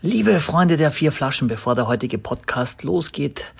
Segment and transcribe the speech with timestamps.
[0.00, 3.52] Liebe Freunde der vier Flaschen, bevor der heutige Podcast losgeht,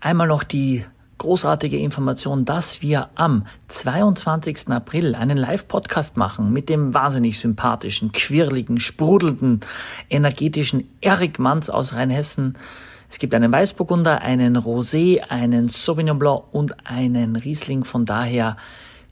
[0.00, 0.86] einmal noch die
[1.18, 4.68] großartige Information, dass wir am 22.
[4.68, 9.60] April einen Live-Podcast machen mit dem wahnsinnig sympathischen, quirligen, sprudelnden,
[10.08, 12.56] energetischen Erik Manz aus Rheinhessen.
[13.10, 17.84] Es gibt einen Weißburgunder, einen Rosé, einen Sauvignon Blanc und einen Riesling.
[17.84, 18.56] Von daher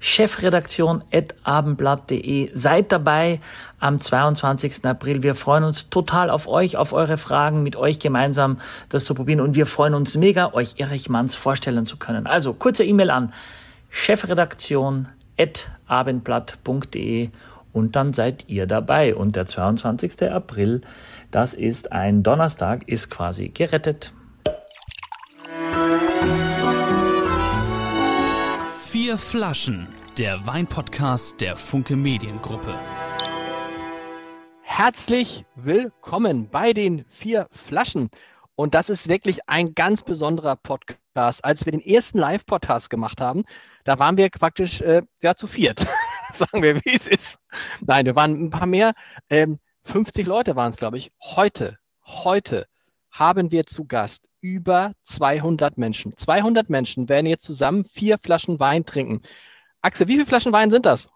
[0.02, 2.50] Chefredaktion at abendblatt.de.
[2.54, 3.40] Seid dabei
[3.78, 4.84] am 22.
[4.84, 5.22] April.
[5.22, 9.40] Wir freuen uns total auf euch, auf eure Fragen, mit euch gemeinsam das zu probieren.
[9.40, 12.26] Und wir freuen uns mega, euch Erich Manns vorstellen zu können.
[12.26, 13.32] Also kurze E-Mail an
[13.90, 15.06] chefredaktion
[15.38, 17.30] at abendblatt.de
[17.72, 19.14] und dann seid ihr dabei.
[19.14, 20.30] Und der 22.
[20.30, 20.80] April,
[21.30, 24.12] das ist ein Donnerstag, ist quasi gerettet.
[28.92, 32.78] Vier Flaschen, der Weinpodcast der Funke Mediengruppe.
[34.60, 38.10] Herzlich willkommen bei den vier Flaschen.
[38.54, 41.42] Und das ist wirklich ein ganz besonderer Podcast.
[41.44, 43.44] Als wir den ersten Live-Podcast gemacht haben,
[43.84, 45.86] da waren wir praktisch äh, ja, zu viert.
[46.34, 47.40] Sagen wir, wie es ist.
[47.80, 48.92] Nein, wir waren ein paar mehr.
[49.30, 51.10] Ähm, 50 Leute waren es, glaube ich.
[51.22, 52.66] Heute, heute
[53.10, 56.14] haben wir zu Gast über 200 Menschen.
[56.14, 59.22] 200 Menschen werden jetzt zusammen vier Flaschen Wein trinken.
[59.82, 61.08] Axel, wie viele Flaschen Wein sind das?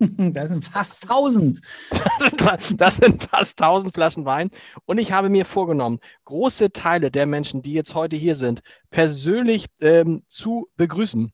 [0.00, 1.60] Das sind fast 1000.
[2.38, 4.50] Das sind, das sind fast 1000 Flaschen Wein.
[4.86, 9.66] Und ich habe mir vorgenommen, große Teile der Menschen, die jetzt heute hier sind, persönlich
[9.80, 11.32] ähm, zu begrüßen.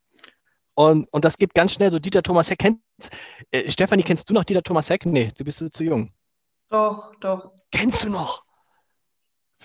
[0.74, 1.90] Und, und das geht ganz schnell.
[1.90, 2.58] So Dieter Thomas Heck.
[2.58, 2.80] Kennst,
[3.50, 5.06] äh, Stefanie, kennst du noch Dieter Thomas Heck?
[5.06, 6.12] Nee, du bist zu jung.
[6.68, 7.52] Doch, doch.
[7.70, 8.44] Kennst du noch?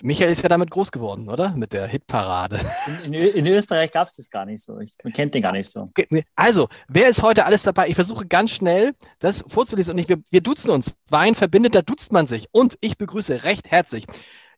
[0.02, 1.50] Michael ist ja damit groß geworden, oder?
[1.56, 2.60] Mit der Hitparade.
[3.04, 4.78] In, in, in Österreich gab es das gar nicht so.
[4.80, 5.90] Ich, man kennt den gar nicht so.
[6.34, 7.88] Also, wer ist heute alles dabei?
[7.88, 10.96] Ich versuche ganz schnell das vorzulesen und ich, wir, wir duzen uns.
[11.08, 12.48] Wein verbindet, da duzt man sich.
[12.52, 14.06] Und ich begrüße recht herzlich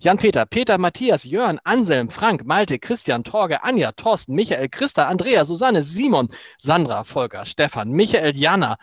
[0.00, 5.82] Jan-Peter, Peter, Matthias, Jörn, Anselm, Frank, Malte, Christian, Torge, Anja, Thorsten, Michael, Christa, Andrea, Susanne,
[5.82, 8.78] Simon, Sandra, Volker, Stefan, Michael, Jana,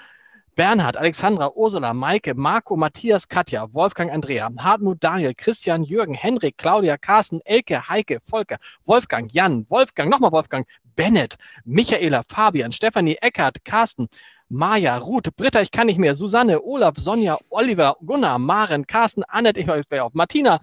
[0.55, 6.97] Bernhard, Alexandra, Ursula, Maike, Marco, Matthias, Katja, Wolfgang, Andrea, Hartmut, Daniel, Christian, Jürgen, Henrik, Claudia,
[6.97, 11.35] Carsten, Elke, Heike, Volker, Wolfgang, Jan, Wolfgang, nochmal Wolfgang, Bennett,
[11.65, 14.07] Michaela, Fabian, Stefanie, Eckert, Carsten,
[14.47, 19.59] Maja, Ruth, Britta, ich kann nicht mehr, Susanne, Olaf, Sonja, Oliver, Gunnar, Maren, Carsten, Annette,
[19.59, 20.59] ich höre auf, Martina,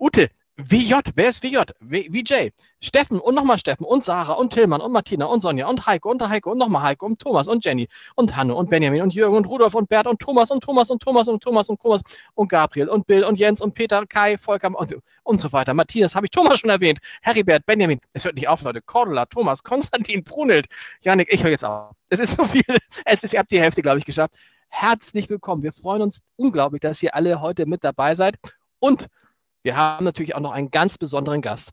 [0.00, 1.58] Ute, WJ, wer ist WJ?
[1.80, 2.48] VJ.
[2.80, 6.28] Steffen und nochmal Steffen und Sarah und Tillmann und Martina und Sonja und Heiko und
[6.28, 7.86] Heiko und nochmal Heiko und Thomas und Jenny
[8.16, 11.00] und Hanne und Benjamin und Jürgen und Rudolf und Bert und Thomas und Thomas und
[11.00, 12.00] Thomas und Thomas und Thomas
[12.34, 15.74] und Gabriel und Bill und Jens und Peter, Kai, Volker und, und so weiter.
[15.74, 16.98] Matthias habe ich Thomas schon erwähnt.
[17.22, 18.00] Heribert, Benjamin.
[18.12, 18.82] Es hört nicht auf, Leute.
[18.82, 20.66] Cordula, Thomas, Konstantin, Brunelt.
[21.02, 21.92] Janik, ich höre jetzt auf.
[22.08, 22.64] Es ist so viel.
[23.04, 24.34] Es ist, ihr habt die Hälfte, glaube ich, geschafft.
[24.68, 25.62] Herzlich willkommen.
[25.62, 28.34] Wir freuen uns unglaublich, dass ihr alle heute mit dabei seid.
[28.80, 29.06] Und
[29.68, 31.72] wir haben natürlich auch noch einen ganz besonderen Gast.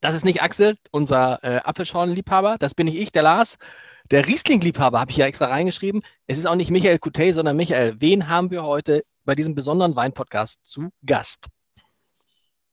[0.00, 3.58] Das ist nicht Axel, unser äh, Apfelschorlenliebhaber, das bin ich, der Lars.
[4.10, 6.02] Der Riesling-Liebhaber habe ich ja extra reingeschrieben.
[6.26, 8.00] Es ist auch nicht Michael Coutet, sondern Michael.
[8.00, 11.48] Wen haben wir heute bei diesem besonderen Wein-Podcast zu Gast?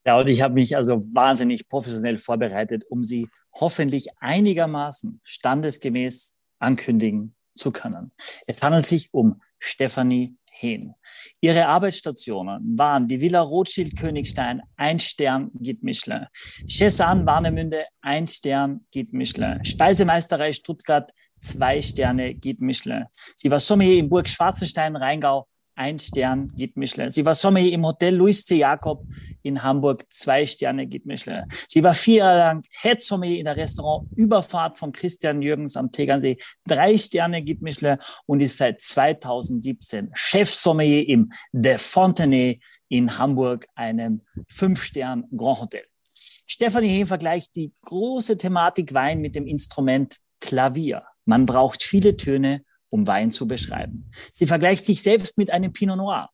[0.06, 7.36] Ja, und ich habe mich also wahnsinnig professionell vorbereitet, um Sie hoffentlich einigermaßen standesgemäß ankündigen
[7.54, 8.14] zu können.
[8.48, 10.94] Es handelt sich um Stefanie hin.
[11.42, 16.28] Ihre Arbeitsstationen waren die Villa Rothschild Königstein, ein Stern, Guide Michelin.
[16.68, 19.64] Chessan Warnemünde, ein Stern, Guide Michelin.
[19.66, 23.06] Speisemeisterei Stuttgart, zwei Sterne, Guide Michelin.
[23.36, 27.10] Sie war Sommelier in Burg Schwarzenstein, Rheingau, ein Stern Guide Michelin.
[27.10, 28.58] Sie war Sommelier im Hotel Louis C.
[28.58, 29.06] Jakob
[29.44, 31.44] in Hamburg, zwei Sterne Guide Michelin.
[31.68, 35.92] Sie war vier Jahre lang Head Sommelier in der Restaurant Überfahrt von Christian Jürgens am
[35.92, 43.18] Tegernsee, drei Sterne Guide Michelin und ist seit 2017 Chef Sommelier im De Fontenay in
[43.18, 45.84] Hamburg, einem Fünf-Stern Grand Hotel.
[46.48, 51.04] Stefanie Hehn vergleicht die große Thematik Wein mit dem Instrument Klavier.
[51.26, 52.64] Man braucht viele Töne
[52.96, 54.10] um Wein zu beschreiben.
[54.32, 56.30] Sie vergleicht sich selbst mit einem Pinot Noir.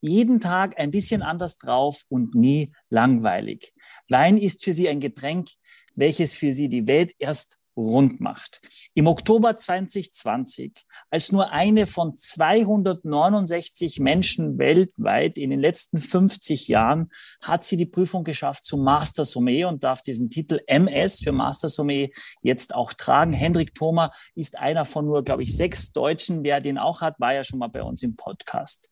[0.00, 3.74] Jeden Tag ein bisschen anders drauf und nie langweilig.
[4.08, 5.50] Wein ist für sie ein Getränk,
[5.94, 8.60] welches für sie die Welt erst rund macht.
[8.94, 17.10] Im Oktober 2020, als nur eine von 269 Menschen weltweit in den letzten 50 Jahren,
[17.42, 21.68] hat sie die Prüfung geschafft zum Master Sommelier und darf diesen Titel MS für Master
[21.68, 22.08] Sommelier
[22.42, 23.32] jetzt auch tragen.
[23.32, 27.34] Hendrik Thoma ist einer von nur, glaube ich, sechs Deutschen, der den auch hat, war
[27.34, 28.88] ja schon mal bei uns im Podcast.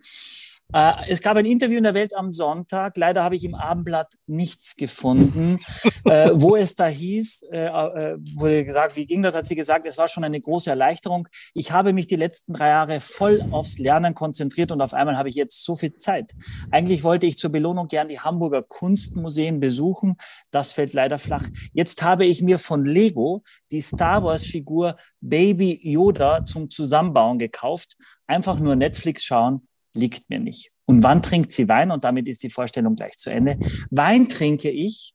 [0.74, 2.96] Äh, es gab ein Interview in der Welt am Sonntag.
[2.96, 5.60] Leider habe ich im Abendblatt nichts gefunden,
[6.04, 9.36] äh, wo es da hieß, äh, wurde gesagt, wie ging das?
[9.36, 11.28] Hat sie gesagt, es war schon eine große Erleichterung.
[11.54, 15.28] Ich habe mich die letzten drei Jahre voll aufs Lernen konzentriert und auf einmal habe
[15.28, 16.32] ich jetzt so viel Zeit.
[16.72, 20.16] Eigentlich wollte ich zur Belohnung gern die Hamburger Kunstmuseen besuchen.
[20.50, 21.46] Das fällt leider flach.
[21.72, 27.96] Jetzt habe ich mir von Lego die Star Wars Figur Baby Yoda zum Zusammenbauen gekauft.
[28.26, 30.70] Einfach nur Netflix schauen liegt mir nicht.
[30.86, 31.90] Und wann trinkt sie Wein?
[31.90, 33.58] Und damit ist die Vorstellung gleich zu Ende.
[33.90, 35.14] Wein trinke ich,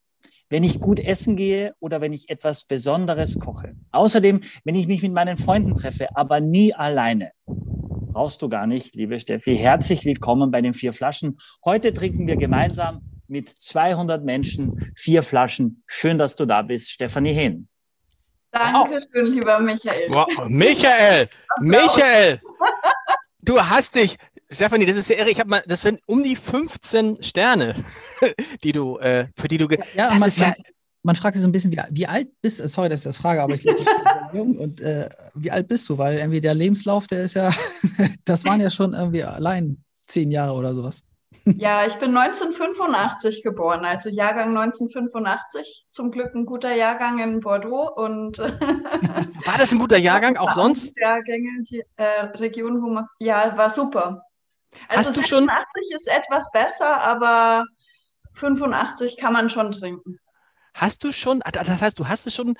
[0.49, 3.75] wenn ich gut essen gehe oder wenn ich etwas Besonderes koche.
[3.91, 7.31] Außerdem, wenn ich mich mit meinen Freunden treffe, aber nie alleine.
[7.45, 9.55] Brauchst du gar nicht, liebe Steffi.
[9.55, 11.37] Herzlich willkommen bei den vier Flaschen.
[11.63, 15.83] Heute trinken wir gemeinsam mit 200 Menschen vier Flaschen.
[15.85, 17.67] Schön, dass du da bist, Stefanie Hehn.
[18.51, 20.09] Danke schön, lieber Michael.
[20.09, 20.27] Wow.
[20.47, 21.29] Michael,
[21.61, 22.41] Michael,
[23.43, 24.17] du hast dich,
[24.51, 25.29] Stefanie, das ist ja irre.
[25.29, 27.75] Ich habe mal, das sind um die 15 Sterne,
[28.63, 29.67] die du, äh, für die du.
[29.93, 30.53] Ja, das man, ist ja,
[31.03, 32.67] man fragt sich so ein bisschen, wie, wie alt bist du?
[32.67, 33.81] Sorry, dass ich das frage, aber ich glaube,
[34.33, 34.57] jung.
[34.57, 35.97] Und äh, wie alt bist du?
[35.97, 37.51] Weil irgendwie der Lebenslauf, der ist ja,
[38.25, 41.03] das waren ja schon irgendwie allein zehn Jahre oder sowas.
[41.45, 45.85] Ja, ich bin 1985 geboren, also Jahrgang 1985.
[45.91, 50.91] Zum Glück ein guter Jahrgang in Bordeaux und war das ein guter Jahrgang auch sonst?
[50.99, 54.23] Jahrgänge, die äh, Region ja, war super.
[54.87, 55.45] Also Hast du 86 schon?
[55.45, 57.65] 86 ist etwas besser, aber
[58.33, 60.19] 85 kann man schon trinken.
[60.73, 62.55] Hast du schon, ah, das heißt, du hast es schon,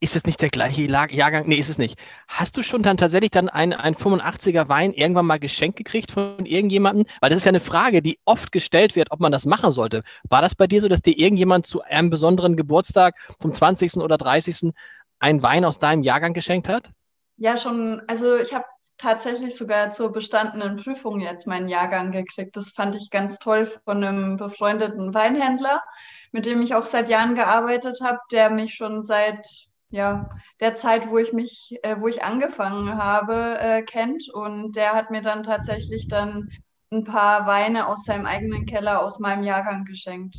[0.00, 1.46] ist es nicht der gleiche Jahrgang?
[1.46, 1.96] Nee, ist es nicht.
[2.26, 6.44] Hast du schon dann tatsächlich dann einen, einen 85er Wein irgendwann mal geschenkt gekriegt von
[6.44, 7.06] irgendjemandem?
[7.20, 10.02] Weil das ist ja eine Frage, die oft gestellt wird, ob man das machen sollte.
[10.28, 13.98] War das bei dir so, dass dir irgendjemand zu einem besonderen Geburtstag, zum 20.
[13.98, 14.72] oder 30.
[15.20, 16.90] einen Wein aus deinem Jahrgang geschenkt hat?
[17.36, 18.02] Ja, schon.
[18.08, 18.64] Also ich habe
[19.02, 22.56] tatsächlich sogar zur bestandenen Prüfung jetzt meinen Jahrgang gekriegt.
[22.56, 25.82] Das fand ich ganz toll von einem befreundeten Weinhändler,
[26.30, 29.46] mit dem ich auch seit Jahren gearbeitet habe, der mich schon seit
[29.90, 34.30] ja, der Zeit, wo ich mich, äh, wo ich angefangen habe, äh, kennt.
[34.30, 36.48] Und der hat mir dann tatsächlich dann
[36.90, 40.36] ein paar Weine aus seinem eigenen Keller aus meinem Jahrgang geschenkt.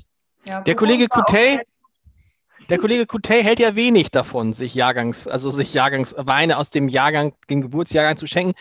[0.48, 1.62] Ja, der Kollege Coutet,
[2.70, 7.34] der Kollege Coutet hält ja wenig davon, sich Jahrgangs, also sich Jahrgangsweine aus dem Jahrgang,
[7.50, 8.54] dem Geburtsjahrgang zu schenken.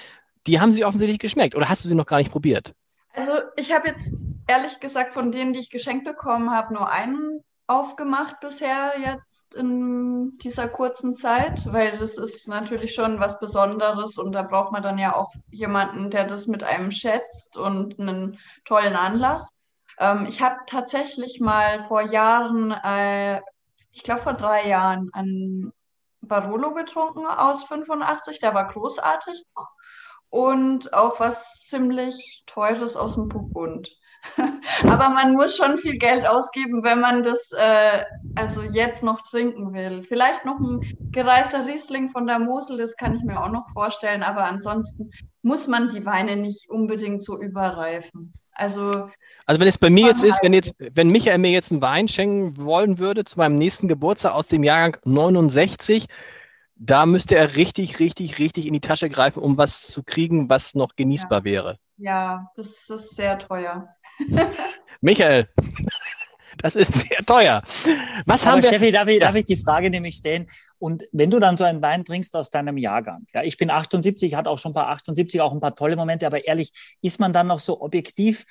[0.46, 2.74] Die haben sie offensichtlich geschmeckt oder hast du sie noch gar nicht probiert?
[3.14, 4.12] Also ich habe jetzt
[4.46, 10.36] ehrlich gesagt von denen, die ich geschenkt bekommen habe, nur einen aufgemacht bisher jetzt in
[10.38, 14.98] dieser kurzen Zeit, weil das ist natürlich schon was Besonderes und da braucht man dann
[14.98, 19.48] ja auch jemanden, der das mit einem schätzt und einen tollen Anlass.
[19.98, 23.40] Ähm, ich habe tatsächlich mal vor Jahren äh,
[23.92, 25.72] ich glaube, vor drei Jahren einen
[26.22, 28.40] Barolo getrunken aus 85.
[28.40, 29.44] Der war großartig.
[30.30, 33.90] Und auch was ziemlich Teures aus dem Burgund.
[34.84, 38.04] Aber man muss schon viel Geld ausgeben, wenn man das äh,
[38.36, 40.04] also jetzt noch trinken will.
[40.04, 40.80] Vielleicht noch ein
[41.10, 44.22] gereifter Riesling von der Mosel, das kann ich mir auch noch vorstellen.
[44.22, 45.10] Aber ansonsten
[45.42, 48.32] muss man die Weine nicht unbedingt so überreifen.
[48.54, 49.08] Also
[49.46, 52.08] also wenn es bei mir jetzt ist, wenn jetzt, wenn Michael mir jetzt einen Wein
[52.08, 56.06] schenken wollen würde zu meinem nächsten Geburtstag aus dem Jahrgang 69,
[56.76, 60.74] da müsste er richtig, richtig, richtig in die Tasche greifen, um was zu kriegen, was
[60.74, 61.44] noch genießbar ja.
[61.44, 61.78] wäre.
[61.96, 63.88] Ja, das ist sehr teuer.
[65.00, 65.48] Michael,
[66.62, 67.62] das ist sehr teuer.
[68.26, 68.68] Was Aber haben wir?
[68.68, 69.26] Steffi, darf ich, ja.
[69.26, 70.48] darf ich die Frage nämlich stellen?
[70.78, 74.34] Und wenn du dann so einen Wein trinkst aus deinem Jahrgang, ja, ich bin 78,
[74.34, 76.70] hatte auch schon ein paar 78, auch ein paar tolle Momente, aber ehrlich,
[77.02, 78.44] ist man dann noch so objektiv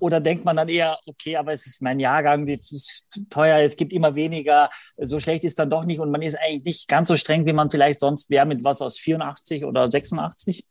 [0.00, 3.76] oder denkt man dann eher, okay, aber es ist mein Jahrgang, das ist teuer, es
[3.76, 7.08] gibt immer weniger, so schlecht ist dann doch nicht und man ist eigentlich nicht ganz
[7.08, 10.64] so streng, wie man vielleicht sonst wäre mit was aus 84 oder 86?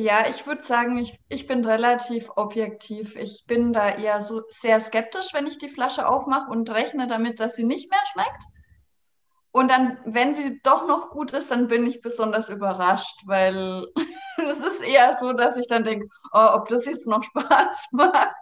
[0.00, 3.16] Ja, ich würde sagen, ich, ich bin relativ objektiv.
[3.16, 7.38] Ich bin da eher so sehr skeptisch, wenn ich die Flasche aufmache und rechne damit,
[7.38, 8.42] dass sie nicht mehr schmeckt.
[9.52, 13.88] Und dann, wenn sie doch noch gut ist, dann bin ich besonders überrascht, weil
[14.38, 18.34] es ist eher so, dass ich dann denke, oh, ob das jetzt noch Spaß macht.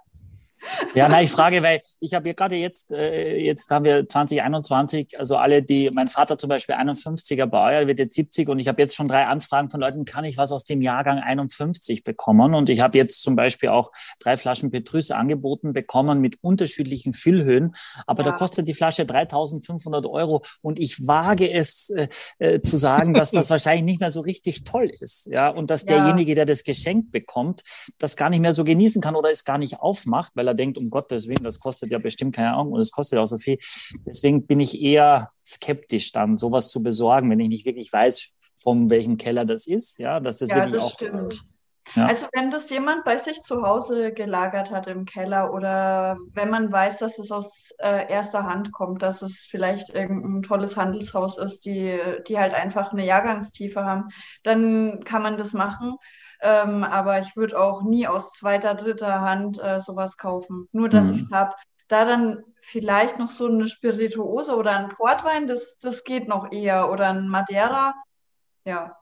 [0.94, 5.18] Ja, na, ich frage, weil ich habe ja gerade jetzt, äh, jetzt haben wir 2021,
[5.18, 8.80] also alle, die, mein Vater zum Beispiel 51er Baujahr, wird jetzt 70 und ich habe
[8.80, 12.54] jetzt schon drei Anfragen von Leuten, kann ich was aus dem Jahrgang 51 bekommen?
[12.54, 17.74] Und ich habe jetzt zum Beispiel auch drei Flaschen Petrus angeboten bekommen mit unterschiedlichen Füllhöhen,
[18.06, 18.30] aber ja.
[18.30, 23.30] da kostet die Flasche 3500 Euro und ich wage es äh, äh, zu sagen, dass
[23.30, 25.98] das wahrscheinlich nicht mehr so richtig toll ist, ja, und dass ja.
[25.98, 27.62] derjenige, der das geschenkt bekommt,
[27.98, 30.78] das gar nicht mehr so genießen kann oder es gar nicht aufmacht, weil er denkt,
[30.78, 33.58] um Gottes Willen, das kostet ja bestimmt keine Ahnung und es kostet auch so viel.
[34.06, 38.90] Deswegen bin ich eher skeptisch dann, sowas zu besorgen, wenn ich nicht wirklich weiß, von
[38.90, 40.94] welchem Keller das ist, ja, dass das ja, wirklich das auch.
[40.94, 41.44] Stimmt.
[41.94, 42.06] Ja.
[42.06, 46.70] Also wenn das jemand bei sich zu Hause gelagert hat im Keller oder wenn man
[46.70, 51.64] weiß, dass es aus äh, erster Hand kommt, dass es vielleicht irgendein tolles Handelshaus ist,
[51.64, 54.08] die, die halt einfach eine Jahrgangstiefe haben,
[54.42, 55.96] dann kann man das machen.
[56.40, 60.68] Ähm, aber ich würde auch nie aus zweiter, dritter Hand äh, sowas kaufen.
[60.72, 61.14] Nur, dass mhm.
[61.14, 61.54] ich habe.
[61.88, 66.90] Da dann vielleicht noch so eine Spirituose oder ein Portwein, das, das geht noch eher.
[66.90, 67.94] Oder ein Madeira,
[68.64, 68.97] ja.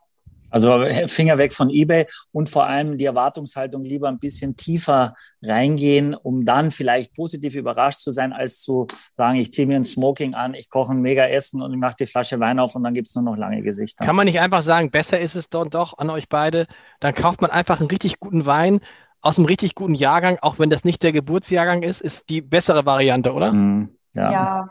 [0.57, 6.15] Also Finger weg von eBay und vor allem die Erwartungshaltung lieber ein bisschen tiefer reingehen,
[6.15, 8.87] um dann vielleicht positiv überrascht zu sein, als zu
[9.19, 11.97] sagen, ich ziehe mir ein Smoking an, ich koche ein mega Essen und ich mache
[12.01, 14.07] die Flasche Wein auf und dann gibt es nur noch lange Gesichter.
[14.07, 16.67] Kann man nicht einfach sagen, besser ist es doch, doch an euch beide,
[17.01, 18.81] dann kauft man einfach einen richtig guten Wein
[19.21, 22.87] aus einem richtig guten Jahrgang, auch wenn das nicht der Geburtsjahrgang ist, ist die bessere
[22.87, 23.53] Variante, oder?
[23.53, 24.33] Mm, ja.
[24.33, 24.71] ja.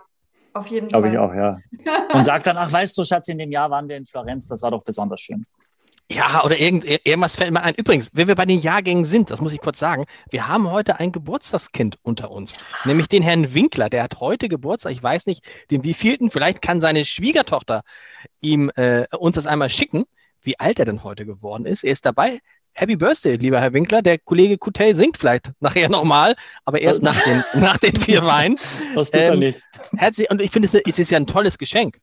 [0.56, 1.58] Auf jeden Glaube ich auch, ja.
[2.14, 4.62] Und sagt dann, ach, weißt du, Schatz, in dem Jahr waren wir in Florenz, das
[4.62, 5.46] war doch besonders schön.
[6.12, 7.74] Ja, oder irgend, irgendwas fällt mir ein.
[7.76, 11.00] Übrigens, wenn wir bei den Jahrgängen sind, das muss ich kurz sagen, wir haben heute
[11.00, 13.90] ein Geburtstagskind unter uns, nämlich den Herrn Winkler.
[13.90, 14.92] Der hat heute Geburtstag.
[14.92, 16.30] Ich weiß nicht, den wievielten.
[16.30, 17.82] Vielleicht kann seine Schwiegertochter
[18.40, 20.06] ihm äh, uns das einmal schicken,
[20.42, 21.84] wie alt er denn heute geworden ist.
[21.84, 22.40] Er ist dabei.
[22.74, 24.04] Happy Birthday, lieber Herr Winkler.
[24.04, 26.36] Der Kollege Coutet singt vielleicht nachher nochmal,
[26.66, 28.58] aber erst nach den, nach den vier Weinen.
[28.94, 29.64] Was tut ähm, er nicht?
[29.98, 32.00] Herzlich, und ich finde, es ist ja ein tolles Geschenk.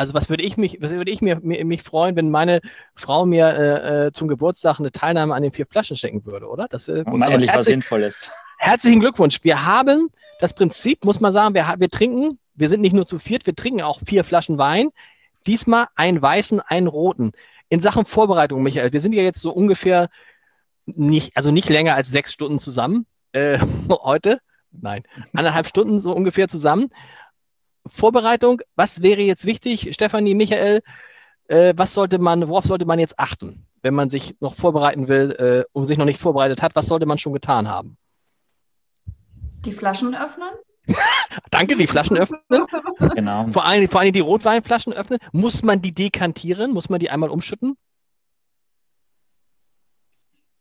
[0.00, 2.62] Also was würde ich mich, was würde ich mir, mir mich freuen, wenn meine
[2.94, 6.68] Frau mir äh, äh, zum Geburtstag eine Teilnahme an den vier Flaschen schenken würde, oder?
[6.70, 8.32] Das äh, mal also endlich was Sinnvolles.
[8.56, 9.40] Herzlichen Glückwunsch.
[9.42, 10.08] Wir haben
[10.40, 13.54] das Prinzip, muss man sagen, wir, wir trinken, wir sind nicht nur zu viert, wir
[13.54, 14.88] trinken auch vier Flaschen Wein.
[15.46, 17.32] Diesmal einen weißen, einen roten.
[17.68, 20.08] In Sachen Vorbereitung, Michael, wir sind ja jetzt so ungefähr
[20.86, 23.58] nicht, also nicht länger als sechs Stunden zusammen äh,
[23.90, 24.38] heute.
[24.72, 25.02] Nein,
[25.34, 26.88] anderthalb Stunden so ungefähr zusammen.
[27.86, 30.82] Vorbereitung, was wäre jetzt wichtig, Stefanie, Michael,
[31.48, 35.32] äh, was sollte man, worauf sollte man jetzt achten, wenn man sich noch vorbereiten will
[35.32, 37.96] äh, und sich noch nicht vorbereitet hat, was sollte man schon getan haben?
[39.64, 40.48] Die Flaschen öffnen?
[41.50, 42.40] Danke, die Flaschen öffnen.
[43.14, 43.46] Genau.
[43.48, 45.18] Vor allem, vor allem die Rotweinflaschen öffnen.
[45.32, 46.72] Muss man die dekantieren?
[46.72, 47.76] Muss man die einmal umschütten?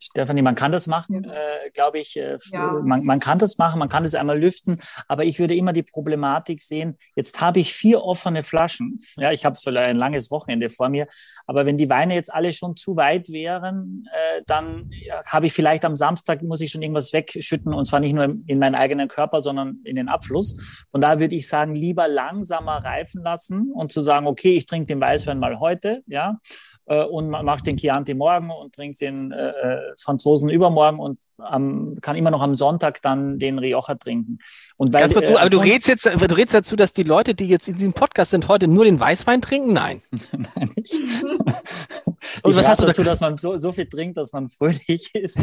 [0.02, 2.18] Stefanie, man kann das machen, äh, glaube ich.
[2.18, 2.74] Äh, ja.
[2.84, 5.84] man, man kann das machen, man kann das einmal lüften, aber ich würde immer die
[5.84, 8.98] Problematik sehen, jetzt habe ich vier offene Flaschen.
[9.18, 11.08] Ja, ich habe vielleicht ein langes Wochenende vor mir,
[11.46, 15.54] aber wenn die Weine jetzt alle schon zu weit wären, äh, dann ja, habe ich
[15.54, 19.10] vielleicht am Samstag, muss ich schon irgendwas wegschütten und zwar nicht nur in meinen eigenen
[19.10, 20.86] Körper, sondern in den Abfluss.
[20.92, 24.88] Von daher würde ich sagen, lieber langsamer reifen lassen und zu sagen, okay, ich trinke
[24.88, 26.40] den Weißwein mal heute, ja,
[26.86, 31.98] äh, und mache den Chianti morgen und trinke den äh, äh, Franzosen übermorgen und ähm,
[32.02, 34.40] kann immer noch am Sonntag dann den Rioja trinken.
[34.78, 37.36] Und weil, Ganz kurz, äh, aber du redest jetzt, du redest dazu, dass die Leute,
[37.36, 39.74] die jetzt in diesem Podcast sind, heute nur den Weißwein trinken?
[39.74, 40.02] Nein.
[40.56, 41.00] Nein, nicht.
[42.44, 45.40] Und was hast du dazu, dass man so, so viel trinkt, dass man fröhlich ist?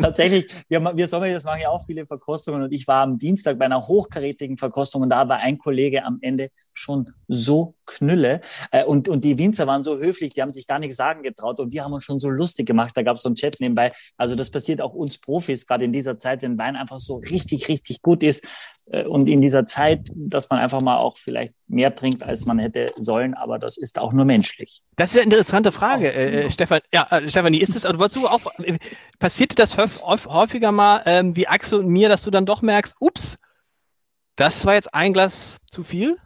[0.00, 3.64] Tatsächlich, wir, wir Sommeliers machen ja auch viele Verkostungen und ich war am Dienstag bei
[3.64, 9.08] einer hochkarätigen Verkostung und da war ein Kollege am Ende schon so knülle äh, und,
[9.08, 11.84] und die Winzer waren so höflich, die haben sich gar nichts sagen getraut und wir
[11.84, 13.90] haben uns schon so lustig gemacht, da gab es so einen Chat nebenbei.
[14.16, 17.68] Also das passiert auch uns Profis, gerade in dieser Zeit, wenn Wein einfach so richtig,
[17.68, 18.46] richtig gut ist
[18.90, 22.58] äh, und in dieser Zeit, dass man einfach mal auch vielleicht mehr trinkt, als man
[22.58, 24.82] hätte sollen, aber das ist auch nur menschlich.
[24.96, 26.80] Das ist eine interessante Frage, äh, äh, Stefan.
[26.92, 28.78] Ja, äh, Stefanie, ist es, also wozu auch, äh,
[29.18, 33.38] passiert das häufiger mal ähm, wie Axel und mir, dass du dann doch merkst, ups,
[34.36, 36.16] das war jetzt ein Glas zu viel?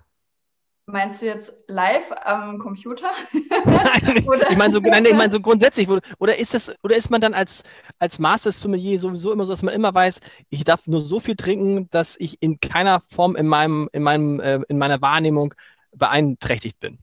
[0.86, 3.10] Meinst du jetzt live am Computer?
[3.32, 5.88] nein, ich meine so, nein, ich mein so grundsätzlich.
[6.18, 7.62] Oder ist, das, oder ist man dann als,
[7.98, 10.20] als Master Sommelier sowieso immer so, dass man immer weiß,
[10.50, 14.40] ich darf nur so viel trinken, dass ich in keiner Form in, meinem, in, meinem,
[14.40, 15.54] äh, in meiner Wahrnehmung
[15.92, 16.98] beeinträchtigt bin?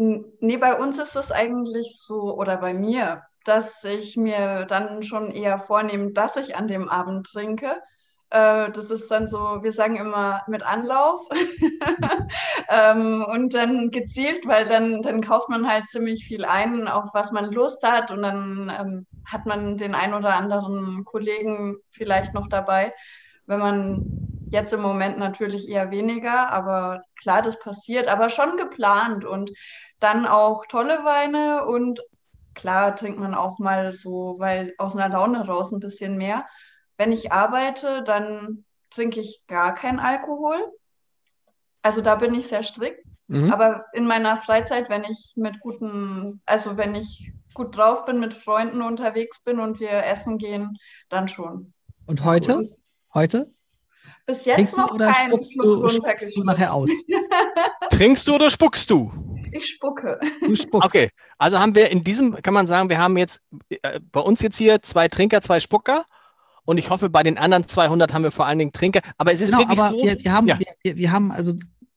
[0.00, 5.30] Nee, bei uns ist das eigentlich so, oder bei mir, dass ich mir dann schon
[5.30, 7.76] eher vornehme, dass ich an dem Abend trinke
[8.30, 11.20] äh, das ist dann so, wir sagen immer mit Anlauf
[12.68, 17.32] ähm, und dann gezielt, weil dann, dann kauft man halt ziemlich viel ein, auf was
[17.32, 22.48] man Lust hat und dann ähm, hat man den ein oder anderen Kollegen vielleicht noch
[22.48, 22.94] dabei.
[23.46, 29.24] Wenn man jetzt im Moment natürlich eher weniger, aber klar, das passiert, aber schon geplant
[29.24, 29.50] und
[30.00, 32.00] dann auch tolle Weine und
[32.54, 36.46] klar trinkt man auch mal so, weil aus einer Laune raus ein bisschen mehr.
[36.96, 40.58] Wenn ich arbeite, dann trinke ich gar keinen Alkohol.
[41.82, 43.04] Also da bin ich sehr strikt.
[43.28, 43.52] Mhm.
[43.52, 48.34] Aber in meiner Freizeit, wenn ich mit guten, also wenn ich gut drauf bin, mit
[48.34, 50.76] Freunden unterwegs bin und wir essen gehen,
[51.08, 51.72] dann schon.
[52.06, 52.56] Und heute?
[52.56, 52.76] Und
[53.14, 53.52] heute?
[54.26, 56.90] Bis jetzt Trinkst noch du oder spuckst du, spuckst du nachher aus?
[57.90, 59.10] Trinkst du oder spuckst du?
[59.52, 60.20] Ich spucke.
[60.42, 60.86] Du spuckst.
[60.86, 63.40] Okay, also haben wir in diesem, kann man sagen, wir haben jetzt
[63.82, 66.04] äh, bei uns jetzt hier zwei Trinker, zwei Spucker.
[66.64, 69.00] Und ich hoffe, bei den anderen 200 haben wir vor allen Dingen Trinker.
[69.18, 70.04] Aber es ist Genau, wirklich aber so.
[70.04, 70.58] wir, wir, haben, Ja.
[70.84, 71.52] wir, wir haben, also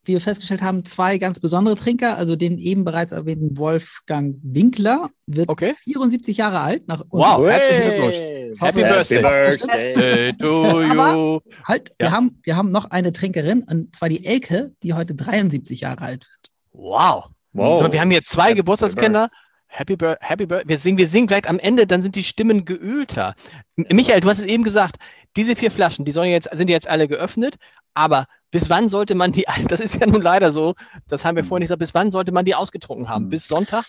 [0.05, 2.17] wie wir festgestellt haben, zwei ganz besondere Trinker.
[2.17, 5.75] Also den eben bereits erwähnten Wolfgang Winkler wird Okay.
[5.83, 6.87] 74 Jahre alt.
[6.87, 7.83] Nach Wow, herzlichen!
[7.89, 8.15] Glückwunsch.
[8.59, 9.21] Happy Birthday.
[9.21, 9.95] Birthday.
[10.23, 10.91] Hey to you.
[10.91, 12.07] Aber- Halt, Ja.
[12.07, 16.01] wir, haben, wir haben noch eine Trinkerin, und zwar die Elke, die heute 73 Jahre
[16.01, 16.51] alt wird.
[16.73, 17.25] Wow.
[17.53, 17.91] Wow.
[17.91, 19.29] Wir haben hier zwei Happy Geburtstagskinder.
[19.67, 20.69] Happy Birthday, Happy Birthday.
[20.69, 23.33] Wir singen, wir singen vielleicht am Ende, dann sind die Stimmen geölter.
[23.75, 24.97] Michael, du hast es eben gesagt,
[25.35, 27.55] diese vier Flaschen, die sollen jetzt, sind jetzt alle geöffnet,
[27.93, 30.75] aber bis wann sollte man die, das ist ja nun leider so,
[31.07, 33.25] das haben wir vorhin nicht gesagt, bis wann sollte man die ausgetrunken haben?
[33.25, 33.29] Hm.
[33.29, 33.85] Bis Sonntag?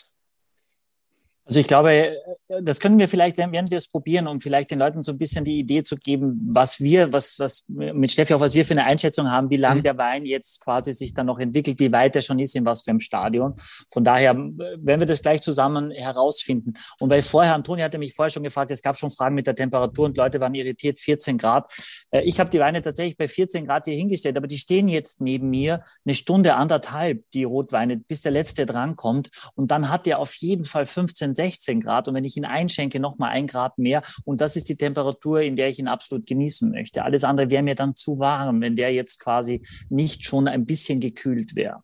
[1.47, 2.17] Also ich glaube,
[2.63, 5.45] das können wir vielleicht, während wir es probieren, um vielleicht den Leuten so ein bisschen
[5.45, 8.85] die Idee zu geben, was wir, was, was mit Steffi auch, was wir für eine
[8.85, 9.85] Einschätzung haben, wie lange Mhm.
[9.85, 12.83] der Wein jetzt quasi sich dann noch entwickelt, wie weit er schon ist, in was
[12.83, 13.55] für einem Stadion.
[13.93, 16.73] Von daher werden wir das gleich zusammen herausfinden.
[16.99, 19.55] Und weil vorher, Antonia hatte mich vorher schon gefragt, es gab schon Fragen mit der
[19.55, 21.71] Temperatur und Leute waren irritiert, 14 Grad.
[22.11, 25.21] Äh, Ich habe die Weine tatsächlich bei 14 Grad hier hingestellt, aber die stehen jetzt
[25.21, 29.29] neben mir eine Stunde, anderthalb, die Rotweine, bis der letzte drankommt.
[29.55, 32.09] Und dann hat der auf jeden Fall 15, 16 Grad.
[32.09, 34.03] Und wenn ich ihn einschenke, nochmal ein Grad mehr.
[34.25, 37.05] Und das ist die Temperatur, in der ich ihn absolut genießen möchte.
[37.05, 41.01] Alles andere wäre mir dann zu warm, wenn der jetzt quasi nicht schon ein bisschen
[41.01, 41.83] gekühlt wäre.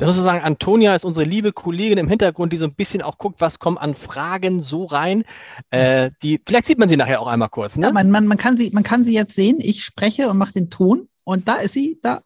[0.00, 3.02] Da muss man sagen, Antonia ist unsere liebe Kollegin im Hintergrund, die so ein bisschen
[3.02, 5.24] auch guckt, was kommt an Fragen so rein.
[5.68, 7.76] Äh, die, vielleicht sieht man sie nachher auch einmal kurz.
[7.76, 7.88] Ne?
[7.88, 9.58] Ja, man, man, man, kann sie, man kann sie jetzt sehen.
[9.60, 11.08] Ich spreche und mache den Ton.
[11.22, 11.98] Und da ist sie.
[12.02, 12.22] Da.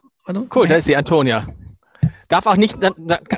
[0.55, 1.47] Cool, da ist sie, Antonia.
[2.29, 2.81] Darf auch nicht,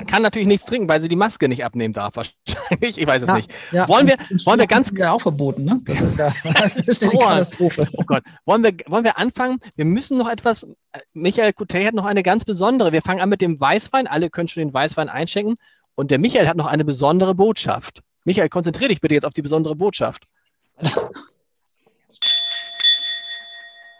[0.07, 2.97] kann natürlich nichts trinken, weil sie die Maske nicht abnehmen darf, wahrscheinlich.
[2.97, 3.51] Ich weiß es Ja, nicht.
[3.71, 5.79] Ja, Wollen wir- wollen wir ganz- ist ja auch verboten, ne?
[5.85, 7.87] Das ist ja, das ist ja die So, Katastrophe.
[7.93, 8.23] Oh Gott.
[8.45, 9.59] Wollen wir, wollen wir anfangen?
[9.75, 12.91] Wir müssen noch etwas, äh, Michael Coutet hat noch eine ganz besondere.
[12.91, 14.07] Wir fangen an mit dem Weißwein.
[14.07, 15.55] Alle können schon den Weißwein einschenken.
[15.95, 18.01] Und der Michael hat noch eine besondere Botschaft.
[18.23, 20.23] Michael, konzentriere dich bitte jetzt auf die besondere Botschaft.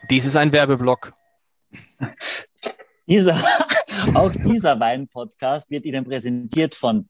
[0.10, 1.14] Dies ist ein Werbeblock.
[3.08, 3.36] Dieser,
[4.16, 7.08] auch dieser Wein-Podcast wird Ihnen präsentiert von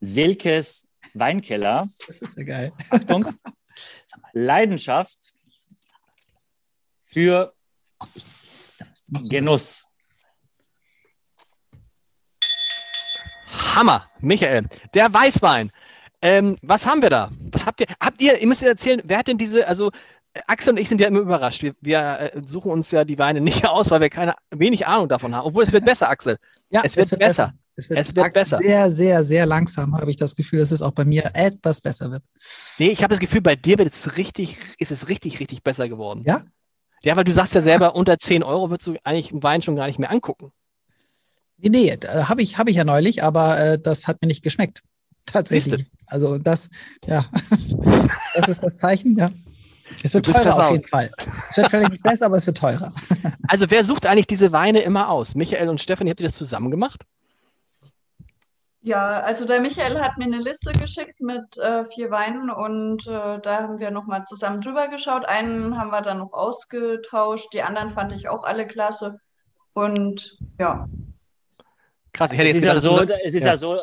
[0.00, 1.86] Silkes Weinkeller.
[2.06, 2.72] Das ist ja geil.
[2.88, 3.26] Achtung,
[4.32, 5.18] Leidenschaft
[7.02, 7.52] für
[9.28, 9.86] Genuss.
[13.74, 14.68] Hammer, Michael.
[14.94, 15.70] Der Weißwein.
[16.20, 17.30] Ähm, was haben wir da?
[17.52, 17.86] Was habt ihr?
[18.00, 19.92] Habt ihr, ihr müsst ihr erzählen, wer hat denn diese, also
[20.46, 21.62] Axel und ich sind ja immer überrascht.
[21.62, 25.08] Wir, wir äh, suchen uns ja die Weine nicht aus, weil wir keine wenig Ahnung
[25.08, 25.46] davon haben.
[25.46, 26.38] Obwohl es wird besser, Axel.
[26.70, 27.54] Ja, Es wird besser.
[27.76, 28.58] Es wird, Es wird besser.
[28.58, 32.10] Sehr, sehr, sehr langsam habe ich das Gefühl, dass es auch bei mir etwas besser
[32.10, 32.22] wird.
[32.78, 35.88] Nee, ich habe das Gefühl, bei dir wird es richtig, ist es richtig, richtig besser
[35.88, 36.24] geworden.
[36.26, 36.42] Ja?
[37.02, 39.76] Ja, weil du sagst ja selber, unter 10 Euro würdest du eigentlich einen Wein schon
[39.76, 40.50] gar nicht mehr angucken.
[41.56, 44.42] Nee, nee, äh, habe ich, hab ich ja neulich, aber äh, das hat mir nicht
[44.42, 44.82] geschmeckt.
[45.26, 45.86] Tatsächlich.
[46.06, 46.70] Also das,
[47.06, 47.26] ja,
[48.34, 49.30] das ist das Zeichen, ja.
[50.02, 50.72] Es wird teurer auf versaut.
[50.72, 51.10] jeden Fall.
[51.50, 52.92] Es wird vielleicht nicht besser, aber es wird teurer.
[53.50, 55.34] Also wer sucht eigentlich diese Weine immer aus?
[55.34, 57.04] Michael und Stefanie, habt ihr das zusammen gemacht?
[58.82, 63.40] Ja, also der Michael hat mir eine Liste geschickt mit äh, vier Weinen und äh,
[63.40, 65.24] da haben wir nochmal zusammen drüber geschaut.
[65.24, 69.18] Einen haben wir dann noch ausgetauscht, die anderen fand ich auch alle klasse.
[69.72, 70.88] Und ja,
[72.12, 73.50] Krass, ich hätte Es jetzt ist ja gedacht, so, dass du- es ist Ja.
[73.52, 73.78] ja, so äh,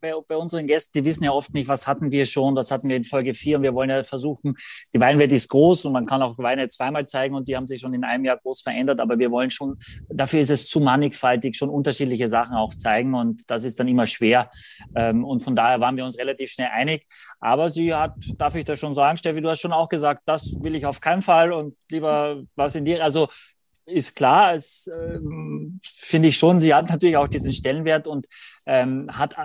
[0.00, 2.88] bei, bei unseren Gästen, die wissen ja oft nicht, was hatten wir schon, was hatten
[2.88, 4.54] wir in Folge 4 und wir wollen ja versuchen,
[4.94, 7.80] die Weinwelt ist groß und man kann auch Weine zweimal zeigen und die haben sich
[7.80, 9.76] schon in einem Jahr groß verändert, aber wir wollen schon,
[10.08, 14.06] dafür ist es zu mannigfaltig, schon unterschiedliche Sachen auch zeigen und das ist dann immer
[14.06, 14.48] schwer.
[14.94, 17.06] Ähm, und von daher waren wir uns relativ schnell einig,
[17.40, 20.54] aber sie hat, darf ich das schon sagen, Steffi, du hast schon auch gesagt, das
[20.62, 23.28] will ich auf keinen Fall und lieber was in dir, also
[23.86, 28.26] ist klar, es ähm, finde ich schon, sie hat natürlich auch diesen Stellenwert und
[28.66, 29.36] ähm, hat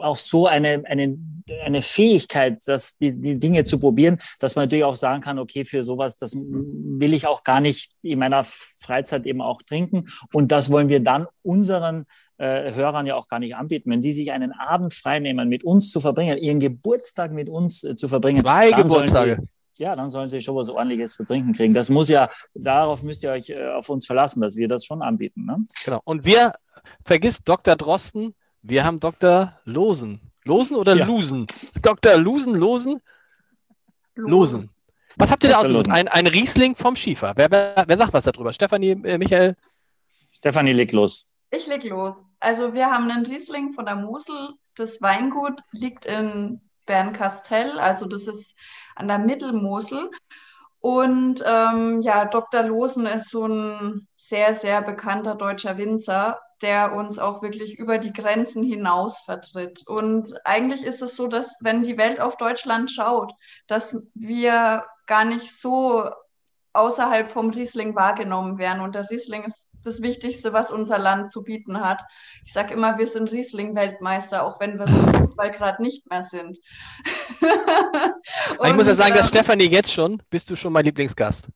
[0.00, 1.18] auch so eine, eine,
[1.64, 5.64] eine Fähigkeit, dass die, die Dinge zu probieren, dass man natürlich auch sagen kann, okay,
[5.64, 10.06] für sowas, das will ich auch gar nicht in meiner Freizeit eben auch trinken.
[10.32, 12.06] Und das wollen wir dann unseren
[12.38, 13.90] äh, Hörern ja auch gar nicht anbieten.
[13.90, 17.84] Wenn die sich einen Abend frei nehmen, mit uns zu verbringen, ihren Geburtstag mit uns
[17.84, 19.38] äh, zu verbringen, Zwei Geburtstage.
[19.40, 19.46] Sie,
[19.78, 21.74] ja, dann sollen sie schon was ordentliches zu trinken kriegen.
[21.74, 25.02] Das muss ja, darauf müsst ihr euch äh, auf uns verlassen, dass wir das schon
[25.02, 25.44] anbieten.
[25.46, 25.66] Ne?
[25.84, 26.00] Genau.
[26.04, 26.52] Und wir,
[27.04, 27.76] vergisst Dr.
[27.76, 29.54] Drosten, wir haben Dr.
[29.64, 30.20] Losen.
[30.44, 31.06] Losen oder Ja.
[31.06, 31.46] Lusen?
[31.80, 32.16] Dr.
[32.16, 33.00] Lusen, Losen,
[34.14, 34.70] Losen.
[35.16, 35.64] Was habt ihr da Dr.
[35.64, 35.86] ausgesucht?
[35.88, 35.92] Losen.
[35.92, 37.32] Ein, ein Riesling vom Schiefer.
[37.36, 38.52] Wer, wer, wer sagt was darüber?
[38.52, 39.56] Stefanie, äh, Michael?
[40.30, 41.26] Stefanie, leg los.
[41.50, 42.14] ich leg los.
[42.40, 44.54] Also wir haben einen Riesling von der Mosel.
[44.76, 48.54] Das Weingut liegt in Bernkastel, also das ist
[49.02, 50.10] an der Mittelmosel.
[50.80, 52.62] Und ähm, ja, Dr.
[52.62, 58.12] Losen ist so ein sehr, sehr bekannter deutscher Winzer, der uns auch wirklich über die
[58.12, 59.82] Grenzen hinaus vertritt.
[59.86, 63.32] Und eigentlich ist es so, dass wenn die Welt auf Deutschland schaut,
[63.68, 66.08] dass wir gar nicht so
[66.72, 68.82] außerhalb vom Riesling wahrgenommen werden.
[68.82, 72.02] Und der Riesling ist das Wichtigste, was unser Land zu bieten hat.
[72.44, 74.92] Ich sage immer, wir sind Riesling-Weltmeister, auch wenn wir es
[75.36, 76.58] weil gerade nicht mehr sind.
[78.64, 81.48] ich muss ja sagen, dass ähm, Stefanie jetzt schon, bist du schon mein Lieblingsgast.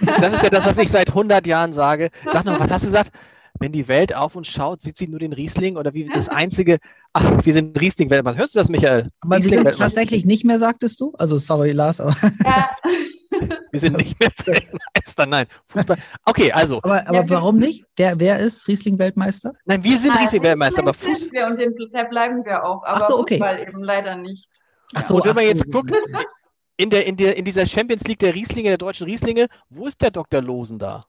[0.00, 2.10] Das ist ja das, was ich seit 100 Jahren sage.
[2.30, 3.12] Sag noch, was hast du gesagt?
[3.58, 6.78] Wenn die Welt auf uns schaut, sieht sie nur den Riesling oder wie das einzige,
[7.12, 8.40] ach, wir sind Riesling-Weltmeister.
[8.40, 9.10] Hörst du das, Michael?
[9.20, 11.12] Aber wir sind tatsächlich nicht mehr, sagtest du?
[11.18, 12.00] Also, sorry, Lars.
[12.00, 12.70] Aber ja.
[13.70, 15.46] Wir sind nicht mehr Weltmeister, nein.
[15.68, 15.96] Fußball.
[16.24, 16.78] Okay, also.
[16.82, 17.84] Aber, aber warum nicht?
[17.96, 19.52] Wer, wer ist Riesling-Weltmeister?
[19.64, 21.50] Nein, wir sind Riesling-Weltmeister, aber Fußball.
[21.50, 22.82] Und den, der bleiben wir auch.
[22.84, 23.38] Aber Ach so, okay.
[23.38, 24.48] Fußball eben leider nicht.
[24.94, 25.70] Ach so, und wenn man jetzt so.
[25.70, 25.92] guckt,
[26.76, 30.00] in, der, in, der, in dieser Champions League der Rieslinge, der deutschen Rieslinge, wo ist
[30.02, 30.40] der Dr.
[30.40, 31.04] Losen da?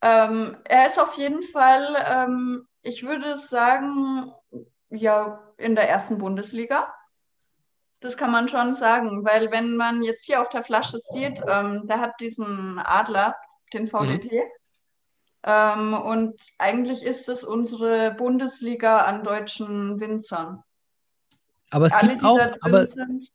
[0.00, 4.32] Ähm, er ist auf jeden Fall, ähm, ich würde sagen,
[4.90, 6.92] ja, in der ersten Bundesliga.
[8.02, 11.86] Das kann man schon sagen, weil wenn man jetzt hier auf der Flasche sieht, ähm,
[11.86, 13.36] der hat diesen Adler,
[13.72, 14.42] den VDP.
[14.42, 14.50] Mhm.
[15.44, 20.62] Ähm, und eigentlich ist es unsere Bundesliga an deutschen Winzern.
[21.72, 22.86] Aber es, gibt auch, aber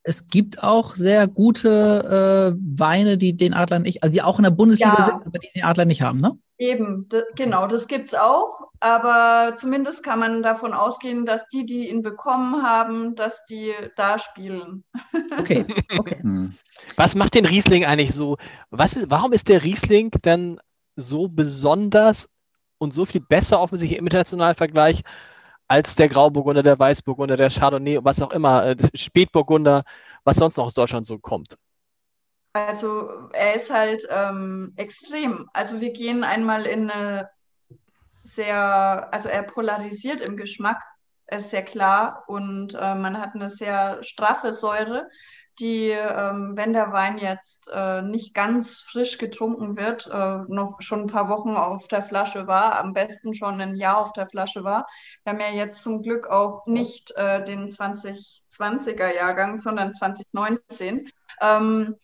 [0.03, 4.43] es gibt auch sehr gute äh, Weine, die den Adler nicht, also die auch in
[4.43, 5.05] der Bundesliga ja.
[5.05, 6.37] sind, aber die den Adler nicht haben, ne?
[6.59, 8.67] Eben, genau, das gibt es auch.
[8.79, 14.19] Aber zumindest kann man davon ausgehen, dass die, die ihn bekommen haben, dass die da
[14.19, 14.83] spielen.
[15.39, 15.65] Okay,
[15.97, 16.17] okay.
[16.21, 16.55] Hm.
[16.95, 18.37] Was macht den Riesling eigentlich so?
[18.71, 20.59] Was ist, warum ist der Riesling dann
[20.95, 22.29] so besonders
[22.79, 25.03] und so viel besser offensichtlich im internationalen Vergleich
[25.67, 29.83] als der Grauburgunder, der Weißburgunder, der Chardonnay, was auch immer, äh, Spätburgunder,
[30.23, 31.57] was sonst noch aus Deutschland so kommt?
[32.53, 35.47] Also er ist halt ähm, extrem.
[35.53, 37.29] Also wir gehen einmal in eine
[38.23, 40.81] sehr, also er polarisiert im Geschmack,
[41.27, 45.07] ist sehr klar und äh, man hat eine sehr straffe Säure,
[45.59, 51.01] die, ähm, wenn der Wein jetzt äh, nicht ganz frisch getrunken wird, äh, noch schon
[51.01, 54.63] ein paar Wochen auf der Flasche war, am besten schon ein Jahr auf der Flasche
[54.63, 54.87] war.
[55.23, 61.09] Wir haben ja jetzt zum Glück auch nicht äh, den 2020er Jahrgang, sondern 2019.
[61.41, 61.95] Ähm,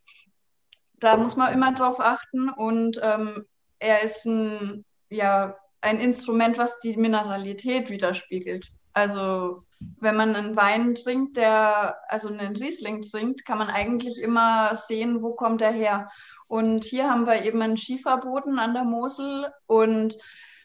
[1.00, 3.46] da muss man immer drauf achten und ähm,
[3.80, 8.72] er ist ein, ja, ein Instrument, was die Mineralität widerspiegelt.
[8.94, 9.64] Also
[10.00, 15.22] wenn man einen Wein trinkt, der, also einen Riesling trinkt, kann man eigentlich immer sehen,
[15.22, 16.10] wo kommt er her.
[16.48, 20.18] Und hier haben wir eben einen Schieferboden an der Mosel und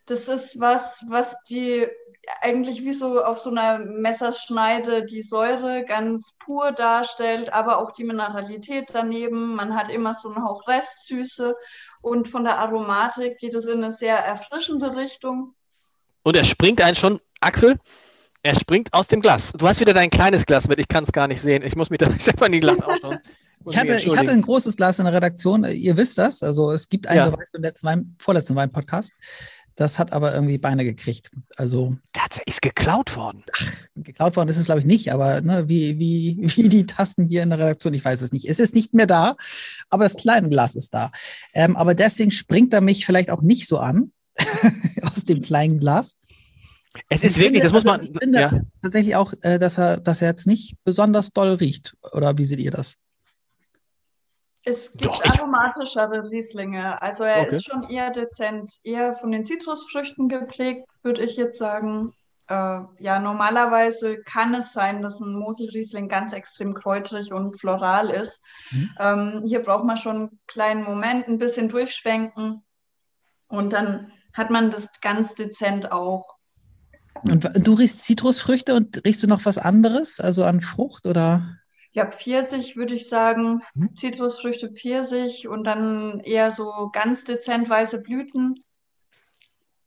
[0.07, 1.87] das ist was, was die
[2.41, 8.05] eigentlich wie so auf so einer Messerschneide die Säure ganz pur darstellt, aber auch die
[8.05, 9.55] Mineralität daneben.
[9.55, 11.55] Man hat immer so einen Hauch Restsüße
[12.01, 15.55] und von der Aromatik geht es in eine sehr erfrischende Richtung.
[16.23, 17.79] Und er springt einen schon, Axel,
[18.49, 19.53] er springt aus dem Glas.
[19.53, 21.63] Du hast wieder dein kleines Glas mit, ich kann es gar nicht sehen.
[21.63, 23.19] Ich muss mit der Stefanie Glas ausschauen.
[23.69, 25.65] Ich hatte, ich hatte ein großes Glas in der Redaktion.
[25.65, 26.43] Ihr wisst das.
[26.43, 27.29] Also es gibt einen ja.
[27.29, 29.13] Beweis beim letzten Wein, vorletzten Wein-Podcast.
[29.75, 31.31] Das hat aber irgendwie Beine gekriegt.
[31.57, 31.97] Also.
[32.15, 33.45] Das ist geklaut worden.
[33.53, 37.27] Ach, geklaut worden ist es, glaube ich, nicht, aber ne, wie, wie, wie die Tasten
[37.27, 38.49] hier in der Redaktion, ich weiß es nicht.
[38.49, 39.37] Es ist nicht mehr da,
[39.91, 41.11] aber das kleine Glas ist da.
[41.53, 44.13] Ähm, aber deswegen springt er mich vielleicht auch nicht so an
[45.03, 46.15] aus dem kleinen Glas.
[47.09, 48.01] Es ist ich wirklich, finde, das muss man.
[48.01, 48.51] Also ich finde ja.
[48.83, 51.97] tatsächlich auch, äh, dass er, dass er jetzt nicht besonders doll riecht.
[52.13, 52.97] Oder wie seht ihr das?
[54.65, 57.01] Es gibt Doch, aromatischere Rieslinge.
[57.01, 57.57] Also er okay.
[57.57, 62.13] ist schon eher dezent, eher von den Zitrusfrüchten geprägt, würde ich jetzt sagen.
[62.49, 68.43] Äh, ja, normalerweise kann es sein, dass ein Moselriesling ganz extrem kräutrig und floral ist.
[68.71, 68.91] Mhm.
[68.99, 72.63] Ähm, hier braucht man schon einen kleinen Moment, ein bisschen durchschwenken
[73.49, 76.38] und dann hat man das ganz dezent auch.
[77.23, 81.59] Und du riechst Zitrusfrüchte und riechst du noch was anderes, also an Frucht oder?
[81.93, 83.97] Ja, Pfirsich würde ich sagen, hm?
[83.97, 88.55] Zitrusfrüchte, Pfirsich und dann eher so ganz dezent weiße Blüten.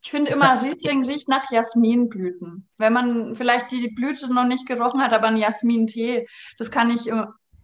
[0.04, 2.68] Ich finde immer, Riesling riecht nach Jasminblüten.
[2.76, 6.26] Wenn man vielleicht die Blüte noch nicht gerochen hat, aber einen Jasmintee,
[6.58, 7.08] das kann ich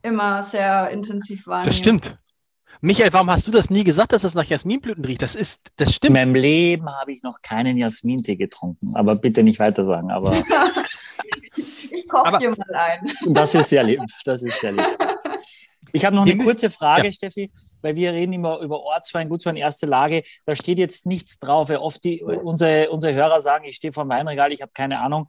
[0.02, 1.66] immer sehr intensiv wahrnehmen.
[1.66, 2.16] Das stimmt.
[2.80, 5.22] Michael, warum hast du das nie gesagt, dass es nach Jasminblüten riecht?
[5.22, 6.10] Das ist, das stimmt.
[6.10, 10.10] In meinem Leben habe ich noch keinen Jasmintee getrunken, aber bitte nicht weiter sagen.
[10.10, 10.32] Aber
[11.56, 13.12] ich koche dir mal ein.
[13.26, 14.00] Das ist sehr lieb.
[14.24, 14.98] Das ist sehr lieb.
[15.92, 17.12] Ich habe noch eine kurze Frage, ja.
[17.12, 20.22] Steffi, weil wir reden immer über Ortswein, Gutswein, erste Lage.
[20.44, 21.70] Da steht jetzt nichts drauf.
[21.70, 25.00] Weil oft die, unsere, unsere Hörer sagen, ich stehe vor dem Weinregal, ich habe keine
[25.00, 25.26] Ahnung.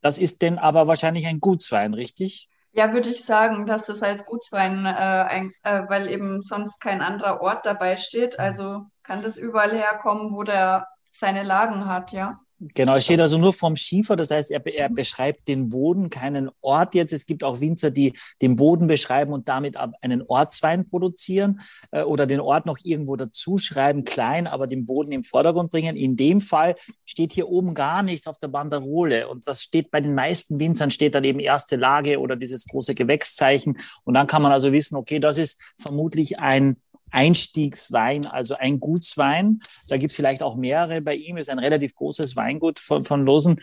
[0.00, 2.48] Das ist denn aber wahrscheinlich ein Gutswein, richtig?
[2.72, 7.00] Ja, würde ich sagen, dass das als Gutswein, äh, ein, äh, weil eben sonst kein
[7.02, 8.38] anderer Ort dabei steht.
[8.38, 12.38] Also kann das überall herkommen, wo der seine Lagen hat, ja.
[12.60, 16.50] Genau, es steht also nur vom Schiefer, das heißt, er, er beschreibt den Boden, keinen
[16.60, 17.12] Ort jetzt.
[17.12, 21.60] Es gibt auch Winzer, die den Boden beschreiben und damit einen Ortswein produzieren
[21.92, 25.96] äh, oder den Ort noch irgendwo dazuschreiben, klein, aber den Boden im Vordergrund bringen.
[25.96, 30.00] In dem Fall steht hier oben gar nichts auf der Banderole und das steht bei
[30.00, 34.42] den meisten Winzern, steht dann eben erste Lage oder dieses große Gewächszeichen und dann kann
[34.42, 36.76] man also wissen, okay, das ist vermutlich ein
[37.10, 39.60] Einstiegswein, also ein Gutswein.
[39.88, 41.00] Da gibt es vielleicht auch mehrere.
[41.00, 43.60] Bei ihm ist ein relativ großes Weingut von, von Losen.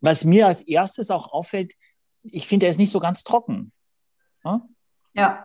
[0.00, 1.74] Was mir als erstes auch auffällt,
[2.22, 3.72] ich finde, er ist nicht so ganz trocken.
[4.44, 4.62] Ja?
[5.14, 5.44] ja.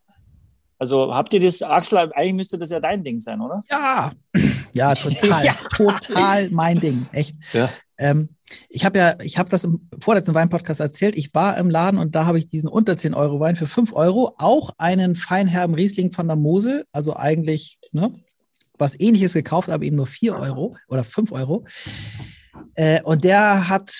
[0.77, 3.63] Also habt ihr das, Axel, eigentlich müsste das ja dein Ding sein, oder?
[3.69, 4.11] Ja,
[4.73, 5.53] ja, total, ja.
[5.75, 7.35] total mein Ding, echt.
[7.53, 7.69] Ja.
[7.99, 8.29] Ähm,
[8.69, 11.17] ich habe ja, ich habe das im vorletzten Weinpodcast erzählt.
[11.17, 13.93] Ich war im Laden und da habe ich diesen unter 10 Euro Wein für 5
[13.93, 18.13] Euro, auch einen feinherben Riesling von der Mosel, also eigentlich ne,
[18.77, 21.65] was ähnliches gekauft, aber eben nur 4 Euro oder 5 Euro.
[22.75, 23.93] Äh, und der hat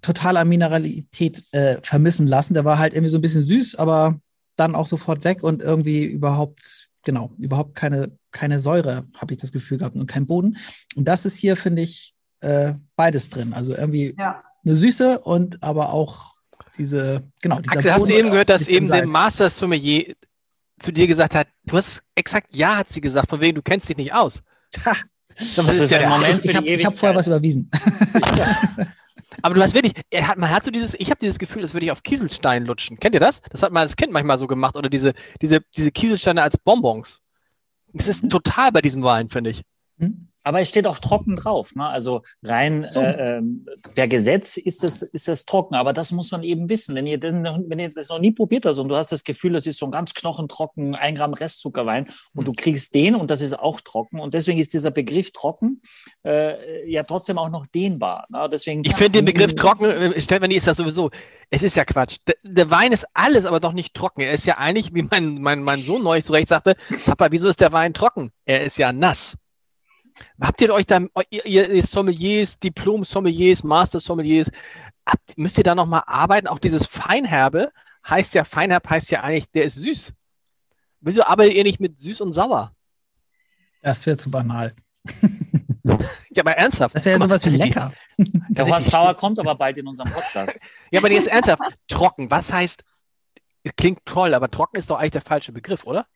[0.00, 2.54] total an Mineralität äh, vermissen lassen.
[2.54, 4.18] Der war halt irgendwie so ein bisschen süß, aber
[4.56, 9.52] dann auch sofort weg und irgendwie überhaupt, genau, überhaupt keine, keine Säure, habe ich das
[9.52, 10.56] Gefühl gehabt und kein Boden.
[10.94, 13.52] Und das ist hier, finde ich, äh, beides drin.
[13.52, 14.42] Also irgendwie ja.
[14.64, 16.34] eine Süße und aber auch
[16.76, 17.56] diese, genau.
[17.56, 20.14] Axel, hast du eben gehört, dass eben der Master Sommelier
[20.78, 23.88] zu dir gesagt hat, du hast exakt Ja, hat sie gesagt, von wegen, du kennst
[23.88, 24.42] dich nicht aus.
[24.84, 24.92] Ha,
[25.34, 27.70] das, das, ist ja der Moment für Ich habe hab vorher was überwiesen.
[28.36, 28.58] Ja.
[29.42, 31.74] Aber du hast wirklich, er hat, man hat so dieses, ich habe dieses Gefühl, das
[31.74, 32.98] würde ich auf Kieselstein lutschen.
[32.98, 33.42] Kennt ihr das?
[33.50, 34.76] Das hat man als Kind manchmal so gemacht.
[34.76, 37.20] Oder diese, diese, diese Kieselsteine als Bonbons.
[37.92, 39.62] Das ist total bei diesem Wein, finde ich.
[39.98, 40.28] Hm?
[40.46, 41.74] Aber es steht auch trocken drauf.
[41.74, 41.84] Ne?
[41.84, 43.00] Also rein so.
[43.00, 45.74] äh, ähm, per Gesetz ist das, ist das trocken.
[45.74, 46.94] Aber das muss man eben wissen.
[46.94, 49.54] Wenn ihr, denn, wenn ihr das noch nie probiert hast und du hast das Gefühl,
[49.54, 52.06] das ist so ein ganz knochentrocken, ein Gramm Restzuckerwein
[52.36, 54.20] und du kriegst den und das ist auch trocken.
[54.20, 55.82] Und deswegen ist dieser Begriff trocken
[56.24, 58.28] äh, ja trotzdem auch noch dehnbar.
[58.30, 58.48] Ne?
[58.48, 61.10] Deswegen, ich finde den Begriff trocken, äh, Stefanie, ist das sowieso,
[61.50, 62.18] es ist ja Quatsch.
[62.24, 64.20] Der, der, Wein ist alles, aber doch nicht trocken.
[64.20, 67.48] Er ist ja eigentlich, wie mein, mein, mein Sohn neulich zu Recht sagte, Papa, wieso
[67.48, 68.30] ist der Wein trocken?
[68.44, 69.36] Er ist ja nass.
[70.40, 71.00] Habt ihr euch da,
[71.30, 74.50] ihr, ihr Sommeliers, Diplom-Sommeliers, Master-Sommeliers,
[75.36, 76.46] müsst ihr da nochmal arbeiten?
[76.46, 77.70] Auch dieses Feinherbe
[78.08, 80.12] heißt ja, Feinherb heißt ja eigentlich, der ist süß.
[81.00, 82.72] Wieso arbeitet ihr nicht mit süß und sauer?
[83.82, 84.74] Das wäre zu banal.
[86.30, 86.94] ja, aber ernsthaft.
[86.94, 87.92] Das wäre ja sowas wie lecker.
[88.16, 90.66] Der Horst Sauer kommt aber bald in unserem Podcast.
[90.90, 91.62] Ja, aber jetzt ernsthaft.
[91.86, 92.82] Trocken, was heißt,
[93.76, 96.06] klingt toll, aber trocken ist doch eigentlich der falsche Begriff, oder?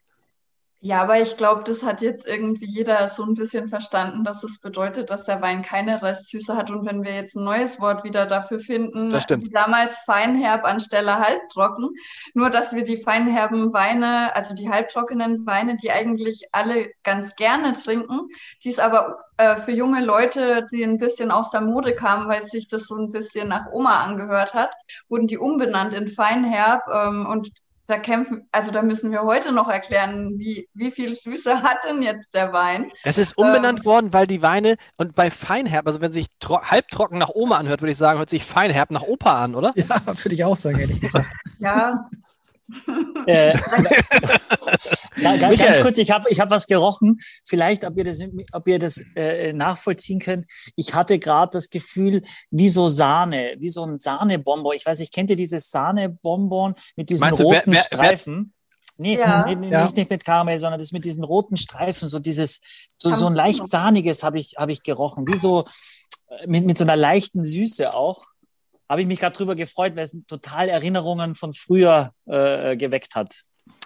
[0.82, 4.58] Ja, aber ich glaube, das hat jetzt irgendwie jeder so ein bisschen verstanden, dass es
[4.60, 6.70] bedeutet, dass der Wein keine Restsüße hat.
[6.70, 9.10] Und wenn wir jetzt ein neues Wort wieder dafür finden,
[9.52, 11.90] damals feinherb anstelle halbtrocken,
[12.32, 17.72] nur dass wir die feinherben Weine, also die halbtrockenen Weine, die eigentlich alle ganz gerne
[17.72, 18.28] trinken,
[18.64, 22.44] die es aber äh, für junge Leute, die ein bisschen aus der Mode kamen, weil
[22.44, 24.72] sich das so ein bisschen nach Oma angehört hat,
[25.10, 27.50] wurden die umbenannt in feinherb ähm, und
[27.90, 32.02] da kämpfen, also da müssen wir heute noch erklären, wie, wie viel Süße hat denn
[32.02, 32.90] jetzt der Wein?
[33.04, 37.18] Es ist umbenannt ähm, worden, weil die Weine und bei Feinherb, also wenn sich halbtrocken
[37.18, 39.72] nach Oma anhört, würde ich sagen, hört sich Feinherb nach Opa an, oder?
[39.74, 41.26] Ja, würde ich auch sagen, ehrlich gesagt.
[41.58, 42.08] ja,
[43.26, 43.56] äh,
[45.38, 47.18] ganz, ganz kurz, ich habe ich hab was gerochen.
[47.44, 48.20] Vielleicht, ob ihr das,
[48.52, 50.46] ob ihr das äh, nachvollziehen könnt.
[50.76, 54.74] Ich hatte gerade das Gefühl, wie so Sahne, wie so ein Sahnebonbon.
[54.74, 58.52] Ich weiß nicht, kennt ihr dieses Sahnebonbon mit diesen Meinst roten wer, wer, Streifen?
[58.98, 59.46] Nee, ja.
[59.46, 59.84] nee, nee ja.
[59.84, 62.60] nicht, nicht mit Karamell, sondern das mit diesen roten Streifen, so dieses,
[62.98, 65.64] so, so ein leicht sahniges habe ich, hab ich gerochen, wie so
[66.28, 68.26] äh, mit, mit so einer leichten Süße auch
[68.90, 73.42] habe ich mich gerade drüber gefreut, weil es total Erinnerungen von früher äh, geweckt hat.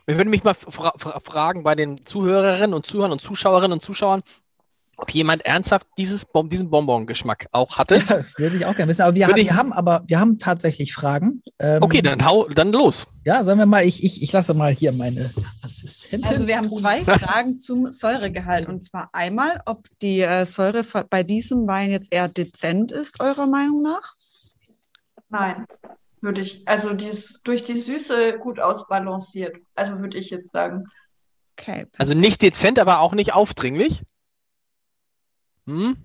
[0.06, 3.84] Ich würde mich mal fra fra fragen bei den Zuhörerinnen und Zuhörern und Zuschauerinnen und
[3.84, 4.22] Zuschauern,
[4.96, 7.96] ob jemand ernsthaft dieses Bon diesen Bonbon-Geschmack auch hatte.
[7.96, 9.02] Ja, würde ich auch gerne wissen.
[9.02, 11.42] Aber wir, haben, wir haben, aber wir haben tatsächlich Fragen.
[11.58, 13.06] Ähm, okay, dann hau dann los.
[13.26, 15.30] Ja, sagen wir mal, ich, ich, ich lasse mal hier meine
[15.62, 16.26] Assistentin.
[16.30, 18.68] Also wir haben zwei Fragen zum Säuregehalt.
[18.68, 23.46] Und zwar einmal, ob die äh, Säure bei diesem Wein jetzt eher dezent ist, eurer
[23.46, 24.14] Meinung nach?
[25.34, 25.66] Nein,
[26.20, 29.56] würde ich, also die ist durch die Süße gut ausbalanciert.
[29.74, 30.84] Also würde ich jetzt sagen.
[31.58, 31.86] Okay.
[31.98, 34.04] Also nicht dezent, aber auch nicht aufdringlich?
[35.66, 35.96] Hm?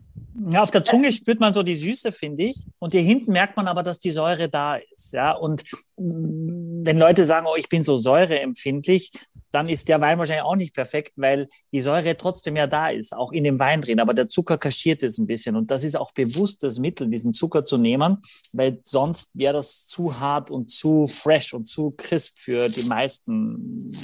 [0.52, 2.66] Ja, auf der Zunge spürt man so die Süße, finde ich.
[2.80, 5.12] Und hier hinten merkt man aber, dass die Säure da ist.
[5.12, 5.64] Ja, und
[5.98, 9.12] mm, wenn Leute sagen, oh, ich bin so säureempfindlich,
[9.52, 13.16] dann ist der Wein wahrscheinlich auch nicht perfekt, weil die Säure trotzdem ja da ist,
[13.16, 14.00] auch in dem Wein drin.
[14.00, 15.56] Aber der Zucker kaschiert es ein bisschen.
[15.56, 18.18] Und das ist auch bewusstes Mittel, diesen Zucker zu nehmen,
[18.54, 23.58] weil sonst wäre das zu hart und zu fresh und zu crisp für die meisten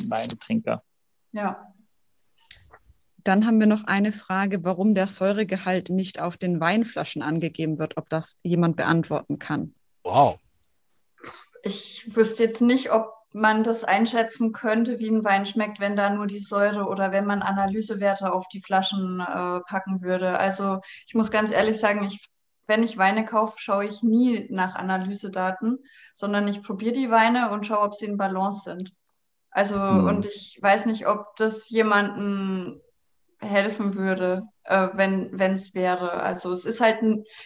[0.09, 0.83] Weintrinker.
[1.31, 1.74] Ja.
[3.25, 7.97] Dann haben wir noch eine Frage, warum der Säuregehalt nicht auf den Weinflaschen angegeben wird,
[7.97, 9.73] ob das jemand beantworten kann.
[10.03, 10.37] Wow.
[11.63, 16.11] Ich wüsste jetzt nicht, ob man das einschätzen könnte, wie ein Wein schmeckt, wenn da
[16.11, 20.37] nur die Säure oder wenn man Analysewerte auf die Flaschen äh, packen würde.
[20.37, 22.29] Also ich muss ganz ehrlich sagen, ich,
[22.67, 25.79] wenn ich Weine kaufe, schaue ich nie nach Analysedaten,
[26.13, 28.93] sondern ich probiere die Weine und schaue, ob sie in Balance sind.
[29.49, 30.05] Also Hm.
[30.05, 32.81] und ich weiß nicht, ob das jemandem
[33.45, 36.13] helfen würde, äh, wenn es wäre.
[36.13, 36.99] Also es ist halt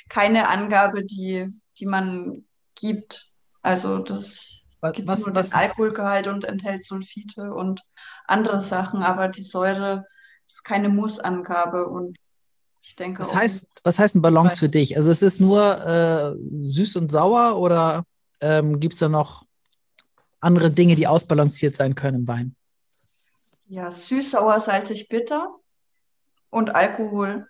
[0.09, 3.27] keine Angabe, die, die man gibt.
[3.61, 7.81] Also das Was, gibt was, nur was, den Alkoholgehalt und enthält Sulfite und
[8.25, 10.05] andere Sachen, aber die Säure
[10.47, 12.17] ist keine Mussangabe und
[12.81, 14.97] ich denke was heißt, was heißt ein Balance für dich?
[14.97, 16.33] Also ist es nur äh,
[16.65, 18.03] süß und sauer oder
[18.41, 19.45] ähm, gibt es da noch
[20.39, 22.55] andere Dinge, die ausbalanciert sein können im Wein?
[23.69, 25.58] ja süß, sauer, salzig, bitter
[26.49, 27.47] und Alkohol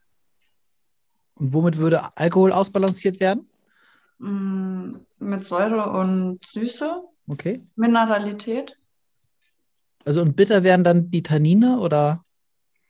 [1.36, 3.48] Und womit würde Alkohol ausbalanciert werden?
[4.20, 7.64] mh, mit Säure und Süße, Okay.
[7.76, 8.76] Mineralität.
[10.06, 12.26] Also und bitter wären dann die Tannine oder?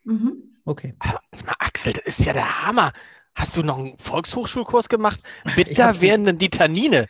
[0.04, 0.56] Mhm.
[0.64, 0.94] Okay.
[1.02, 1.18] Mal,
[1.58, 2.92] Axel, das ist ja der Hammer.
[3.34, 5.22] Hast du noch einen Volkshochschulkurs gemacht?
[5.56, 7.06] Bitter werden denn die Tannine?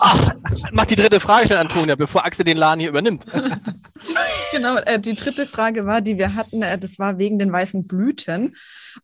[0.00, 0.32] Ach,
[0.72, 3.24] mach die dritte Frage schnell, Antonia, bevor Axel den Laden hier übernimmt.
[4.52, 7.88] Genau, äh, die dritte Frage war, die wir hatten, äh, das war wegen den weißen
[7.88, 8.54] Blüten,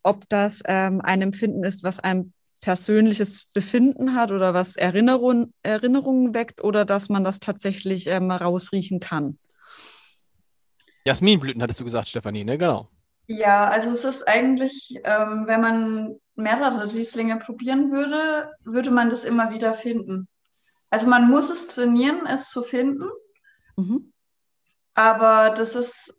[0.03, 6.33] ob das ähm, ein Empfinden ist, was ein persönliches Befinden hat oder was Erinnerung, Erinnerungen
[6.33, 9.39] weckt oder dass man das tatsächlich ähm, rausriechen kann.
[11.05, 12.57] Jasminblüten hattest du gesagt, Stefanie, ne?
[12.57, 12.89] Genau.
[13.27, 19.25] Ja, also es ist eigentlich, ähm, wenn man mehrere Rieslinge probieren würde, würde man das
[19.25, 20.29] immer wieder finden.
[20.91, 23.09] Also man muss es trainieren, es zu finden,
[23.77, 24.13] Mhm.
[24.95, 26.15] aber das ist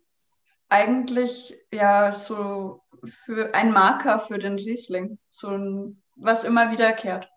[0.68, 2.82] eigentlich ja so
[3.24, 7.28] für ein Marker für den Riesling, so ein, was immer wiederkehrt.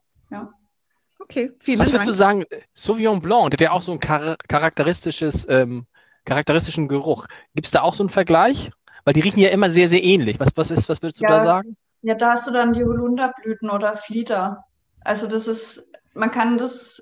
[1.19, 2.45] Okay, vielen Was würdest du Dank.
[2.49, 5.85] sagen, Sauvignon Blanc, der hat ja auch so ein char charakteristisches, ähm,
[6.25, 7.25] charakteristischen Geruch.
[7.53, 8.69] Gibt es da auch so einen Vergleich?
[9.03, 10.39] Weil die riechen ja immer sehr, sehr ähnlich.
[10.39, 11.31] Was, was, ist, was würdest du Ja.
[11.31, 11.75] da sagen?
[12.01, 14.63] Ja, da hast du dann die Holunderblüten oder Flieder.
[15.01, 15.83] Also das ist,
[16.13, 17.01] man kann das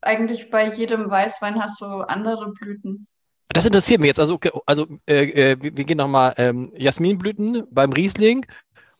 [0.00, 3.06] eigentlich bei jedem Weißwein hast du andere Blüten.
[3.48, 4.20] Das interessiert mich jetzt.
[4.20, 8.46] Also, okay, also äh, äh, wir gehen nochmal ähm, Jasminblüten beim Riesling,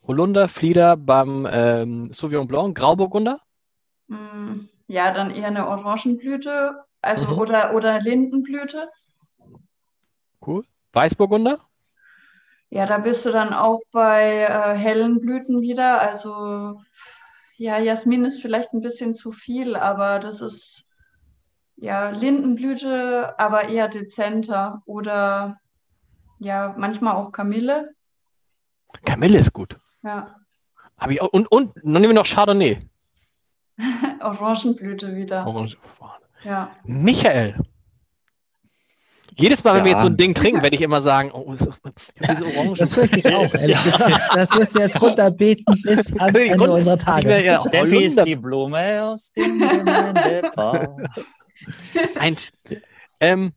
[0.07, 3.41] Holunder, Flieder beim ähm, Sauvignon Blanc, Grauburgunder.
[4.09, 7.39] Mm, Ja, dann eher eine Orangenblüte, also Mhm.
[7.39, 8.89] oder, oder Lindenblüte.
[10.41, 10.63] Cool.
[10.93, 11.59] Weißburgunder.
[12.77, 15.99] Ja, da bist du dann auch bei äh, hellen Blüten wieder.
[15.99, 16.83] Also
[17.57, 20.87] ja, Jasmin ist vielleicht ein bisschen zu viel, aber das ist
[21.77, 24.83] ja Lindenblüte, aber eher dezenter.
[24.85, 25.59] Oder
[26.39, 27.95] ja, manchmal auch Kamille.
[29.07, 29.79] Kamille ist gut.
[30.03, 30.37] Ja,
[30.99, 31.33] Habe ich auch.
[31.33, 32.81] Und, und dann nehmen wir noch Chardonnay.
[34.21, 35.47] Orangenblüte wieder.
[35.47, 35.79] Orange.
[36.45, 36.77] Ja.
[36.85, 37.59] Michael.
[39.39, 39.97] Jedes Mal, wenn wir Ja.
[39.99, 41.79] jetzt so ein Ding trinken, werde ich immer sagen, oh, ist das,
[42.15, 42.75] ich hab diese Orangen.
[42.75, 44.21] Das fürchte ich auch, ehrlich gesagt.
[44.35, 47.45] Das wirst du jetzt runterbeten bis ans Ende runter- unserer Tage.
[47.45, 50.97] ja, Steffi ist die Blume aus dem Gemeindebau.
[52.19, 52.37] Ein,
[53.21, 53.53] ähm,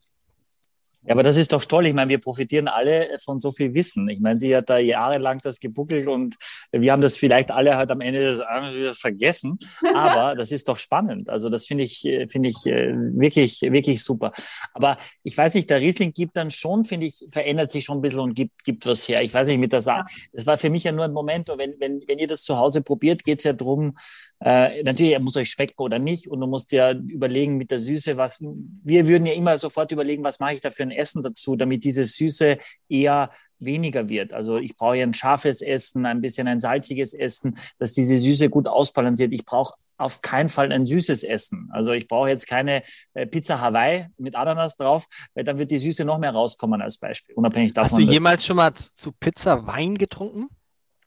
[1.02, 1.86] Ja, aber das ist doch toll.
[1.86, 4.06] Ich meine, wir profitieren alle von so viel Wissen.
[4.10, 6.36] Ich meine, sie hat da jahrelang das gebuckelt und
[6.72, 9.58] wir haben das vielleicht alle halt am Ende des Abends vergessen.
[9.94, 11.30] Aber das ist doch spannend.
[11.30, 14.32] Also das finde ich, äh, finde ich äh, wirklich, wirklich super.
[14.74, 18.02] Aber ich weiß nicht, der Riesling gibt dann schon, finde ich, verändert sich schon ein
[18.02, 19.22] bisschen und gibt, gibt was her.
[19.22, 20.02] Ich weiß nicht, mit der Sa
[20.34, 21.48] Das war für mich ja nur ein Moment.
[21.48, 23.96] Und wenn, wenn, wenn ihr das zu Hause probiert, geht es ja drum.
[24.42, 26.28] Äh, natürlich, er muss euch schmecken oder nicht.
[26.28, 30.24] Und du musst ja überlegen mit der Süße, was, wir würden ja immer sofort überlegen,
[30.24, 34.32] was mache ich da für ein Essen dazu, damit diese Süße eher weniger wird.
[34.32, 38.48] Also ich brauche ja ein scharfes Essen, ein bisschen ein salziges Essen, dass diese Süße
[38.48, 39.32] gut ausbalanciert.
[39.32, 41.68] Ich brauche auf keinen Fall ein süßes Essen.
[41.72, 42.82] Also ich brauche jetzt keine
[43.14, 46.98] äh, Pizza Hawaii mit Ananas drauf, weil dann wird die Süße noch mehr rauskommen als
[46.98, 47.98] Beispiel, unabhängig davon.
[47.98, 50.48] hast du jemals schon mal zu Pizza Wein getrunken?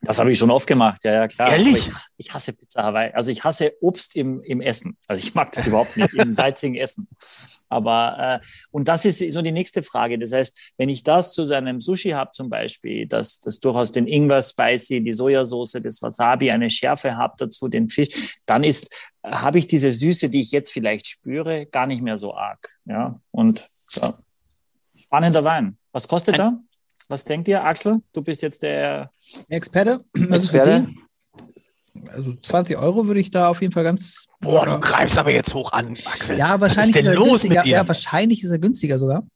[0.06, 1.52] Das habe ich schon oft gemacht, ja, ja, klar.
[1.52, 1.88] Ehrlich?
[1.88, 3.14] Ich, ich hasse Pizza Hawaii.
[3.14, 4.98] Also ich hasse Obst im, im Essen.
[5.08, 7.08] Also ich mag das überhaupt nicht, im salzigen Essen.
[7.70, 10.20] Aber, äh, und das ist so die nächste Frage.
[10.20, 14.06] Das heißt, wenn ich das zu seinem Sushi habe zum Beispiel, dass das durchaus den
[14.08, 19.58] Ingwer Spicy, die Sojasauce, das Wasabi, eine Schärfe habe dazu, den Fisch, dann ist, habe
[19.58, 22.78] ich diese Süße, die ich jetzt vielleicht spüre, gar nicht mehr so arg.
[22.86, 24.18] Ja, und ja.
[24.98, 25.78] spannender Wein.
[25.94, 26.60] Was kostet er?
[27.14, 28.02] Was denkt ihr, Axel?
[28.12, 29.12] Du bist jetzt der
[29.50, 30.00] Experte?
[30.16, 30.88] Ist für Experte.
[32.08, 34.26] Also 20 Euro würde ich da auf jeden Fall ganz.
[34.42, 36.40] Boah, du greifst aber jetzt hoch an, Axel.
[36.40, 37.54] Ja, wahrscheinlich Was ist denn er los günstiger.
[37.54, 37.70] mit dir?
[37.70, 39.28] Ja, wahrscheinlich ist er günstiger sogar.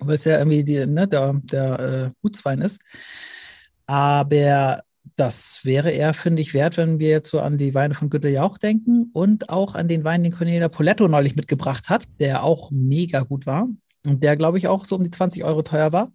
[0.00, 2.78] weil es ja irgendwie die, ne, der, der äh, Gutswein ist.
[3.86, 4.82] Aber
[5.16, 8.28] das wäre eher, finde ich, wert, wenn wir jetzt so an die Weine von Günter
[8.28, 12.70] Jauch denken und auch an den Wein, den Cornelia Poletto neulich mitgebracht hat, der auch
[12.70, 13.66] mega gut war
[14.04, 16.10] und der, glaube ich, auch so um die 20 Euro teuer war.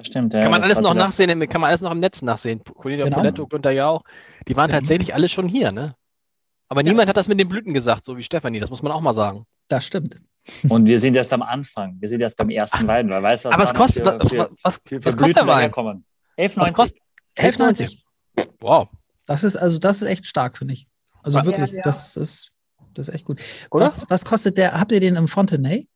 [0.00, 0.40] Das stimmt, ja.
[0.40, 2.62] Kann man alles noch nachsehen, im- kann man alles noch im Netz nachsehen.
[2.64, 3.18] Cornelia Genau.
[3.18, 4.02] Poletto, Günther Jauch,
[4.48, 4.78] die waren Genau.
[4.80, 5.94] tatsächlich alle schon hier, ne?
[6.68, 9.00] Aber niemand hat das mit den Blüten gesagt, so wie Stefanie, das muss man auch
[9.02, 9.44] mal sagen.
[9.68, 10.14] Das stimmt.
[10.70, 11.96] Und wir sind erst am Anfang.
[12.00, 14.80] Wir sind erst beim ersten Wein, weil weißt du, was kostet, für, was, für, was,
[14.86, 15.56] für, was kostet der Wein?
[15.56, 16.04] daherkommen.
[16.38, 16.72] Was 11,90.
[16.72, 16.98] kostet
[17.36, 18.00] 11,90.
[18.60, 18.88] Wow.
[19.26, 20.88] Das ist also das ist echt stark, finde ich.
[21.22, 21.82] Also Ja, wirklich, ja.
[21.82, 22.50] das ist
[22.94, 23.40] das ist echt gut.
[23.70, 24.80] Was, was kostet der?
[24.80, 25.86] Habt ihr den im Fontenay?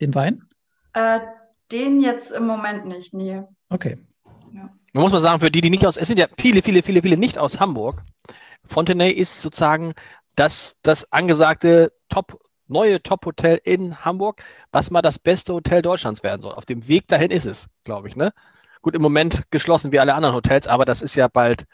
[0.00, 0.42] Den Wein?
[0.94, 1.20] Äh,
[1.72, 3.42] den jetzt im Moment nicht, nee.
[3.68, 3.98] Okay.
[4.92, 7.02] Man muss mal sagen, für die, die nicht aus, es sind ja viele, viele, viele,
[7.02, 8.02] viele nicht aus Hamburg.
[8.66, 9.94] Fontenay ist sozusagen
[10.34, 14.42] das, das angesagte Top, neue Top-Hotel in Hamburg,
[14.72, 16.54] was mal das beste Hotel Deutschlands werden soll.
[16.54, 18.32] Auf dem Weg dahin ist es, glaube ich, ne?
[18.82, 21.66] Gut, im Moment geschlossen wie alle anderen Hotels, aber das ist ja bald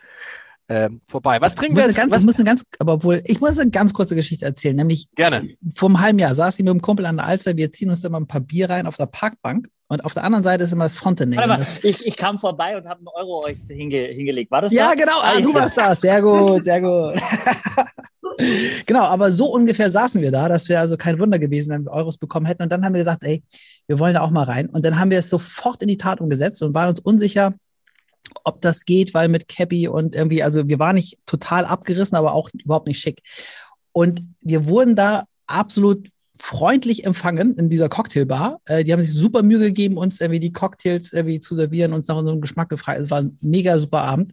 [0.69, 1.39] ähm, vorbei.
[1.41, 1.97] Was trinken muss, wir jetzt?
[1.97, 2.21] ganz, Was?
[2.21, 4.75] ich muss eine ganz, aber obwohl, ich muss eine ganz kurze Geschichte erzählen.
[4.77, 5.49] Nämlich Gerne.
[5.77, 8.03] vor einem halben Jahr saß ich mit einem Kumpel an der Alster, wir ziehen uns
[8.05, 10.85] immer ein paar Bier rein auf der Parkbank und auf der anderen Seite ist immer
[10.85, 11.39] das Fontenay.
[11.83, 14.51] Ich, ich kam vorbei und habe einen Euro euch hinge, hingelegt.
[14.51, 14.95] War das Ja, da?
[14.95, 15.21] genau.
[15.21, 16.01] Ah, Ah, du warst das.
[16.01, 17.15] Sehr gut, sehr gut.
[18.87, 20.49] genau, aber so ungefähr saßen wir da.
[20.49, 22.63] Das wäre also kein Wunder gewesen, wenn wir Euros bekommen hätten.
[22.65, 23.43] Und dann haben wir gesagt, ey,
[23.87, 24.69] wir wollen da auch mal rein.
[24.69, 27.55] Und dann haben wir es sofort in die Tat umgesetzt und waren uns unsicher,
[28.47, 32.33] ob das geht, weil mit Cappy und irgendwie, also wir waren nicht total abgerissen, aber
[32.33, 33.21] auch überhaupt nicht schick.
[33.93, 38.61] Und wir wurden da absolut freundlich empfangen in dieser Cocktailbar.
[38.67, 42.07] Äh, die haben sich super Mühe gegeben, uns irgendwie die Cocktails irgendwie zu servieren, uns
[42.07, 43.01] nach unserem Geschmack gefragt.
[43.01, 44.33] Es war ein mega super Abend.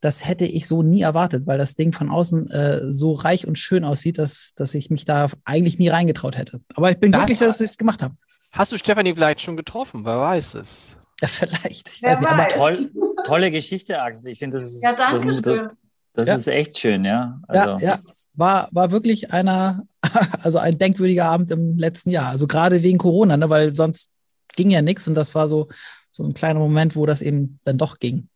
[0.00, 3.56] Das hätte ich so nie erwartet, weil das Ding von außen äh, so reich und
[3.56, 6.60] schön aussieht, dass, dass ich mich da eigentlich nie reingetraut hätte.
[6.74, 8.16] Aber ich bin Das- glücklich, dass ich es gemacht habe.
[8.50, 10.04] Hast du Stefanie vielleicht schon getroffen?
[10.04, 10.96] Wer weiß es?
[11.22, 11.88] Ja, vielleicht.
[11.88, 12.48] Ich Wer weiß nicht, aber.
[12.48, 12.90] Toll,
[13.24, 14.32] tolle Geschichte, Axel.
[14.32, 15.68] Ich finde, das ist, Ja, danke das, das,
[16.14, 16.34] das Ja.
[16.34, 17.40] ist echt schön, ja.
[17.52, 17.98] Ja, Also, ja,
[18.34, 19.84] war, war wirklich einer,
[20.42, 22.26] also ein denkwürdiger Abend im letzten Jahr.
[22.30, 24.10] Also gerade wegen Corona, ne, weil sonst
[24.56, 25.68] ging ja nichts und das war so,
[26.10, 28.28] so ein kleiner Moment, wo das eben dann doch ging.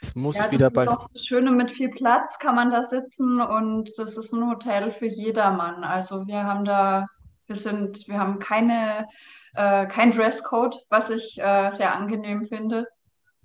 [0.00, 0.88] Es muss Ja, das wieder ist bald.
[0.88, 4.92] auch das Schöne mit viel Platz kann man da sitzen und das ist ein Hotel
[4.92, 5.82] für jedermann.
[5.82, 7.08] Also wir haben da,
[7.46, 9.06] wir sind, wir haben keine,
[9.58, 12.86] äh, kein Dresscode, was ich äh, sehr angenehm finde.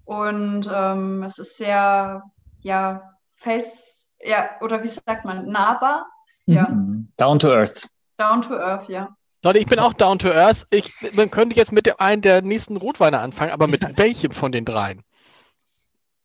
[0.05, 2.21] Und ähm, es ist sehr,
[2.61, 3.01] ja,
[3.35, 6.05] face, ja, oder wie sagt man, nahbar,
[6.45, 7.09] ja, mhm.
[7.17, 7.87] Down to earth.
[8.17, 9.09] down to earth, ja.
[9.41, 10.67] Leute, ich bin auch down to earth.
[10.69, 14.51] Ich, man könnte jetzt mit dem einen der nächsten Rotweine anfangen, aber mit welchem von
[14.51, 15.01] den dreien?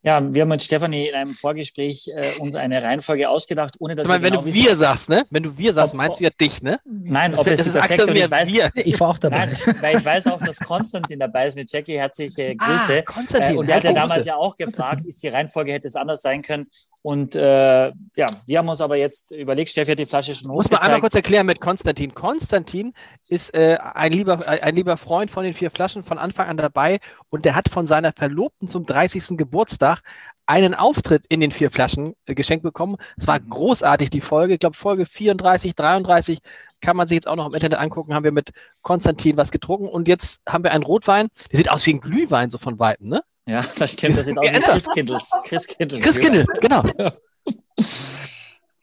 [0.09, 4.05] Ja, wir haben mit Stefanie in einem Vorgespräch äh, uns eine Reihenfolge ausgedacht, ohne dass
[4.05, 5.27] Ich meine, wir wenn genau du wissen- wir sagst, ne?
[5.29, 6.81] Wenn du wir sagst, Ob- meinst du ja dich, ne?
[6.87, 8.71] Nein, Das, ob das die ist perfekte Axel ich weiß, wir.
[8.75, 9.37] Ich war auch dabei.
[9.47, 11.99] Nein, weil ich weiß auch, dass Konstantin dabei ist mit Jackie.
[11.99, 12.99] Herzliche Grüße.
[13.01, 13.55] Ah, Konstantin.
[13.55, 16.23] Äh, und er hat ja damals ja auch gefragt, ist die Reihenfolge hätte es anders
[16.23, 16.69] sein können.
[17.03, 20.69] Und äh, ja, wir haben uns aber jetzt überlegt, Steffi hat die Flasche schon Muss
[20.71, 22.13] man einmal kurz erklären mit Konstantin.
[22.13, 22.93] Konstantin
[23.29, 26.57] ist äh, ein, lieber, äh, ein lieber Freund von den vier Flaschen von Anfang an
[26.57, 26.99] dabei
[27.31, 29.37] und der hat von seiner Verlobten zum 30.
[29.39, 30.01] Geburtstag
[30.47, 32.97] einen Auftritt in den vier Flaschen äh, geschenkt bekommen.
[33.17, 33.49] Es war Mhm.
[33.51, 34.55] großartig, die Folge.
[34.55, 36.39] Ich glaube, Folge 34, 33
[36.81, 38.15] kann man sich jetzt auch noch im Internet angucken.
[38.15, 38.51] Haben wir mit
[38.83, 41.29] Konstantin was getrunken und jetzt haben wir einen Rotwein.
[41.53, 43.23] Der sieht aus wie ein Glühwein, so von Weitem, ne?
[43.49, 44.17] Ja, das stimmt.
[44.19, 44.71] Das sieht aus wie Geändert.
[44.73, 45.31] Christkindls.
[45.47, 46.01] Christkindl.
[46.01, 46.83] Chris Kindle, genau.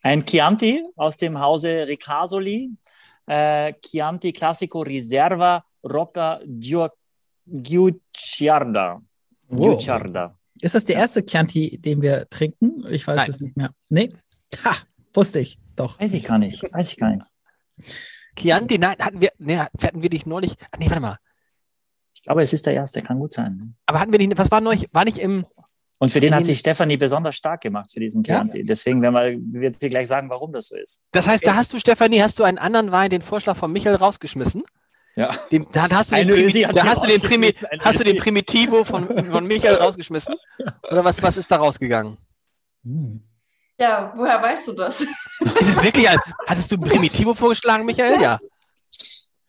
[0.01, 2.72] Ein Chianti aus dem Hause Ricasoli.
[3.28, 6.89] Äh, Chianti Classico Riserva Rocca Giu-
[7.45, 9.01] Giucciarda.
[9.47, 9.59] Wow.
[9.74, 10.38] Giucciarda.
[10.61, 12.86] Ist das der erste Chianti, den wir trinken?
[12.89, 13.30] Ich weiß Nein.
[13.30, 13.72] es nicht mehr.
[13.89, 14.09] Nee?
[14.63, 14.76] Ha,
[15.13, 15.59] wusste ich.
[15.76, 15.99] Doch.
[15.99, 16.63] Weiß ich gar nicht.
[16.74, 17.26] Weiß ich gar nicht.
[18.38, 21.18] Chianti, nein, hatten wir, nee, hatten wir dich neulich, ah, nee, warte mal.
[22.26, 23.01] Glaube, es ist der erste.
[23.01, 23.76] Kann gut sein.
[23.86, 25.45] Aber hatten wir nicht, was war neulich, war nicht im,
[25.99, 28.36] Und für den hat sich Stefanie besonders stark gemacht, für diesen Ja.
[28.36, 28.65] Chianti.
[28.65, 29.13] Deswegen werden
[29.53, 31.01] wir, wird sie gleich sagen, warum das so ist.
[31.11, 33.95] Das heißt, da hast du, Stefanie, hast du einen anderen Wein, den Vorschlag von Michael
[33.95, 34.63] rausgeschmissen?
[35.15, 35.30] Ja.
[35.51, 38.17] Den, da hast du den, Primi da hast du den, Primi hast du den.
[38.17, 40.36] Primitivo von, von Michael rausgeschmissen?
[40.91, 42.17] Oder was, was ist da rausgegangen?
[42.84, 43.21] Hm.
[43.78, 45.01] Ja, woher weißt du das?
[45.01, 46.17] Ist es wirklich ein,
[46.47, 48.21] hattest du ein Primitivo vorgeschlagen, Michael?
[48.21, 48.39] Ja.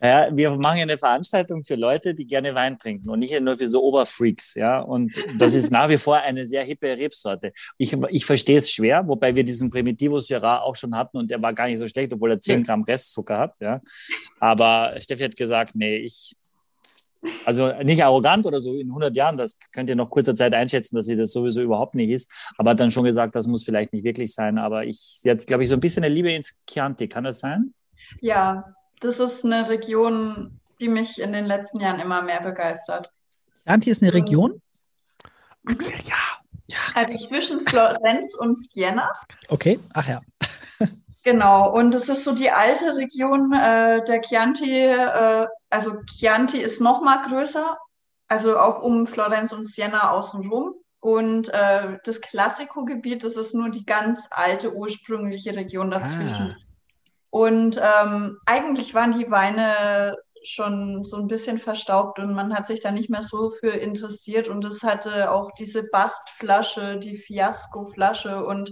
[0.00, 3.56] Ja, wir machen ja eine Veranstaltung für Leute, die gerne Wein trinken und nicht nur
[3.56, 4.80] für so Oberfreaks, ja.
[4.80, 7.52] Und das ist nach wie vor eine sehr hippe Rebsorte.
[7.78, 11.40] Ich, ich verstehe es schwer, wobei wir diesen Primitivo Syrah auch schon hatten und der
[11.40, 13.80] war gar nicht so schlecht, obwohl er 10 Gramm Restzucker hat, ja.
[14.38, 16.36] Aber Steffi hat gesagt, nee, ich,
[17.44, 20.96] also nicht arrogant oder so in 100 Jahren, das könnt ihr noch kurzer Zeit einschätzen,
[20.96, 22.30] dass sie das sowieso überhaupt nicht ist.
[22.58, 24.58] Aber hat dann schon gesagt, das muss vielleicht nicht wirklich sein.
[24.58, 27.08] Aber ich, sie hat, glaube ich, so ein bisschen eine Liebe ins Chianti.
[27.08, 27.72] Kann das sein?
[28.20, 28.76] Ja,
[29.06, 33.10] das ist eine Region, die mich in den letzten Jahren immer mehr begeistert.
[33.64, 34.60] Chianti ist eine Region?
[35.66, 36.14] Axel, ja.
[36.94, 39.12] Also zwischen Florenz und Siena.
[39.48, 40.20] Okay, ach ja.
[41.22, 44.70] Genau, und es ist so die alte Region äh, der Chianti.
[44.70, 47.76] Äh, also Chianti ist noch mal größer,
[48.28, 50.74] also auch um Florenz und Siena außenrum.
[51.00, 56.48] Und äh, das Classico-Gebiet, das ist nur die ganz alte ursprüngliche Region dazwischen.
[56.52, 56.65] Ah.
[57.30, 60.16] Und ähm, eigentlich waren die Weine
[60.46, 64.48] schon so ein bisschen verstaubt und man hat sich da nicht mehr so für interessiert.
[64.48, 68.70] Und es hatte auch diese Bastflasche, die Fiasco-Flasche und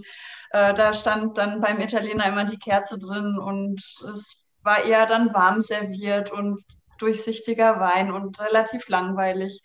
[0.51, 3.81] äh, da stand dann beim Italiener immer die Kerze drin und
[4.13, 6.63] es war eher dann warm serviert und
[6.97, 9.61] durchsichtiger Wein und relativ langweilig.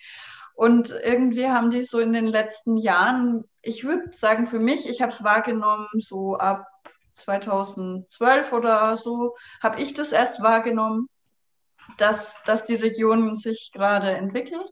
[0.54, 5.00] Und irgendwie haben die so in den letzten Jahren, ich würde sagen für mich, ich
[5.00, 6.66] habe es wahrgenommen, so ab
[7.20, 11.08] 2012 oder so, habe ich das erst wahrgenommen,
[11.98, 14.66] dass, dass die Region sich gerade entwickelt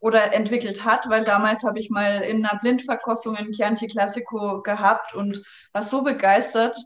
[0.00, 5.14] oder entwickelt hat, weil damals habe ich mal in einer Blindverkostung in Chianti Classico gehabt
[5.14, 5.42] und
[5.72, 6.76] war so begeistert.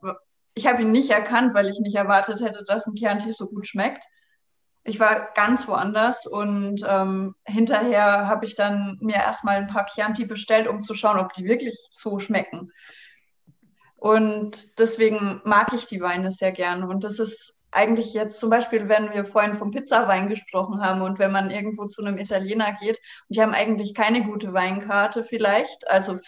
[0.54, 3.66] Ich habe ihn nicht erkannt, weil ich nicht erwartet hätte, dass ein Chianti so gut
[3.66, 4.04] schmeckt.
[4.84, 10.24] Ich war ganz woanders und ähm, hinterher habe ich dann mir erstmal ein paar Chianti
[10.24, 12.72] bestellt, um zu schauen, ob die wirklich so schmecken.
[14.03, 16.82] Und deswegen mag ich die Weine sehr gern.
[16.82, 21.20] Und das ist eigentlich jetzt zum Beispiel, wenn wir vorhin vom Pizzawein gesprochen haben und
[21.20, 22.98] wenn man irgendwo zu einem Italiener geht
[23.28, 25.88] und die haben eigentlich keine gute Weinkarte vielleicht.
[25.88, 26.18] Also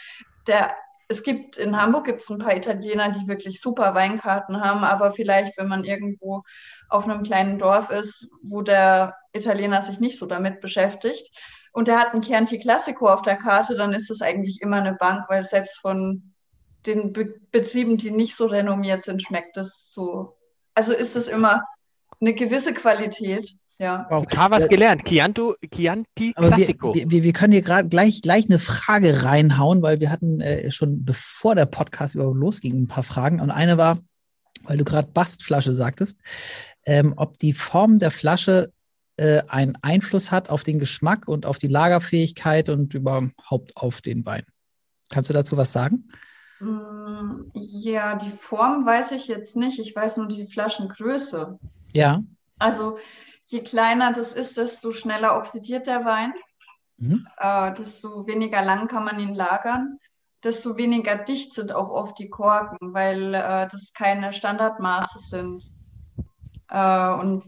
[0.47, 0.77] der,
[1.09, 5.11] es gibt in Hamburg gibt es ein paar Italiener, die wirklich super Weinkarten haben, aber
[5.11, 6.45] vielleicht, wenn man irgendwo
[6.91, 11.37] auf einem kleinen Dorf ist, wo der Italiener sich nicht so damit beschäftigt
[11.73, 14.95] und der hat ein Chianti Classico auf der Karte, dann ist es eigentlich immer eine
[14.95, 16.34] Bank, weil selbst von
[16.87, 20.37] den Be Betrieben, die nicht so renommiert sind, schmeckt es so
[20.75, 21.65] also ist es immer
[22.21, 23.55] eine gewisse Qualität.
[23.79, 24.07] Ja.
[24.09, 24.25] Wow.
[24.25, 25.05] Total was gelernt.
[25.05, 26.95] Chianto, Chianti Aber wir, Classico.
[26.95, 31.05] wir, wir können hier gerade gleich, gleich eine Frage reinhauen, weil wir hatten äh, schon
[31.05, 33.41] bevor der Podcast überhaupt losging ein paar Fragen.
[33.41, 33.99] Und eine war,
[34.63, 36.21] weil du gerade Bastflasche sagtest,
[36.87, 38.73] ähm, ob die Form der Flasche
[39.17, 44.25] äh, einen Einfluss hat auf den Geschmack und auf die Lagerfähigkeit und überhaupt auf den
[44.25, 44.45] Wein.
[45.11, 46.09] Kannst du dazu was sagen?
[46.61, 49.79] Mm, Ja, die Form weiß ich jetzt nicht.
[49.79, 51.59] Ich weiß nur die Flaschengröße.
[51.93, 52.23] Ja.
[52.59, 52.99] Also
[53.47, 56.33] je kleiner das ist, desto schneller oxidiert der Wein.
[56.97, 57.27] Mhm.
[57.39, 59.99] Äh, desto weniger lang kann man ihn lagern.
[60.43, 65.65] Desto weniger dicht sind auch oft die Korken, weil äh, das keine Standardmaße sind.
[66.69, 67.45] Äh, und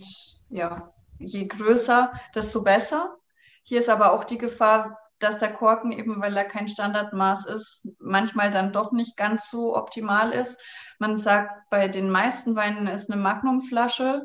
[0.48, 3.16] ja, je größer, desto besser.
[3.62, 7.86] Hier ist aber auch die Gefahr, dass der Korken eben, weil er kein Standardmaß ist,
[7.98, 10.56] manchmal dann doch nicht ganz so optimal ist.
[11.00, 14.24] Man sagt, bei den meisten Weinen ist eine Magnumflasche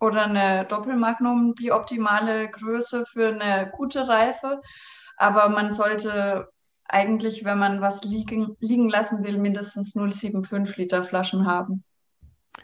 [0.00, 4.60] oder eine Doppelmagnum die optimale Größe für eine gute Reife.
[5.16, 6.48] Aber man sollte
[6.88, 11.84] eigentlich, wenn man was liegen, liegen lassen will, mindestens 0,75 Liter Flaschen haben.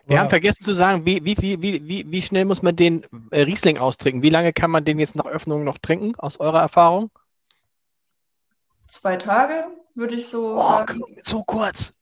[0.06, 3.04] Wir haben vergessen zu sagen, wie, wie, wie, wie, wie, wie schnell muss man den
[3.30, 4.22] äh, Riesling austrinken?
[4.22, 7.10] Wie lange kann man den jetzt nach Öffnung noch trinken, aus eurer Erfahrung?
[8.90, 11.02] Zwei Tage würde ich so Oh, sagen.
[11.22, 11.94] so kurz.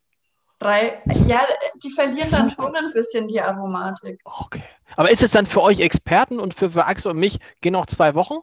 [0.58, 1.02] Drei.
[1.26, 1.40] Ja,
[1.82, 4.20] die verlieren dann So schon ein bisschen die Aromatik.
[4.24, 4.62] Okay.
[4.96, 7.86] Aber ist es dann für euch Experten und für, für Axel und mich, gehen noch
[7.86, 8.38] zwei Wochen?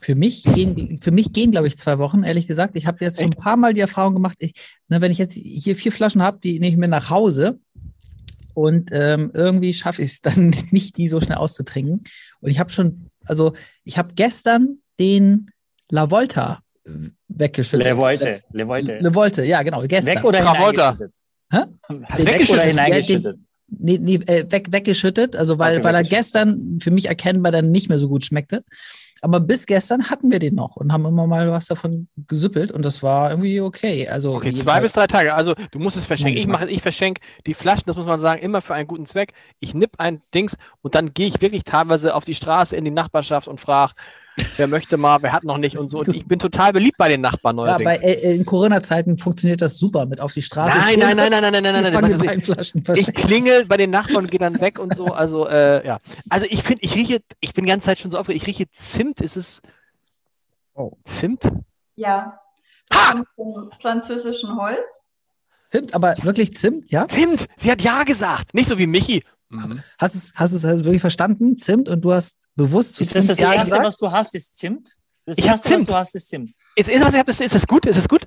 [0.00, 2.76] Für mich gehen, für mich gehen, glaube ich, zwei Wochen, ehrlich gesagt.
[2.76, 4.52] Ich habe jetzt schon ein paar Mal die Erfahrung gemacht, ich,
[4.88, 7.58] ne, wenn ich jetzt hier vier Flaschen habe, die nehme ich mir nach Hause
[8.54, 12.02] und ähm, irgendwie schaffe ich es dann nicht, die so schnell auszutrinken.
[12.40, 13.52] Und ich habe schon, also
[13.84, 15.50] ich habe gestern den
[15.90, 16.60] La Volta
[17.28, 17.86] weggeschüttet.
[17.86, 18.98] Le Volte, Le Volte.
[19.00, 20.16] Le Volte, ja, genau, gestern.
[20.16, 21.14] Weg oder hineingeschüttet?
[21.50, 21.58] Hä?
[21.58, 22.50] Hast du weg Weggeschüttet.
[22.50, 23.38] oder hineingeschüttet?
[23.68, 26.18] Nee, nee, äh, weg, weggeschüttet, also weil, Okay, weil er weggeschüttet.
[26.18, 28.62] gestern für mich erkennbar dann nicht mehr so gut schmeckte.
[29.24, 32.84] Aber bis gestern hatten wir den noch und haben immer mal was davon gesüppelt und
[32.84, 34.06] das war irgendwie okay.
[34.06, 35.32] Also Okay, zwei bis drei Tage.
[35.32, 36.38] Also du musst es verschenken.
[36.38, 39.32] Ich mache, ich verschenke die Flaschen, das muss man sagen, immer für einen guten Zweck.
[39.60, 42.90] Ich nipp ein Dings und dann gehe ich wirklich teilweise auf die Straße in die
[42.90, 43.94] Nachbarschaft und frage,
[44.56, 45.98] wer möchte mal, wer hat noch nicht und so.
[45.98, 47.78] Und ich bin total beliebt bei den Nachbarn neulich.
[47.78, 50.76] Ja, bei, äh, in Corona-Zeiten funktioniert das super mit auf die Straße.
[50.76, 52.12] Nein, nein, nein, nein, nein, nein, nein, nein.
[52.16, 55.06] nein ich, ich klingel bei den Nachbarn und gehe dann weg und so.
[55.06, 55.98] Also, äh, ja.
[56.28, 58.42] Also ich finde, ich rieche, ich bin die ganze Zeit schon so aufgeregt.
[58.42, 59.20] Ich rieche Zimt.
[59.20, 59.62] Ist es
[60.74, 60.92] oh.
[61.04, 61.48] Zimt?
[61.96, 62.40] Ja.
[62.92, 63.22] Ha!
[63.36, 64.90] Vom französischen Holz.
[65.68, 67.08] Zimt, aber wirklich Zimt, ja?
[67.08, 67.46] Zimt!
[67.56, 68.54] Sie hat Ja gesagt.
[68.54, 69.24] Nicht so wie Michi.
[69.48, 69.82] Mhm.
[69.98, 71.56] Hast du es hast du's also wirklich verstanden?
[71.56, 74.56] Zimt und du hast bewusst zu Ist das das Ja Erste, was du hast, ist
[74.56, 74.94] Zimt?
[75.26, 75.88] Das Ich Erste, was Zimt.
[75.88, 76.52] du hast, ist Zimt.
[76.76, 77.86] Ist, ist, was ich hab, ist, ist das gut?
[77.86, 78.26] Ist das gut?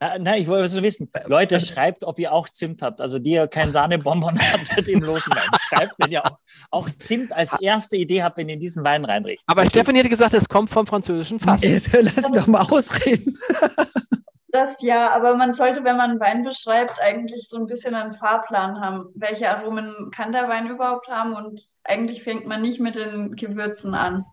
[0.00, 1.10] Äh, nein, ich wollte so wissen.
[1.26, 3.00] Leute, schreibt, ob ihr auch Zimt habt.
[3.00, 5.48] Also die ihr kein Sahnebonbon habt im losen Wein.
[5.68, 6.38] Schreibt, wenn ihr auch,
[6.70, 9.44] auch Zimt als erste Idee habt, wenn ihr in diesen Wein reinrichtet.
[9.48, 11.62] Aber Stefanie hätte gesagt, es kommt vom französischen Fass.
[11.64, 13.36] Lass ihn doch mal ausreden.
[14.58, 18.80] Das ja, aber man sollte, wenn man Wein beschreibt, eigentlich so ein bisschen einen Fahrplan
[18.80, 19.06] haben.
[19.14, 21.36] Welche Aromen kann der Wein überhaupt haben?
[21.36, 24.24] Und eigentlich fängt man nicht mit den Gewürzen an.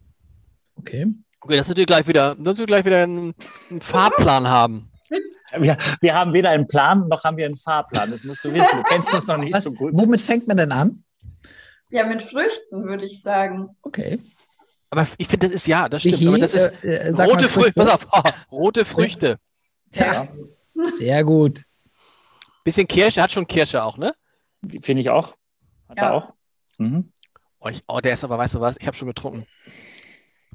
[0.78, 1.06] Okay.
[1.42, 3.36] Okay, das wird gleich wieder, das wird gleich wieder einen,
[3.70, 4.92] einen Fahrplan haben.
[5.60, 8.10] Wir, wir haben weder einen Plan, noch haben wir einen Fahrplan.
[8.10, 8.78] Das musst du wissen.
[8.78, 9.92] Du kennst uns noch nicht Was, so gut.
[9.94, 11.04] womit fängt man denn an?
[11.92, 13.70] Ja, mit Früchten würde ich sagen.
[13.84, 14.20] Okay.
[14.90, 16.16] Aber ich finde, das ist ja, das stimmt.
[16.16, 17.50] Michi, aber das ist äh, äh, rote Früchte.
[17.50, 17.74] Früchte.
[17.74, 19.38] Pass auf, oh, rote Früchte.
[19.96, 20.28] Ja.
[20.98, 21.64] Sehr gut.
[22.64, 24.14] Bisschen Kirsche, hat schon Kirsche auch, ne?
[24.82, 25.36] Finde ich auch.
[25.90, 26.04] Hat Ja.
[26.10, 26.34] er auch.
[26.78, 27.12] Mhm.
[27.60, 29.46] Oh, ich, oh, der ist aber, weißt du was, ich habe schon getrunken.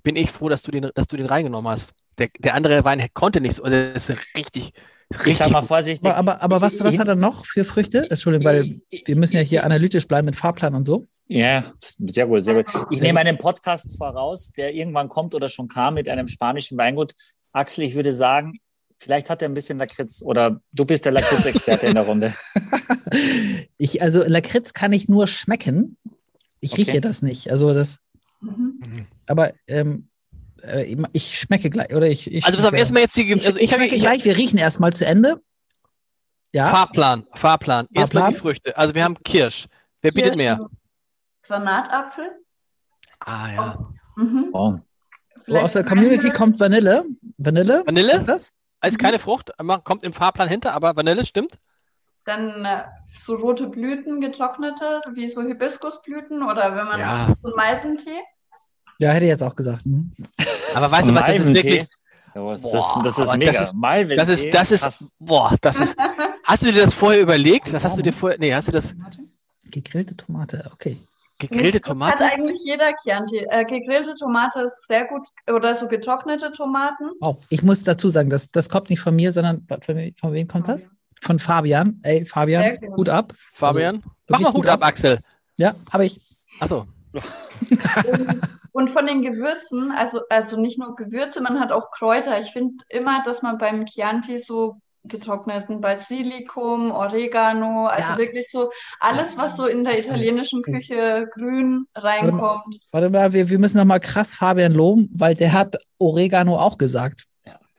[0.02, 1.92] Bin ich froh, dass du den, dass du den reingenommen hast.
[2.18, 3.62] Der, der andere Wein konnte nicht so.
[3.62, 4.72] Also das ist richtig,
[5.10, 5.26] richtig.
[5.26, 6.08] Ich sag mal vorsichtig.
[6.10, 8.10] Aber, aber, aber was, was hat er noch für Früchte?
[8.10, 11.08] Entschuldigung, weil wir müssen ja hier analytisch bleiben mit Fahrplan und so.
[11.28, 12.66] Ja, sehr gut, sehr gut.
[12.90, 17.14] Ich nehme einen Podcast voraus, der irgendwann kommt oder schon kam mit einem spanischen Weingut.
[17.52, 18.58] Axel, ich würde sagen,
[19.00, 22.32] vielleicht hat er ein bisschen Lakritz oder du bist der Lakritz-Experte in der Runde.
[23.78, 25.96] Ich, also Lakritz kann ich nur schmecken.
[26.60, 26.82] Ich Okay.
[26.82, 27.50] rieche das nicht.
[27.50, 27.98] Also das,
[28.40, 29.06] Mhm.
[29.26, 30.08] aber ähm,
[30.62, 31.92] äh, ich schmecke gleich.
[31.94, 33.96] Oder ich, ich Also pass auf, erstmal jetzt die, ich, also ich, ich habe schmecke
[33.96, 34.24] ich, gleich.
[34.24, 35.40] Wir riechen erstmal zu Ende.
[36.54, 37.86] Ja, Fahrplan, Fahrplan.
[37.92, 38.76] Erstmal die Früchte.
[38.76, 39.66] Also wir haben Kirsch.
[40.02, 40.56] Wer bietet mehr?
[40.56, 40.78] Kirschen,
[41.42, 42.30] Granatapfel.
[43.20, 43.88] Ah ja.
[44.16, 44.48] Mhm.
[44.52, 44.78] Oh.
[45.48, 47.04] aus der Community kommt Vanille.
[47.38, 47.82] Vanille?
[47.86, 48.22] Vanille?
[48.24, 48.52] Das?
[48.84, 49.52] Ist keine Frucht,
[49.84, 51.52] kommt im Fahrplan hinter, aber Vanille stimmt.
[52.24, 52.84] Dann äh,
[53.18, 57.34] so rote Blüten, getrocknete, wie so Hibiskusblüten oder wenn man Ja.
[57.42, 58.20] so Malventee.
[58.98, 59.84] Ja, hätte ich jetzt auch gesagt.
[59.84, 60.12] Hm.
[60.74, 61.86] Aber weißt du was, das ist wirklich,
[62.34, 63.52] das, Boah, ist, das ist mega.
[63.52, 65.00] das ist- Malventee, das ist, das krass.
[65.00, 65.96] ist, boah, das ist,
[66.44, 67.72] hast du dir das vorher überlegt?
[67.72, 68.94] Das hast du dir vorher, nee, hast du das
[69.70, 70.96] Gegrillte Tomate, okay.
[71.40, 72.24] Gegrillte Das Tomate?
[72.24, 73.38] Hat eigentlich jeder Chianti.
[73.50, 77.10] Äh, gegrillte Tomate ist sehr gut oder so getrocknete Tomaten.
[77.20, 80.46] Oh, ich muss dazu sagen, das, das kommt nicht von mir, sondern von, von wem
[80.46, 80.88] kommt das?
[81.22, 82.00] Von Fabian.
[82.02, 82.78] Ey, Fabian.
[82.96, 83.32] Hut ab.
[83.52, 84.02] Fabian?
[84.28, 85.20] Mach wirklich mal Hut gut ab, Axel.
[85.58, 86.20] Ja, habe ich.
[86.60, 86.86] Achso.
[87.12, 88.40] Und,
[88.72, 92.40] und von den Gewürzen, also, also nicht nur Gewürze, man hat auch Kräuter.
[92.40, 98.18] Ich finde immer, dass man beim Chianti so getrockneten Basilikum, Oregano, also Ja.
[98.18, 98.70] wirklich so
[99.00, 102.76] alles, was so in der italienischen Küche grün reinkommt.
[102.92, 106.76] Warte mal, wir, wir müssen noch mal krass Fabian loben, weil der hat Oregano auch
[106.78, 107.24] gesagt.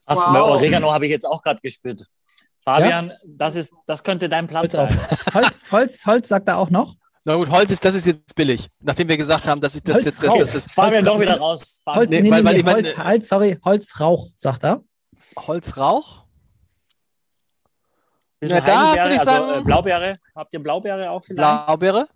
[0.07, 0.55] Krass, Wow.
[0.57, 2.05] Oregano habe ich jetzt auch gerade gespürt.
[2.63, 4.99] Fabian, das, ist, das könnte dein Platz Holz sein.
[5.33, 6.93] Holz, Holz, Holz sagt er auch noch.
[7.23, 8.67] Na gut, Holz ist, das ist jetzt billig.
[8.81, 10.51] Nachdem wir gesagt haben, dass ich das, Holz das, das, raus.
[10.53, 11.81] das, Fabian, Holz- doch wieder raus.
[11.85, 14.83] Holz, Nee, nee, nee, weil- weil nee, ich meine- Holz, Holz, sorry, Holzrauch, sagt er.
[15.37, 16.23] Holzrauch?
[18.41, 20.17] Bisschen Na, da würde ich also sagen- äh, Blaubeere.
[20.35, 21.65] Habt ihr Blaubeere auch vielleicht?
[21.67, 22.07] Blaubeere?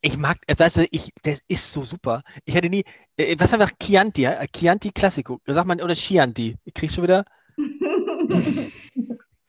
[0.00, 2.22] Ich mag, äh, weißt du, ich, das ist so super.
[2.44, 2.84] Ich hätte nie,
[3.16, 4.32] äh, was haben wir, Chianti, ja?
[4.34, 6.56] Äh, Chianti Classico, sagt man, oder Chianti?
[6.64, 7.24] Ich krieg's schon wieder.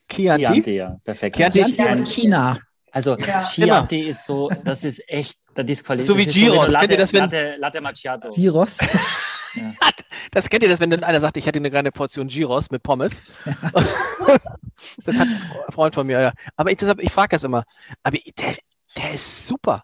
[0.10, 0.46] Chianti?
[0.46, 1.36] Chianti, ja, perfekt.
[1.36, 2.58] Chianti- Chianti und China.
[2.92, 3.42] Also Ja.
[3.42, 6.08] Chianti ist so, das ist echt, das ist Qualität.
[6.08, 8.30] So wie du Kennt Latte, ihr das, wenn- Latte, Latte Macchiato.
[8.32, 8.80] Gyros.
[10.32, 12.84] Das kennt ihr das, wenn dann einer sagt, ich hätte eine kleine Portion Gyros mit
[12.84, 13.24] Pommes.
[15.06, 15.42] das hat ein
[15.74, 16.32] Freund von mir, ja.
[16.56, 17.64] Aber ich, deshalb, ich frage das immer.
[18.04, 18.56] Aber der,
[18.98, 19.84] der ist super.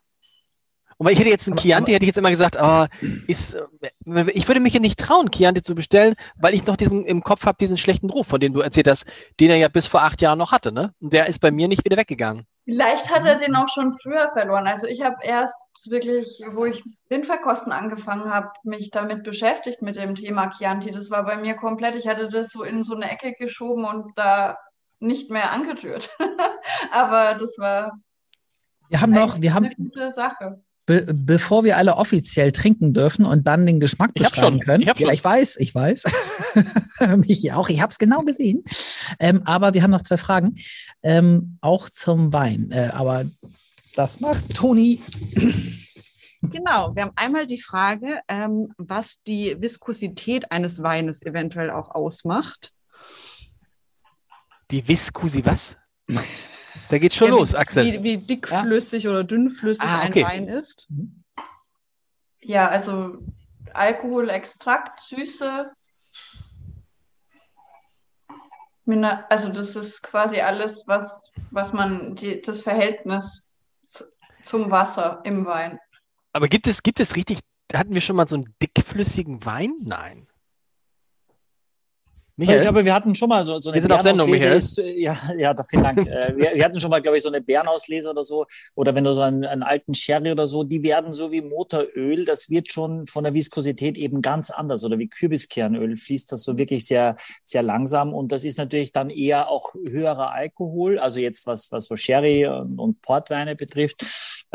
[0.98, 2.86] Und weil ich hätte jetzt einen Aber- Chianti, hätte ich jetzt immer gesagt, oh,
[3.28, 7.04] ist, äh, ich würde mich ja nicht trauen, Chianti zu bestellen, weil ich noch diesen
[7.06, 9.06] im Kopf habe, diesen schlechten Ruf, von dem du erzählt hast,
[9.40, 10.94] den er ja bis vor acht Jahren noch hatte, ne?
[11.02, 12.46] Und der ist bei mir nicht wieder weggegangen.
[12.66, 14.68] Vielleicht hat er den auch schon früher verloren.
[14.68, 15.56] Also ich habe erst
[15.88, 20.92] wirklich, wo ich Blindverkosten angefangen habe, mich damit beschäftigt mit dem Thema Chianti.
[20.92, 24.14] Das war bei mir komplett, ich hatte das so in so eine Ecke geschoben und
[24.16, 24.58] da
[25.04, 26.10] nicht mehr angerührt.
[26.92, 28.00] Aber das war
[28.90, 30.62] Wir haben noch, wir haben, eine gute Sache.
[30.86, 34.82] be bevor wir alle offiziell trinken dürfen und dann den Geschmack Ich beschreiben schon, können.
[34.82, 35.12] ich ja, schon.
[35.12, 36.04] ich weiß, ich weiß.
[37.28, 38.64] Mich auch, ich habe es genau gesehen.
[39.20, 40.56] Ähm, aber wir haben noch zwei Fragen,
[41.04, 42.72] ähm, auch zum Wein.
[42.72, 43.26] Äh, aber
[43.96, 45.02] das macht Toni.
[46.42, 52.74] Genau, wir haben einmal die Frage, ähm, was die Viskosität eines Weines eventuell auch ausmacht.
[54.74, 55.78] Die Viskusi, was?
[56.90, 57.86] Da geht's schon Ja, los, wie, Axel.
[57.86, 60.24] Wie, wie dickflüssig oder dünnflüssig Ah, ein okay.
[60.24, 60.88] Wein ist.
[62.42, 63.20] Ja, also
[63.72, 65.72] Alkoholextrakt, Süße.
[69.30, 73.44] Also das ist quasi alles, was, was man, die, das Verhältnis
[73.86, 74.06] zu,
[74.44, 75.80] zum Wasser im Wein.
[76.32, 79.76] Aber gibt es, gibt es richtig, hatten wir schon mal so einen dickflüssigen Wein?
[79.82, 80.28] Nein.
[82.36, 82.58] Michael?
[82.58, 84.58] Ich glaube, wir hatten schon mal so, so eine wir sind auf Sendung, Michael.
[84.58, 86.00] Ist, ja, ja, vielen Dank.
[86.00, 88.46] Äh, wir, wir, hatten schon mal, glaube ich, so eine Bärenauslese oder so.
[88.76, 92.26] Oder wenn du so einen, einen, alten Sherry oder so, die werden so wie Motoröl.
[92.26, 94.84] Das wird schon von der Viskosität eben ganz anders.
[94.84, 98.14] Oder wie Kürbiskernöl fließt das so wirklich sehr, sehr langsam.
[98.14, 100.98] Und das ist natürlich dann eher auch höherer Alkohol.
[100.98, 104.04] Also jetzt was, was so Sherry und, und Portweine betrifft.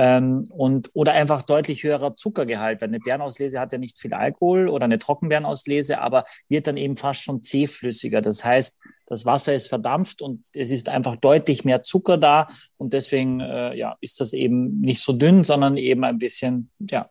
[0.01, 2.81] Ähm, und, oder einfach deutlich höherer Zuckergehalt.
[2.81, 6.97] Weil eine Bärenauslese hat ja nicht viel Alkohol oder eine Trockenbeerenauslese, aber wird dann eben
[6.97, 8.23] fast schon zähflüssiger.
[8.23, 12.47] Das heißt, das Wasser ist verdampft und es ist einfach deutlich mehr Zucker da
[12.77, 17.07] und deswegen äh, ja, ist das eben nicht so dünn, sondern eben ein bisschen ja,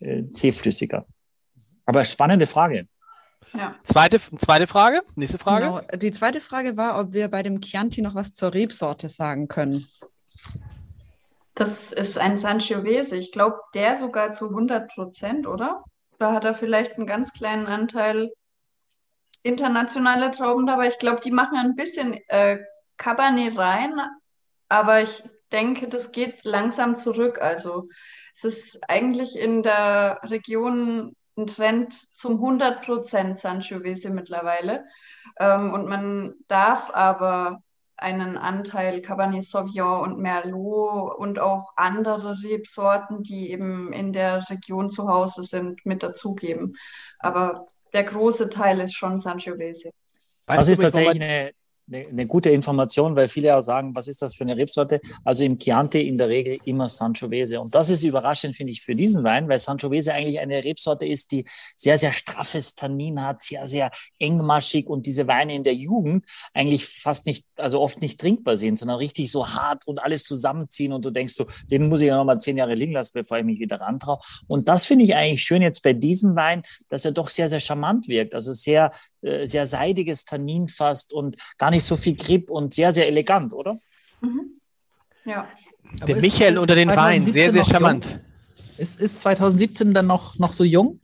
[0.00, 1.06] äh, zähflüssiger.
[1.84, 2.88] Aber spannende Frage.
[3.54, 3.76] Ja.
[3.84, 5.66] Zweite, zweite Frage, nächste Frage.
[5.66, 5.98] Genau.
[5.98, 9.88] Die zweite Frage war, ob wir bei dem Chianti noch was zur Rebsorte sagen können.
[11.54, 13.16] Das ist ein Sangiovese.
[13.16, 15.84] Ich glaube, der sogar zu 100 Prozent, oder?
[16.18, 18.30] Da hat er vielleicht einen ganz kleinen Anteil
[19.42, 20.86] internationale Trauben dabei.
[20.86, 22.58] Ich glaube, die machen ein bisschen äh,
[22.96, 24.00] Cabernet rein,
[24.68, 27.40] aber ich denke, das geht langsam zurück.
[27.40, 27.88] Also
[28.34, 34.84] es ist eigentlich in der Region ein Trend zum 100% Sangiovese mittlerweile.
[35.38, 37.62] Ähm, und man darf aber
[38.02, 44.90] einen Anteil Cabernet Sauvignon und Merlot und auch andere Rebsorten, die eben in der Region
[44.90, 46.74] zu Hause sind, mit dazugeben.
[47.18, 49.90] Aber der große Teil ist schon Sangiovese.
[50.46, 51.50] Das ist tatsächlich eine,
[51.92, 55.00] eine, eine, gute Information, weil viele auch sagen, was ist das für eine Rebsorte?
[55.24, 57.60] Also im Chianti in der Regel immer Sangiovese.
[57.60, 61.32] Und das ist überraschend, finde ich, für diesen Wein, weil Sangiovese eigentlich eine Rebsorte ist,
[61.32, 61.44] die
[61.76, 66.24] sehr, sehr straffes Tannin hat, sehr, sehr engmaschig und diese Weine in der Jugend
[66.54, 70.92] eigentlich fast nicht, also oft nicht trinkbar sind, sondern richtig so hart und alles zusammenziehen
[70.92, 73.44] und du denkst so, den muss ich ja nochmal zehn Jahre liegen lassen, bevor ich
[73.44, 74.18] mich wieder rantraue.
[74.48, 77.60] Und das finde ich eigentlich schön jetzt bei diesem Wein, dass er doch sehr, sehr
[77.60, 78.34] charmant wirkt.
[78.34, 82.92] Also sehr, äh, sehr seidiges Tannin fast und gar nicht so viel Grip und sehr,
[82.92, 83.76] sehr elegant, oder?
[84.20, 84.50] Mhm.
[85.24, 85.48] Ja.
[86.06, 88.18] Der Michael unter den Wein, sehr, sehr charmant.
[88.78, 91.00] Ist, ist 2017 dann noch, noch so jung?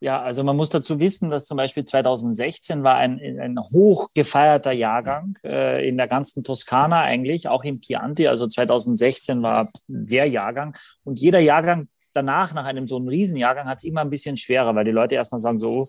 [0.00, 4.72] Ja, also man muss dazu wissen, dass zum Beispiel 2016 war ein, ein hoch gefeierter
[4.72, 8.28] Jahrgang äh, in der ganzen Toskana eigentlich, auch im Chianti.
[8.28, 13.78] Also 2016 war der Jahrgang und jeder Jahrgang danach, nach einem so einem Riesenjahrgang, hat
[13.78, 15.86] es immer ein bisschen schwerer, weil die Leute erstmal sagen so.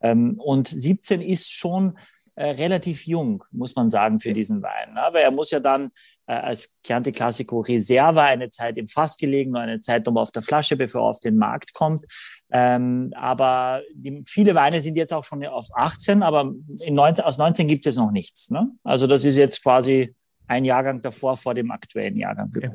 [0.00, 1.98] Ähm, und 17 ist schon
[2.34, 4.96] äh, relativ jung, muss man sagen, für diesen Wein.
[4.96, 5.90] Aber er muss ja dann
[6.26, 10.42] äh, als Chianti Classico Reserva eine Zeit im Fass gelegen, eine Zeit nochmal auf der
[10.42, 12.06] Flasche, bevor er auf den Markt kommt.
[12.50, 16.52] Ähm, aber die, viele Weine sind jetzt auch schon auf 18, aber
[16.84, 18.50] in 19, aus 19 gibt es noch nichts.
[18.50, 18.70] Ne?
[18.82, 20.14] Also das ist jetzt quasi
[20.46, 22.52] ein Jahrgang davor, vor dem aktuellen Jahrgang.
[22.60, 22.72] Ja.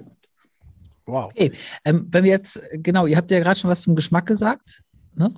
[1.08, 1.32] Wow.
[1.32, 1.52] Okay,
[1.86, 4.84] ähm, wenn wir jetzt, genau, ihr habt ja gerade schon was zum Geschmack gesagt.
[5.16, 5.34] Ne?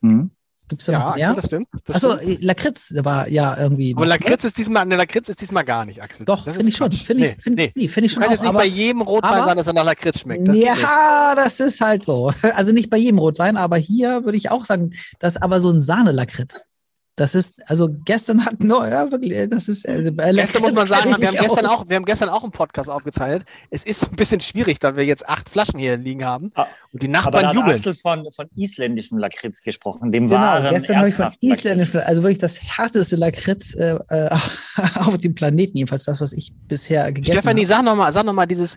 [0.00, 0.30] Mhm.
[0.68, 1.34] Gibt es da ja, noch mehr?
[1.34, 1.68] das stimmt.
[1.88, 3.94] Achso, äh, Lakritz war ja irgendwie.
[3.96, 6.26] Aber Lakritz ist diesmal, ne, Lakritz ist diesmal gar nicht, Axel.
[6.26, 6.92] Doch, finde ich schon.
[6.92, 7.72] Finde ich, find, nee.
[7.74, 8.22] nee, find ich schon.
[8.22, 10.46] Kann jetzt nicht bei jedem Rotwein aber, sagen, dass er nach Lakritz schmeckt.
[10.46, 12.32] Das ja, das ist halt so.
[12.54, 15.70] Also nicht bei jedem Rotwein, aber hier würde ich auch sagen, das ist aber so
[15.70, 16.66] ein Sahne-Lakritz.
[17.18, 21.20] Das ist, also gestern hat no, ja, wirklich, das ist, also Gestern muss man sagen,
[21.20, 23.44] wir haben gestern auch, wir haben gestern auch einen Podcast aufgezeichnet.
[23.70, 27.02] Es ist ein bisschen schwierig, da wir jetzt acht Flaschen hier liegen haben ah, und
[27.02, 27.74] die Nachbarn aber jubeln.
[27.74, 32.22] Axel von, von isländischem Lakritz gesprochen, dem genau, wahren gestern habe ich von isländischem, also
[32.22, 34.30] wirklich das härteste Lakritz äh, äh
[34.94, 37.40] auf dem Planeten, jedenfalls das, was ich bisher gegessen habe.
[37.40, 38.76] Stefanie, sag nochmal, sag noch mal dieses,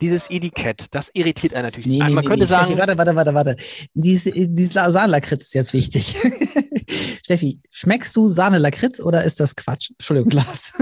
[0.00, 1.86] dieses Etikett, das irritiert einen natürlich.
[1.86, 2.66] Nee, also man nee, könnte nee, sagen.
[2.66, 3.56] Steffi, warte, warte, warte, warte.
[3.94, 6.16] Dieses, dieses Sahne-Lakritz ist jetzt wichtig.
[7.24, 9.90] Steffi, schmeckst du Sahne-Lakritz oder ist das Quatsch?
[9.92, 10.74] Entschuldigung, Glas.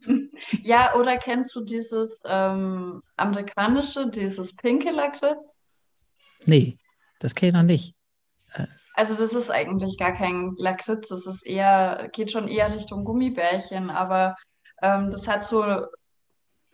[0.62, 5.58] ja, oder kennst du dieses ähm, amerikanische, dieses pinke Lakritz?
[6.44, 6.78] Nee,
[7.18, 7.94] das kenne ich noch nicht.
[8.54, 8.66] Äh.
[8.94, 13.90] Also das ist eigentlich gar kein Lakritz, das ist eher, geht schon eher Richtung Gummibärchen,
[13.90, 14.36] aber
[14.80, 15.86] ähm, das hat so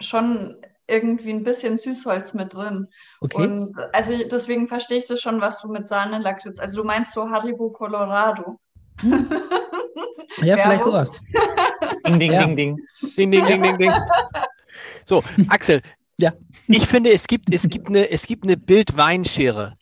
[0.01, 0.57] schon
[0.89, 2.89] irgendwie ein bisschen Süßholz mit drin.
[3.20, 3.47] Okay.
[3.47, 6.59] Und also deswegen verstehe ich das schon, was du mit Sahne Lakritz.
[6.59, 8.59] Also du meinst so Haribo Colorado.
[9.01, 9.30] Hm.
[10.43, 11.11] Ja, vielleicht sowas.
[12.07, 12.45] Ding, ding, ja.
[12.45, 12.76] ding, ding.
[13.16, 13.93] Ding, ding, ding, ding, ding.
[15.05, 15.82] So, Axel.
[16.20, 16.32] Ja.
[16.66, 19.74] Ich finde, es gibt, es gibt eine, es gibt eine Bildweinschere.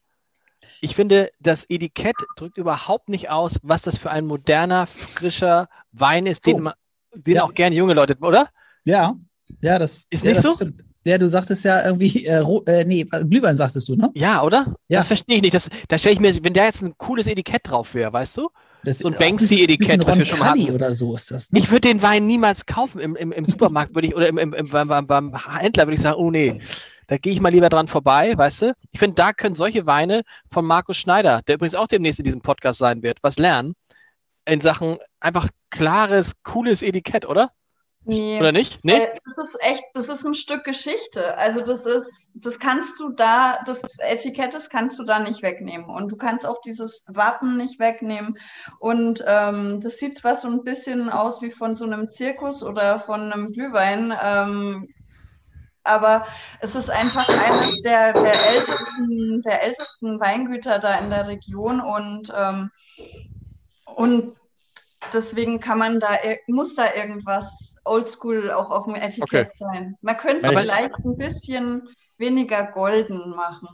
[0.83, 6.27] Ich finde, das Etikett drückt überhaupt nicht aus, was das für ein moderner, frischer Wein
[6.27, 6.53] ist, so.
[6.53, 6.75] den, man,
[7.15, 7.43] den ja.
[7.43, 8.51] auch gerne junge Leute, oder?
[8.85, 9.17] Ja,
[9.63, 10.55] ja, das ist ja, nicht das so.
[10.57, 10.85] Stimmt.
[11.07, 14.11] Ja, du sagtest ja irgendwie, äh, äh, nee, Glühwein sagtest du, ne?
[14.15, 14.75] Ja, oder?
[14.89, 14.99] Ja.
[14.99, 15.55] Das verstehe ich nicht.
[15.55, 18.49] Das, da stelle ich mir, wenn da jetzt ein cooles Etikett drauf wäre, weißt du?
[18.85, 20.71] Das, so ein Banksy-Etikett, was wir schon hatten.
[20.71, 21.51] oder so ist das.
[21.51, 21.59] Ne?
[21.59, 24.53] Ich würde den Wein niemals kaufen im, im, im Supermarkt, würde ich, oder im, im,
[24.53, 26.61] im beim, beim, beim Händler würde ich sagen, oh nee,
[27.09, 28.75] da gehe ich mal lieber dran vorbei, weißt du?
[28.93, 32.43] Ich finde, da können solche Weine von Markus Schneider, der übrigens auch demnächst in diesem
[32.43, 33.75] Podcast sein wird, was lernen.
[34.45, 37.51] in Sachen einfach klares, cooles Etikett, oder?
[38.09, 38.39] Nee.
[38.39, 38.85] Oder nicht?
[38.85, 39.09] Nee?
[39.25, 41.37] Das ist echt, das ist ein Stück Geschichte.
[41.37, 45.91] Also das ist, das kannst du da, das Etikett, das kannst du da nicht wegnehmen.
[45.91, 48.39] Und du kannst auch dieses Wappen nicht wegnehmen.
[48.79, 53.01] Und ähm, das sieht zwar so ein bisschen aus wie von so einem Zirkus oder
[53.01, 54.89] von einem Glühwein, ähm,
[55.83, 56.27] aber
[56.61, 62.33] es ist einfach eines der, der ältesten, der ältesten Weingüter da in der Region und,
[62.37, 62.71] ähm,
[63.95, 64.37] und
[65.13, 69.97] deswegen kann man da, muss da irgendwas oldschool auch auf dem Etikett sein.
[70.03, 73.69] Man könnte es vielleicht ein bisschen weniger golden machen.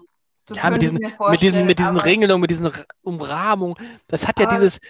[0.47, 0.99] Das Ja, mit diesen,
[1.31, 2.71] mit diesen, mit diesen Regelungen, mit diesen
[3.03, 3.77] Umrahmungen.
[4.09, 4.81] Das hat ja dieses,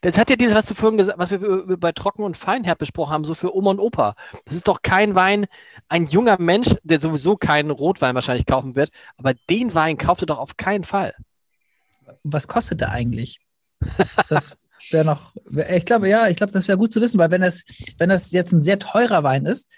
[0.00, 2.78] das hat ja dieses, was du vorhin gesagt, was wir über- bei Trocken und Feinherb
[2.78, 4.14] besprochen haben, so für Oma und Opa.
[4.46, 5.46] Das ist doch kein Wein,
[5.88, 10.26] ein junger Mensch, der sowieso keinen Rotwein wahrscheinlich kaufen wird, aber den Wein kauft er
[10.26, 11.12] doch auf keinen Fall.
[12.24, 13.38] Was kostet der eigentlich?
[14.28, 14.56] Das
[14.90, 15.34] wäre noch,
[15.74, 17.62] ich glaube, ja, ich glaube, das wäre gut zu wissen, weil wenn das,
[17.98, 19.68] wenn das jetzt ein sehr teurer Wein ist,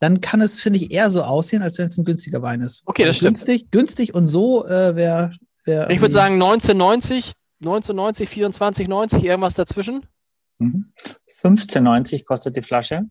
[0.00, 2.82] dann kann es, finde ich, eher so aussehen, als wenn es ein günstiger Wein ist.
[2.86, 3.36] Okay, das Also stimmt.
[3.46, 5.32] Günstig, günstig und so äh, wäre.
[5.64, 10.06] Wär Ich würde sagen 1990, 1990, 24, 90, irgendwas dazwischen.
[10.58, 10.86] Mhm.
[11.42, 13.02] 15,90 kostet die Flasche.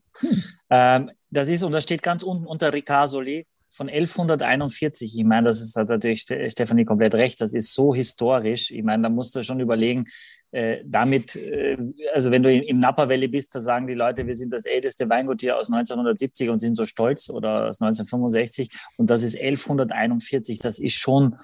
[0.70, 5.16] Ähm, das ist, und das steht ganz unten unter Ricasoli von 1141.
[5.18, 7.40] Ich meine, das ist hat natürlich Ste- Stefanie komplett recht.
[7.42, 8.72] Das ist so historisch.
[8.72, 10.06] Ich meine, da musst du schon überlegen,
[10.52, 11.78] äh, damit, äh,
[12.14, 14.66] also wenn du im, im Napa Valley bist, da sagen die Leute, wir sind das
[14.66, 19.40] älteste Weingut hier aus 1970 und sind so stolz oder aus 1965 und das ist
[19.40, 20.60] 1141.
[20.60, 21.36] Das ist schon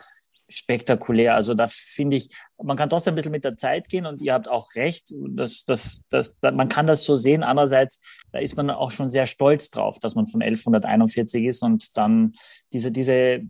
[0.48, 1.36] spektakulär.
[1.36, 2.30] Also da finde ich,
[2.62, 5.12] man kann trotzdem ein bisschen mit der Zeit gehen und ihr habt auch recht.
[5.30, 7.44] Das, das, das, man kann das so sehen.
[7.44, 8.00] Andererseits,
[8.32, 12.34] da ist man auch schon sehr stolz drauf, dass man von 1141 ist und dann
[12.72, 13.42] diese, diese,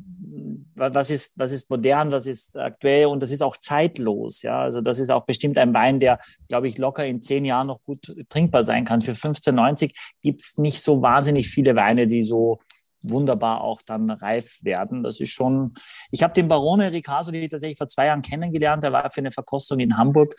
[0.75, 4.41] was ist, was ist modern, was ist aktuell und das ist auch zeitlos.
[4.41, 7.67] Ja, also das ist auch bestimmt ein Wein, der, glaube ich, locker in zehn Jahren
[7.67, 9.01] noch gut trinkbar sein kann.
[9.01, 12.59] Für 15,90 gibt es nicht so wahnsinnig viele Weine, die so
[13.09, 15.03] wunderbar auch dann reif werden.
[15.03, 15.73] Das ist schon,
[16.11, 18.83] ich habe den Barone Ricasoli tatsächlich vor zwei Jahren kennengelernt.
[18.83, 20.35] Der war für eine Verkostung in Hamburg.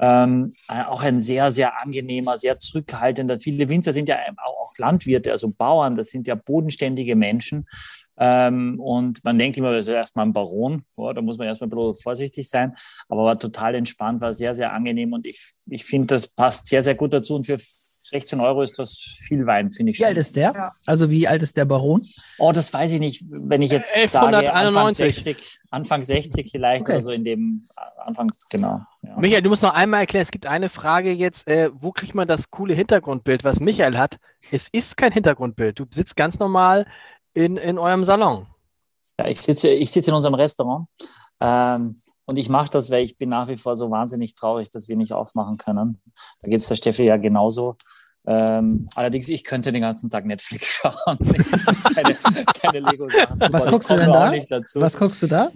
[0.00, 3.40] Ähm, äh, auch ein sehr, sehr angenehmer, sehr zurückhaltender.
[3.40, 5.96] Viele Winzer sind ja auch, Landwirte, also Bauern.
[5.96, 7.66] Das sind ja bodenständige Menschen.
[8.18, 10.82] Ähm, und man denkt immer, das ist erstmal ein Baron.
[10.96, 12.74] Ja, da muss man erstmal ein bisschen vorsichtig sein.
[13.08, 15.12] Aber war total entspannt, war sehr, sehr angenehm.
[15.12, 17.36] Und ich, ich finde, das passt sehr, sehr gut dazu.
[17.36, 17.58] Und für
[18.08, 20.52] 16 Euro ist das viel Wein, finde ich Wie alt ist der?
[20.54, 20.72] Ja.
[20.86, 22.06] Also wie alt ist der Baron?
[22.38, 23.24] Oh, das weiß ich nicht.
[23.28, 25.22] Wenn ich jetzt sage, Anfang 1191.
[25.24, 26.92] 60, Anfang 60 vielleicht Okay.
[26.92, 28.80] oder so in dem äh, Anfang, genau.
[29.02, 29.18] Ja.
[29.18, 32.26] Michael, du musst noch einmal erklären, es gibt eine Frage jetzt, äh, wo kriegt man
[32.26, 34.18] das coole Hintergrundbild, was Michael hat?
[34.50, 35.78] Es ist kein Hintergrundbild.
[35.78, 36.86] Du sitzt ganz normal
[37.34, 38.46] in, in eurem Salon.
[39.18, 40.86] Ja, ich sitze, ich sitze in unserem Restaurant
[41.40, 41.94] ähm,
[42.24, 44.96] und ich mache das, weil ich bin nach wie vor so wahnsinnig traurig, dass wir
[44.96, 46.00] nicht aufmachen können.
[46.42, 47.76] Da geht es der Steffi ja genauso.
[48.30, 51.18] Ähm, allerdings, ich könnte den ganzen Tag Netflix schauen.
[51.94, 52.18] Keine,
[52.60, 52.82] keine.
[53.50, 54.32] Was guckst du denn da?
[54.74, 55.48] Was guckst du da?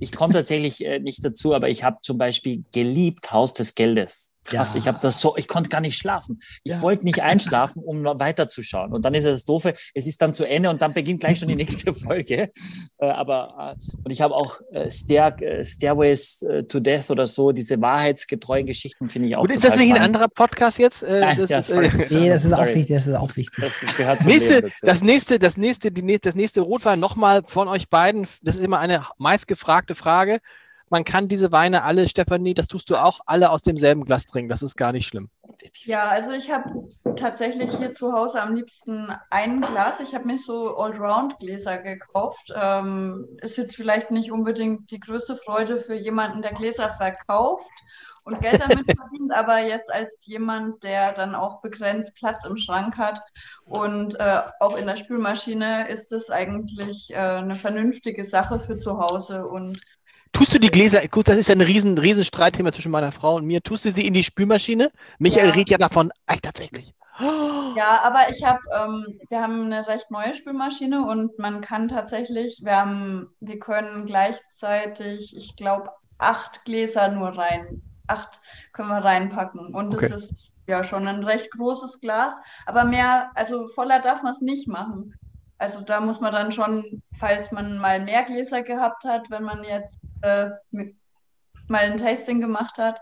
[0.00, 4.32] Ich komme tatsächlich äh, nicht dazu, aber ich habe zum Beispiel geliebt Haus des Geldes.
[4.42, 4.78] Krass, Ja.
[4.80, 6.40] ich habe das so, ich konnte gar nicht schlafen.
[6.64, 6.80] Ich Ja.
[6.80, 8.90] wollte nicht einschlafen, um noch weiterzuschauen.
[8.94, 11.38] Und dann ist es das Doofe, es ist dann zu Ende und dann beginnt gleich
[11.38, 12.50] schon die nächste Folge.
[12.98, 17.26] Äh, aber äh, und ich habe auch äh, Stair, äh, Stairways äh, to Death oder
[17.26, 19.42] so, diese wahrheitsgetreuen Geschichten finde ich auch.
[19.42, 20.06] Gut, ist das nicht ein spannend.
[20.06, 21.02] anderer Podcast jetzt?
[21.02, 22.74] Äh, Nein, das ja, ist, äh, Nee, das ist auch Sorry.
[22.76, 22.96] wichtig.
[22.96, 23.56] Das ist auch wichtig.
[23.60, 27.68] Das, das gehört zum nächste, das nächste, das nächste, die das nächste Rotwein nochmal von
[27.68, 28.26] euch beiden.
[28.42, 30.40] Das ist immer eine meistgefragte Frage.
[30.90, 34.48] Man kann diese Weine alle, Stefanie, das tust du auch, alle aus demselben Glas trinken.
[34.48, 35.30] Das ist gar nicht schlimm.
[35.84, 40.00] Ja, also ich habe tatsächlich hier zu Hause am liebsten ein Glas.
[40.00, 42.52] Ich habe mir so Allround-Gläser gekauft.
[42.56, 47.70] Ähm, ist jetzt vielleicht nicht unbedingt die größte Freude für jemanden, der Gläser verkauft
[48.30, 52.96] und Geld damit verdient, aber jetzt als jemand, der dann auch begrenzt Platz im Schrank
[52.96, 53.20] hat
[53.64, 58.98] und äh, auch in der Spülmaschine, ist es eigentlich äh, eine vernünftige Sache für zu
[58.98, 59.80] Hause und
[60.32, 63.34] Tust du die Gläser, gut, das ist ja ein riesen, riesen Streitthema zwischen meiner Frau
[63.36, 63.62] und mir.
[63.62, 64.90] Tust du sie in die Spülmaschine?
[65.18, 65.52] Michael Ja.
[65.54, 66.94] redet ja davon, echt tatsächlich.
[67.76, 72.60] Ja, aber ich habe, ähm, wir haben eine recht neue Spülmaschine und man kann tatsächlich,
[72.64, 78.40] wir haben, wir können gleichzeitig, ich glaube, acht Gläser nur rein, acht
[78.72, 80.10] können wir reinpacken und das Okay.
[80.10, 80.34] ist
[80.66, 82.36] ja schon ein recht großes Glas,
[82.66, 85.14] aber mehr, also voller darf man es nicht machen.
[85.58, 89.64] Also da muss man dann schon, falls man mal mehr Gläser gehabt hat, wenn man
[89.64, 90.50] jetzt äh,
[91.68, 92.98] mal ein Tasting gemacht hat,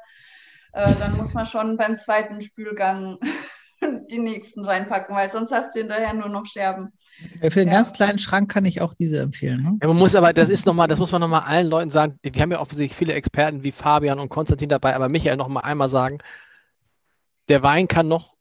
[0.73, 3.19] äh, dann muss man schon beim zweiten Spülgang
[4.11, 6.93] die nächsten reinpacken, weil sonst hast du hinterher nur noch Scherben.
[7.51, 7.75] Für einen Ja.
[7.75, 9.63] ganz kleinen Schrank kann ich auch diese empfehlen.
[9.63, 9.79] Ne?
[9.83, 12.19] Ja, man muss aber, das ist nochmal, das muss man nochmal allen Leuten sagen.
[12.23, 15.89] Wir haben ja offensichtlich viele Experten wie Fabian und Konstantin dabei, aber Michael nochmal einmal
[15.89, 16.19] sagen,
[17.49, 18.37] der Wein kann noch,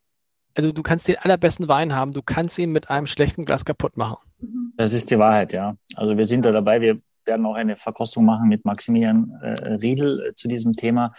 [0.56, 3.98] also du kannst den allerbesten Wein haben, du kannst ihn mit einem schlechten Glas kaputt
[3.98, 4.18] machen.
[4.40, 4.74] Mhm.
[4.78, 5.72] Das ist die Wahrheit, ja.
[5.96, 6.82] Also wir sind da dabei.
[6.82, 11.12] Wir werden auch eine Verkostung machen mit Maximilian äh, Riedel äh, zu diesem Thema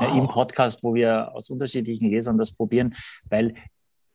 [0.00, 2.94] äh, im Podcast, wo wir aus unterschiedlichen Lesern das probieren,
[3.30, 3.54] weil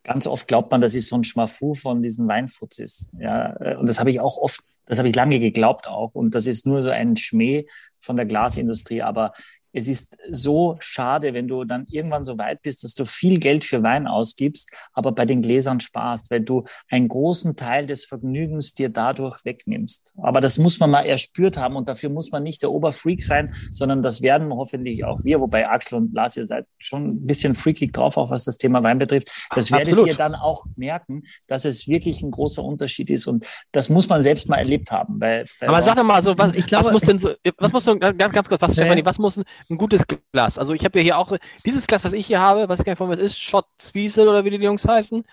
[0.04, 3.10] ganz oft glaubt man, das ist so ein Schmafu von diesen Weinfuzis.
[3.18, 6.16] Ja, äh, und das habe ich auch oft, das habe ich lange geglaubt auch.
[6.16, 7.68] Und das ist nur so ein Schmäh
[8.00, 9.02] von der Glasindustrie.
[9.02, 9.34] Aber
[9.74, 13.64] es ist so schade, wenn du dann irgendwann so weit bist, dass du viel Geld
[13.64, 18.74] für Wein ausgibst, aber bei den Gläsern sparst, weil du einen großen Teil des Vergnügens
[18.74, 20.14] dir dadurch wegnimmst.
[20.22, 23.54] Aber das muss man mal erspürt haben und dafür muss man nicht der Oberfreak sein,
[23.72, 27.56] sondern das werden hoffentlich auch wir, wobei Axel und Lars, ihr seid schon ein bisschen
[27.56, 29.30] freakig drauf, auch was das Thema Wein betrifft.
[29.56, 30.08] Das werdet Absolut.
[30.08, 34.22] ihr dann auch merken, dass es wirklich ein großer Unterschied ist und das muss man
[34.24, 35.20] selbst mal erlebt haben.
[35.20, 37.72] Weil, weil Aber sag doch mal so, was, Ich glaube- was muss denn so, was
[37.72, 38.84] muss so, ganz, ganz kurz, was, Ja.
[38.84, 39.40] Stefanie, was muss
[39.70, 40.58] ein, gutes Glas?
[40.58, 42.92] Also ich habe ja hier auch, dieses Glas, was ich hier habe, weiß ich gar
[42.92, 45.24] nicht von was ist, Shot Zwiesel oder wie die Jungs heißen,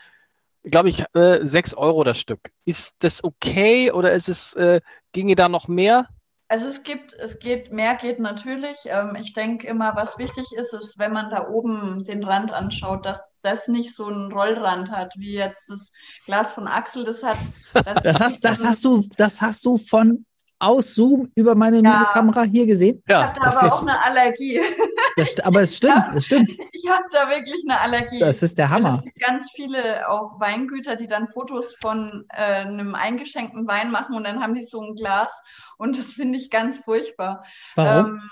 [0.64, 2.50] glaube ich, äh, 6 Euro das Stück.
[2.64, 4.80] Ist das okay oder ist es, äh,
[5.12, 6.06] ginge da noch mehr?
[6.50, 8.78] Also es gibt, es geht, mehr geht natürlich.
[8.86, 13.04] Ähm, ich denke immer, was wichtig ist, ist, wenn man da oben den Rand anschaut,
[13.04, 15.92] dass das nicht so einen Rollrand hat, wie jetzt das
[16.24, 17.38] Glas von Axel das hat.
[18.02, 20.24] Das hast, das hast du, das hast du von
[20.60, 21.90] aus Zoom über meine Ja.
[21.92, 23.02] miese Kamera hier gesehen.
[23.06, 24.60] Ich habe da das aber auch eine Allergie.
[25.16, 26.50] Das, aber es stimmt, es stimmt.
[26.72, 28.18] Ich habe da wirklich eine Allergie.
[28.18, 28.96] Das ist der Hammer.
[28.98, 34.14] Es gibt ganz viele auch Weingüter, die dann Fotos von äh, einem eingeschenkten Wein machen
[34.16, 35.32] und dann haben die so ein Glas
[35.76, 37.44] und das finde ich ganz furchtbar.
[37.76, 38.06] Warum?
[38.06, 38.22] Ähm,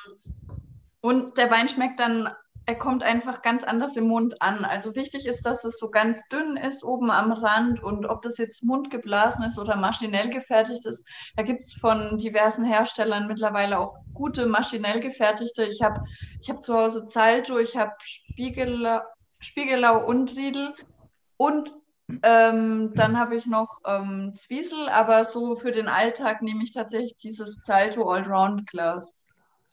[1.01, 2.29] und der Wein schmeckt dann,
[2.67, 4.65] er kommt einfach ganz anders im Mund an.
[4.65, 8.39] Also wichtig ist, dass es so ganz dünn ist oben am Rand und ob das
[8.39, 11.07] jetzt mundgeblasen ist oder maschinell gefertigt ist.
[11.37, 15.65] Da gibt es von diversen Herstellern mittlerweile auch gute maschinell gefertigte.
[15.65, 16.03] Ich habe
[16.41, 19.01] ich hab zu Hause Zalto, ich habe Spiegelau,
[19.39, 20.75] Spiegelau und Riedel
[21.37, 21.73] und
[22.23, 27.17] ähm, dann habe ich noch ähm, Zwiesel, aber so für den Alltag nehme ich tatsächlich
[27.17, 29.13] dieses Salto Allround Glas.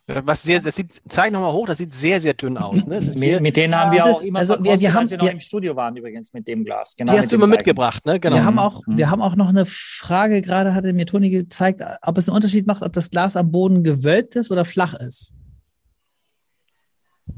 [0.07, 2.85] Äh, Was sehr, das sieht, zeig nochmal hoch, das sieht sehr, sehr dünn aus.
[2.85, 3.01] Ne?
[3.01, 5.17] Sehr, Mit, mit denen haben wir auch ist- immer also wir- wir haben- als wir
[5.17, 6.95] noch wir- im Studio waren übrigens mit dem Glas.
[6.97, 8.19] Genau, die hast mit du immer mitgebracht, ne?
[8.19, 8.35] Genau.
[8.35, 8.97] Wir haben auch, Mhm.
[8.97, 12.67] wir haben auch noch eine Frage, gerade hatte mir Toni gezeigt, ob es einen Unterschied
[12.67, 15.35] macht, ob das Glas am Boden gewölbt ist oder flach ist.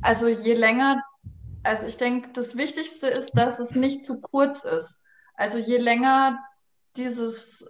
[0.02, 1.04] Also je länger,
[1.62, 4.98] also ich denke, das Wichtigste ist, dass es nicht zu kurz ist.
[5.36, 6.40] Also je länger
[6.98, 7.68] dieses,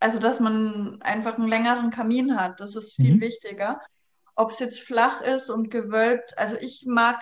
[0.00, 3.20] also dass man einfach einen längeren Kamin hat, das ist viel Mhm.
[3.20, 3.80] wichtiger.
[4.38, 7.18] Ob es jetzt flach ist und gewölbt, also ich mag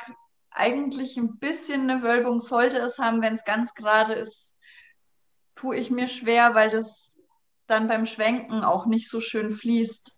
[0.50, 4.54] eigentlich ein bisschen eine Wölbung, sollte es haben, wenn es ganz gerade ist,
[5.54, 7.22] tue ich mir schwer, weil das
[7.68, 10.12] dann beim Schwenken auch nicht so schön fließt.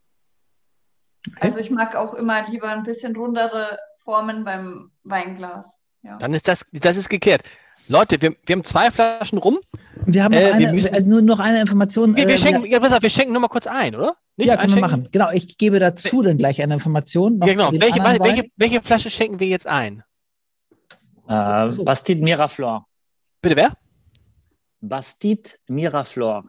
[1.40, 5.78] Also ich mag auch immer lieber ein bisschen rundere Formen beim Weinglas.
[6.02, 6.16] Ja.
[6.18, 7.42] Dann ist das, das ist geklärt.
[7.86, 9.58] Leute, wir, wir haben zwei Flaschen rum.
[10.04, 12.16] Wir haben noch, Äh, wir eine, müssen- also nur noch eine Information.
[12.16, 14.16] Wir, wir äh, schenken, ja, auf, wir schenken nur mal kurz ein, oder?
[14.38, 15.08] Nicht ja, können wir machen.
[15.10, 17.38] Genau, ich gebe dazu dann gleich eine Information.
[17.38, 17.72] noch Ja, genau.
[17.72, 20.04] Welche, welche, welche Flasche schenken wir jetzt ein?
[21.28, 21.84] Äh, So.
[21.84, 22.86] Bastide Miraflor.
[23.42, 23.72] Bitte wer?
[24.80, 26.44] Bastide Miraflor.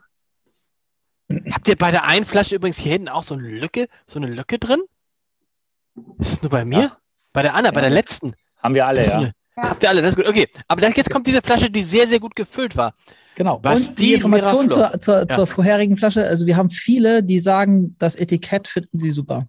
[1.52, 4.28] Habt ihr bei der einen Flasche übrigens hier hinten auch so eine Lücke, so eine
[4.28, 4.82] Lücke drin?
[6.20, 6.80] Ist das nur bei mir?
[6.80, 6.98] Ja.
[7.34, 7.88] Bei der anderen, bei Ja.
[7.88, 8.36] der letzten?
[8.62, 9.32] Haben wir alle, ja.
[9.58, 10.28] Habt ihr alle, das ist gut.
[10.28, 12.94] Okay, aber jetzt kommt diese Flasche, die sehr, sehr gut gefüllt war.
[13.40, 13.58] Genau.
[13.64, 15.28] Was Und die die Information zur, zur, Ja.
[15.30, 16.28] zur vorherigen Flasche.
[16.28, 19.48] Also wir haben viele, die sagen, das Etikett finden sie super.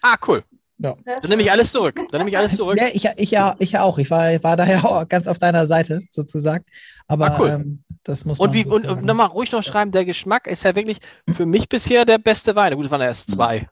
[0.00, 0.42] Ah, cool.
[0.78, 2.00] Sehr Dann nehme ich alles zurück.
[2.10, 2.78] Dann nehme ich alles zurück.
[2.80, 3.98] Ja, ich, ich, ja, ich ja auch.
[3.98, 6.64] Ich war, war daher auch ganz auf deiner Seite sozusagen.
[7.08, 7.48] Aber Ah, cool.
[7.50, 10.46] ähm, das muss Und, man wie, so und, und nochmal ruhig noch schreiben, der Geschmack
[10.46, 10.98] ist ja wirklich
[11.34, 12.74] für mich bisher der beste Wein.
[12.74, 13.66] Gut, es waren erst zwei.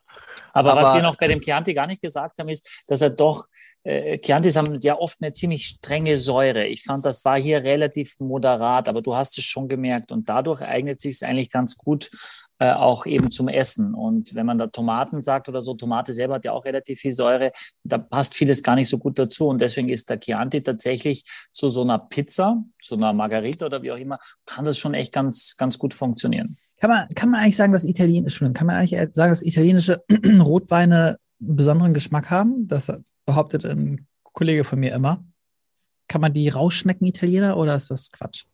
[0.52, 3.10] Aber, was Aber- wir noch bei dem Chianti gar nicht gesagt haben, ist, dass er
[3.10, 3.46] doch,
[3.84, 6.66] äh, Chiantis haben ja oft eine ziemlich strenge Säure.
[6.66, 10.62] Ich fand, das war hier relativ moderat, aber du hast es schon gemerkt und dadurch
[10.62, 12.10] eignet sich es eigentlich ganz gut
[12.58, 13.94] äh, auch eben zum Essen.
[13.94, 17.12] Und wenn man da Tomaten sagt oder so, Tomate selber hat ja auch relativ viel
[17.12, 21.24] Säure, da passt vieles gar nicht so gut dazu und deswegen ist der Chianti tatsächlich
[21.52, 25.12] zu so einer Pizza, zu einer Margarita oder wie auch immer, kann das schon echt
[25.12, 26.56] ganz, ganz gut funktionieren.
[26.80, 30.02] Kann man, kann man eigentlich sagen, dass Italien, Entschuldigung, kann man eigentlich sagen, dass italienische
[30.40, 32.66] Rotweine einen besonderen Geschmack haben?
[32.66, 32.90] Das
[33.26, 35.24] behauptet ein Kollege von mir immer.
[36.08, 38.44] Kann man die rausschmecken, Italiener, oder ist das Quatsch?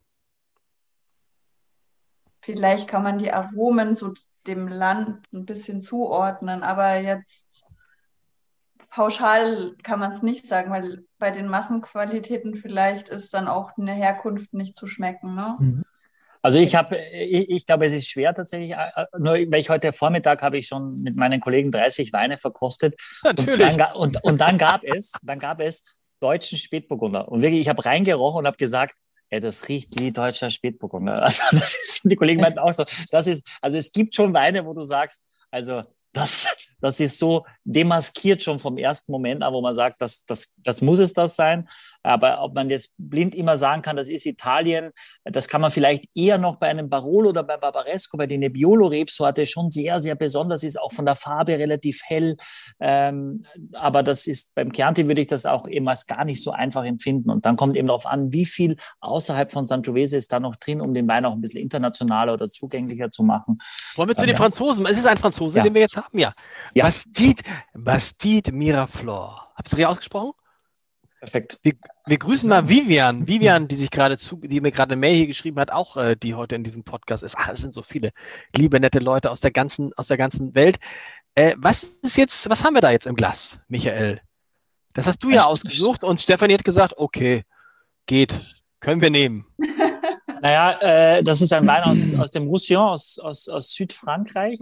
[2.41, 4.13] Vielleicht kann man die Aromen so
[4.47, 7.63] dem Land ein bisschen zuordnen, aber jetzt
[8.89, 13.93] pauschal kann man es nicht sagen, weil bei den Massenqualitäten vielleicht ist dann auch eine
[13.93, 15.35] Herkunft nicht zu schmecken.
[15.35, 15.83] Ne?
[16.41, 18.71] Also ich habe, ich, ich glaube, es ist schwer tatsächlich.
[18.71, 22.95] äh, Nur weil ich heute Vormittag habe ich schon mit meinen Kollegen 30 Weine verkostet
[23.23, 23.59] und Natürlich.
[23.59, 25.83] dann, ga- und, und dann gab es, dann gab es
[26.19, 27.27] deutschen Spätburgunder.
[27.29, 28.95] Und wirklich, ich habe reingerochen und habe gesagt,
[29.29, 31.21] ey, das riecht wie deutscher Spätburgunder.
[31.23, 34.65] Also das ist, die Kollegen meinten auch so, das ist, also es gibt schon Weine,
[34.65, 35.21] wo du sagst,
[35.51, 35.81] also
[36.13, 36.47] das,
[36.81, 40.81] das ist so demaskiert schon vom ersten Moment an, wo man sagt, das, das, das
[40.81, 41.69] muss es das sein.
[42.03, 44.91] Aber ob man jetzt blind immer sagen kann, das ist Italien,
[45.23, 49.45] das kann man vielleicht eher noch bei einem Barolo oder bei Barbaresco, bei der Nebbiolo-Rebsorte
[49.45, 52.35] schon sehr, sehr besonders ist, auch von der Farbe relativ hell.
[52.79, 56.51] Ähm, aber das ist beim Chianti würde ich das auch eben als gar nicht so
[56.51, 57.29] einfach empfinden.
[57.29, 60.81] Und dann kommt eben darauf an, wie viel außerhalb von Sangiovese ist da noch drin,
[60.81, 63.57] um den Wein auch ein bisschen internationaler oder zugänglicher zu machen.
[63.95, 64.85] Wollen wir zu den Franzosen?
[64.85, 65.63] Es ist ein Franzose, Ja.
[65.63, 66.33] den wir jetzt haben, ja.
[66.73, 66.85] Ja.
[66.85, 67.43] Bastide,
[67.73, 69.51] Bastide Miraflor.
[69.55, 70.31] Habt ihr es richtig ausgesprochen?
[71.19, 71.59] Perfekt.
[71.61, 71.73] Wir,
[72.07, 73.27] wir grüßen mal Vivian.
[73.27, 76.15] Vivian, die sich gerade zu, die mir gerade eine Mail hier geschrieben hat, auch äh,
[76.15, 77.35] die heute in diesem Podcast ist.
[77.37, 78.09] Ach, es sind so viele
[78.55, 80.79] liebe, nette Leute aus der ganzen, aus der ganzen Welt.
[81.35, 84.19] Äh, was ist jetzt, was haben wir da jetzt im Glas, Michael?
[84.93, 87.43] Das hast du ja ausgesucht und Stefanie hat gesagt, okay,
[88.07, 88.39] geht,
[88.79, 89.45] können wir nehmen.
[90.41, 94.57] Naja, äh, das ist ein Wein aus, aus dem Roussillon, aus, aus, aus Südfrankreich.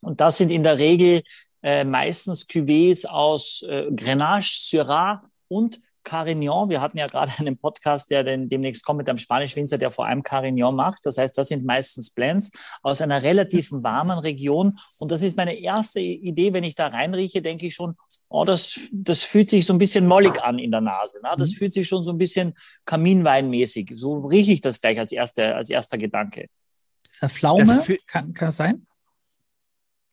[0.00, 1.22] Und das sind in der Regel
[1.62, 6.70] äh, meistens Cuvées aus äh, Grenache, Syrah und Carignan.
[6.70, 10.06] Wir hatten ja gerade einen Podcast, der den, demnächst kommt mit einem Spanisch-Winzer, der vor
[10.06, 11.04] allem Carignan macht.
[11.04, 12.50] Das heißt, das sind meistens Blends
[12.82, 14.78] aus einer relativ warmen Region.
[14.98, 17.94] Und das ist meine erste Idee, wenn ich da reinrieche, denke ich schon,
[18.30, 21.18] oh, das, das fühlt sich so ein bisschen mollig an in der Nase.
[21.22, 21.28] Ne?
[21.36, 21.54] Das Mhm.
[21.56, 22.54] fühlt sich schon so ein bisschen
[22.86, 23.92] Kaminweinmäßig.
[23.96, 26.46] So rieche ich das gleich als, erste, als erster Gedanke.
[27.12, 27.66] Ist das Pflaume?
[27.76, 28.86] Das fü- kann, kann das sein?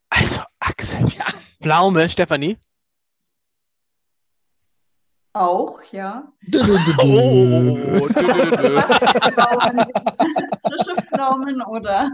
[0.10, 1.05] Also, Axel.
[1.62, 2.58] Pflaume, Stefanie.
[5.34, 6.32] Auch, ja.
[6.41, 6.93] Dü, dü, dü.
[6.99, 8.08] Oh,
[10.68, 12.10] frische Pflaumen oder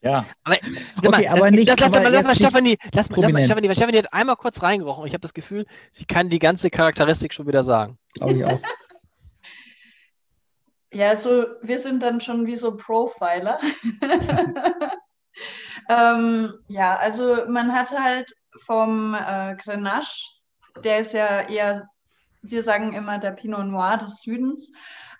[0.00, 0.56] Ja, Aber,
[1.04, 3.14] Okay, mal, aber nicht- Das, lass, aber mal, lass mal Stefanie, lass, mal- lass mal
[3.16, 3.44] prominent.
[3.46, 6.38] Stefanie, weil Stefanie hat einmal kurz reingerochen und ich habe das Gefühl, sie kann die
[6.38, 7.98] ganze Charakteristik schon wieder sagen.
[8.14, 8.60] Glaube ich auch.
[10.92, 13.60] Ja, so, wir sind dann schon wie so Profiler.
[15.88, 18.32] ähm, ja, also man hat halt
[18.64, 20.24] vom äh, Grenache,
[20.84, 21.88] der ist ja eher,
[22.42, 24.70] wir sagen immer der Pinot Noir des Südens,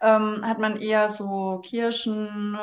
[0.00, 2.58] ähm, hat man eher so Kirschen,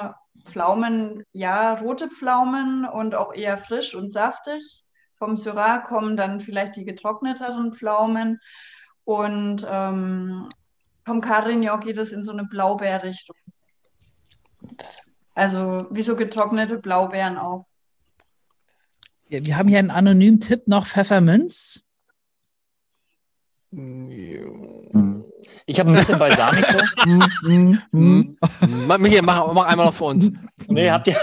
[0.46, 4.84] Pflaumen, ja, rote Pflaumen und auch eher frisch und saftig.
[5.18, 8.40] Vom Syrah kommen dann vielleicht die getrockneteren Pflaumen
[9.04, 10.50] und ähm,
[11.06, 13.36] vom Carignan geht es in so eine Blaubeerrichtung.
[15.38, 17.68] Also wie so getrocknete Blaubeeren auch.
[19.30, 21.84] Ja, wir haben hier einen anonymen Tipp noch Pfefferminz.
[25.68, 26.80] ich habe ein bisschen Balsamico.
[27.06, 28.38] Mm, mm, mm,
[28.88, 30.32] Mach, mach, mach einmal noch für uns.
[30.70, 31.16] Nee, habt ihr?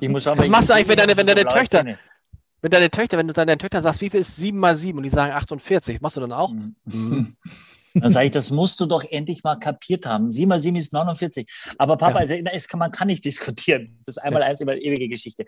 [0.00, 1.78] Ich muss schauen, Was machst du ich- eigentlich, wenn deine- wenn so deine blaue Töchter-
[1.84, 1.98] Zähne.
[2.60, 5.04] Wenn deine Töchter, wenn du deinen Töchtern sagst, wie viel ist 7 mal 7 und
[5.04, 6.52] die sagen 48, machst du dann auch?
[7.94, 10.30] Dann sage ich, das musst du doch endlich mal kapiert haben.
[10.30, 11.46] 7 mal 7 ist 49.
[11.78, 12.34] Aber Papa, Ja.
[12.34, 14.00] also, es kann, man kann nicht diskutieren.
[14.04, 15.44] Das ist einmal eins über ewige Geschichte.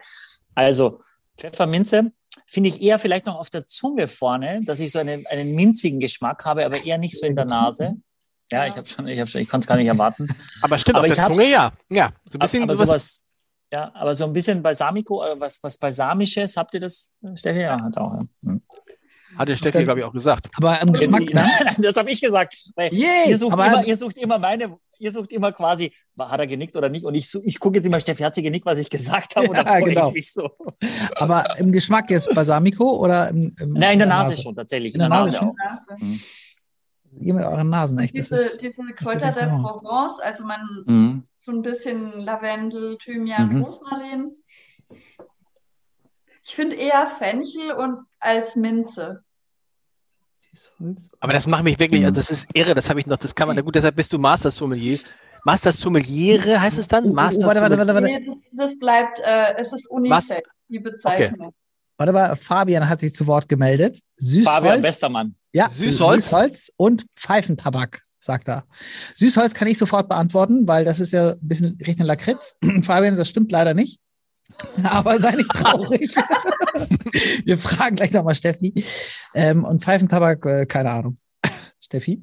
[0.54, 1.00] Also,
[1.38, 2.12] Pfefferminze
[2.46, 6.00] finde ich eher vielleicht noch auf der Zunge vorne, dass ich so einen, einen minzigen
[6.00, 7.94] Geschmack habe, aber eher nicht so in der Nase.
[8.50, 10.28] Ja, ich habe schon, ich habe schon, ich konnte es gar nicht erwarten.
[10.62, 11.72] Aber stimmt, Aber auf ich der Zunge ja.
[11.88, 12.88] Ja, so ein bisschen aber sowas.
[12.88, 13.20] sowas,
[13.72, 17.60] ja, aber so ein bisschen Balsamico, oder was, was Balsamisches, habt ihr das, Steffi?
[17.60, 18.12] Ja, hat auch.
[18.42, 18.50] Ja.
[18.50, 18.62] Hm.
[19.36, 20.48] Hatte Steffi, glaube ich, auch gesagt.
[20.56, 21.30] Aber im Geschmack, ne?
[21.34, 22.56] Nein, das habe ich gesagt.
[22.76, 26.38] Weil Yay, ihr, sucht aber- immer, ihr sucht immer meine, ihr sucht immer quasi, hat
[26.40, 27.04] er genickt oder nicht?
[27.04, 29.46] Und ich, ich gucke jetzt immer, Steffi, hat sie genickt, was ich gesagt habe?
[29.54, 30.08] Ja, genau.
[30.08, 30.48] ich mich so.
[31.16, 34.94] aber im Geschmack jetzt Balsamico oder im, im Nein, in der Nase schon, tatsächlich.
[34.94, 35.48] In der Nase schon?
[35.48, 35.54] auch.
[37.20, 38.16] Ihr mit euren Nasen, echt.
[38.18, 39.78] Das Diese, ist, diese Kräuter der Hammer.
[39.80, 41.22] Provence, also man Mhm.
[41.42, 43.62] so ein bisschen Lavendel, Thymian, Mhm.
[43.62, 44.24] Rosmarin.
[46.46, 49.23] Ich finde eher Fenchel und als Minze.
[51.20, 53.48] Aber das macht mich wirklich, also das ist irre, das habe ich noch, das kann
[53.48, 54.98] man, na gut, deshalb bist du Master Sommelier.
[55.44, 57.04] Master Sommeliere heißt es dann?
[57.04, 58.06] Oh, oh, Master warte, warte, warte, warte.
[58.06, 61.52] Nee, das, das bleibt, äh, es ist Unisex, die Bezeichnung.
[61.96, 64.00] Warte mal, Fabian hat sich zu Wort gemeldet.
[64.16, 64.48] Süßholz.
[64.48, 65.36] Fabian Westermann.
[65.52, 66.24] Ja, Süßholz?
[66.24, 68.64] Süßholz und Pfeifentabak, sagt er.
[69.14, 72.58] Süßholz kann ich sofort beantworten, weil das ist ja ein bisschen Richtung Lakritz.
[72.82, 74.00] Fabian, das stimmt leider nicht.
[74.84, 76.14] Aber sei nicht traurig.
[77.44, 78.72] Wir fragen gleich nochmal Steffi.
[79.34, 81.18] Ähm, und Pfeifentabak, äh, keine Ahnung.
[81.80, 82.22] Steffi?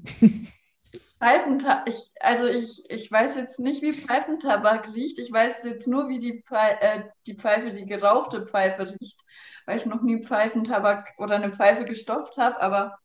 [1.20, 5.20] Pfeifentabak, ich, also ich, ich weiß jetzt nicht, wie Pfeifentabak riecht.
[5.20, 9.20] Ich weiß jetzt nur, wie die, Pfei äh, die Pfeife, die gerauchte Pfeife riecht,
[9.66, 12.60] weil ich noch nie Pfeifentabak oder eine Pfeife gestopft habe.
[12.62, 12.98] Aber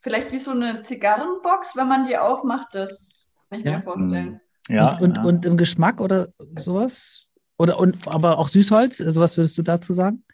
[0.00, 3.78] vielleicht wie so eine Zigarrenbox, wenn man die aufmacht, das kann ich Ja.
[3.78, 4.40] mir vorstellen.
[4.68, 5.22] Ja, und, und, ja.
[5.24, 6.28] und im Geschmack oder
[6.58, 7.27] sowas?
[7.58, 10.24] Oder und aber auch Süßholz, also was würdest du dazu sagen?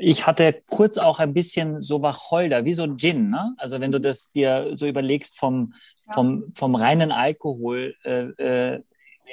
[0.00, 3.28] ich hatte kurz auch ein bisschen so Wacholder, wie so ein Gin.
[3.28, 3.54] Ne?
[3.58, 5.72] Also wenn du das dir so überlegst vom,
[6.12, 8.82] vom, vom reinen Alkohol, äh, äh,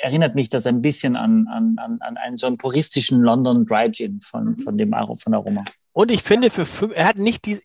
[0.02, 3.92] erinnert mich das ein bisschen an, an, an, an einen so einen puristischen London Dry
[3.92, 5.64] Gin von, von dem Aro- von Aroma.
[5.94, 7.62] Und ich finde, für fünf, er hat nicht die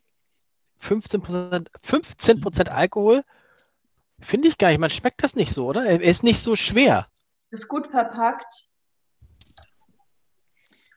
[0.81, 3.23] 15%, 15 Alkohol.
[4.19, 4.79] Finde ich gar nicht.
[4.79, 5.85] Man schmeckt das nicht so, oder?
[5.85, 7.07] Er ist nicht so schwer.
[7.51, 8.67] Ist gut verpackt.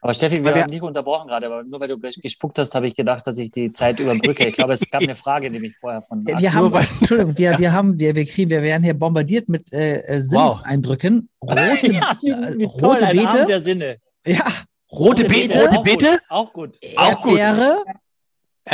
[0.03, 2.73] Aber Steffi, wir wir- haben dich unterbrochen gerade, aber nur weil du gleich gespuckt hast,
[2.73, 4.47] habe ich gedacht, dass ich die Zeit überbrücke.
[4.47, 7.99] Ich glaube, es gab eine Frage nämlich vorher von Wir haben, Entschuldigung, wir, wir haben,
[7.99, 11.29] wir, wir kriegen, wir werden hier bombardiert mit äh, äh, Sinneseindrücken.
[11.39, 13.97] Rote, ja, wie, wie toll, rote Abend Beete, der Sinne.
[14.25, 14.43] ja,
[14.91, 16.79] Rote Rote Beete, Beete, rote auch Beete, Auch gut.
[16.97, 17.37] Auch gut.
[17.37, 17.83] Erdbeere,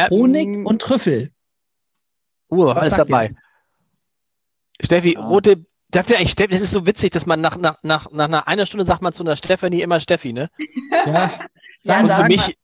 [0.09, 1.31] Honig mm, und Trüffel.
[2.49, 3.35] Uh, Was alles dabei.
[4.83, 5.25] Steffi, Ja.
[5.25, 8.65] rote, dafür eigentlich Steffi, das ist so witzig, dass man nach, nach, nach, nach einer,
[8.65, 10.49] Stunde sagt man zu einer Stefanie immer Steffi, ne?
[11.05, 11.31] Ja,
[11.83, 12.57] Ja, Und für mich,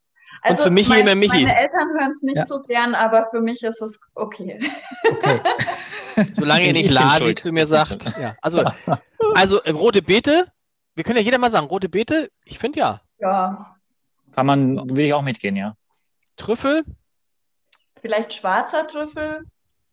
[0.49, 1.43] und für Michi mein, immer Michi.
[1.45, 2.45] Meine Eltern hören es nicht Ja.
[2.45, 4.59] so gern, aber für mich ist es okay.
[5.09, 5.39] okay.
[6.33, 8.05] solange ihr Ich nicht Lasi zu mir sagt.
[8.19, 8.69] Ja, also,
[9.35, 10.47] also äh, rote Beete,
[10.95, 13.01] wir können ja jeder mal sagen, rote Beete, ich finde ja.
[13.19, 13.75] Ja,
[14.33, 15.75] Kann man, will ich auch mitgehen, ja.
[16.35, 16.83] Trüffel,
[18.01, 19.45] vielleicht schwarzer Trüffel.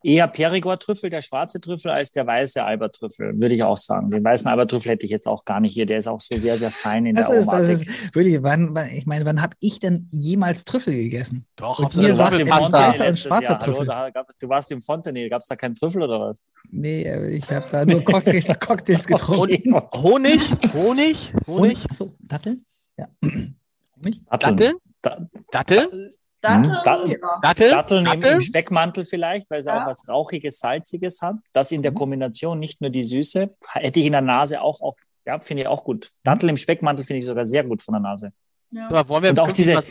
[0.02, 4.10] Eher Perigord-Trüffel, der schwarze Trüffel, als der weiße Albertrüffel, würde ich auch sagen.
[4.10, 5.84] Den weißen Albertrüffel hätte ich jetzt auch gar nicht hier.
[5.86, 7.88] Der ist auch so sehr, sehr fein in Das der ist, das Aromatik.
[7.88, 11.44] ist wirklich, wann, wann, ich meine, wann habe ich denn jemals Trüffel gegessen?
[11.56, 12.32] doch, Und so ihr sagt.
[12.32, 13.60] Weißer und letztes schwarzer Jahr.
[13.60, 13.86] Hallo, Trüffel.
[13.86, 16.44] da gab, du warst im Fontenay, gab es da keinen Trüffel oder was?
[16.70, 19.74] Nee, äh, ich habe da nur Cocktails, Cocktails getrunken.
[19.92, 22.64] Honig, Honig, Honig, Achso, Datteln?
[22.96, 23.06] Ja.
[23.22, 24.20] Honig?
[24.30, 27.16] Datteln, Da, Datteln, Datteln, Da- ja.
[27.42, 28.34] Datteln, Datteln im, Datteln.
[28.34, 29.82] im Speckmantel vielleicht, weil es Ja.
[29.82, 31.36] auch was Rauchiges, Salziges hat.
[31.52, 31.76] Das Mhm.
[31.76, 34.96] in der Kombination, nicht nur die Süße, hätte ich in der Nase auch, auch
[35.26, 36.10] ja, finde ich auch gut.
[36.24, 38.32] Dattel im Speckmantel finde ich sogar sehr gut von der Nase.
[38.70, 38.88] Ja.
[38.88, 39.90] So, wollen wir Und auch diese- was-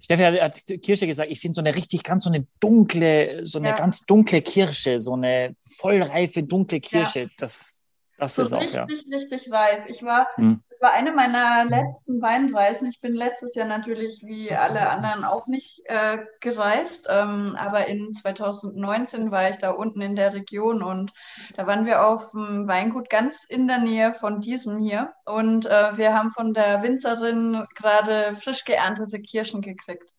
[0.00, 3.58] Steffi hat, hat Kirsche gesagt, ich finde so eine richtig ganz so eine dunkle, so
[3.58, 3.76] eine Ja.
[3.76, 7.30] ganz dunkle Kirsche, so eine vollreife, dunkle Kirsche.
[7.38, 7.81] Das,
[8.28, 8.88] das So ist auch, richtig, ja.
[9.12, 9.84] richtig reif.
[9.88, 10.62] Ich war, Hm.
[10.70, 12.88] das war eine meiner letzten Weinreisen.
[12.88, 18.12] Ich bin letztes Jahr natürlich wie alle anderen auch nicht äh, gereist, ähm, aber in
[18.12, 21.12] 2019 war ich da unten in der Region und
[21.56, 25.96] da waren wir auf dem Weingut ganz in der Nähe von diesem hier und äh,
[25.96, 30.11] wir haben von der Winzerin gerade frisch geerntete Kirschen gekriegt.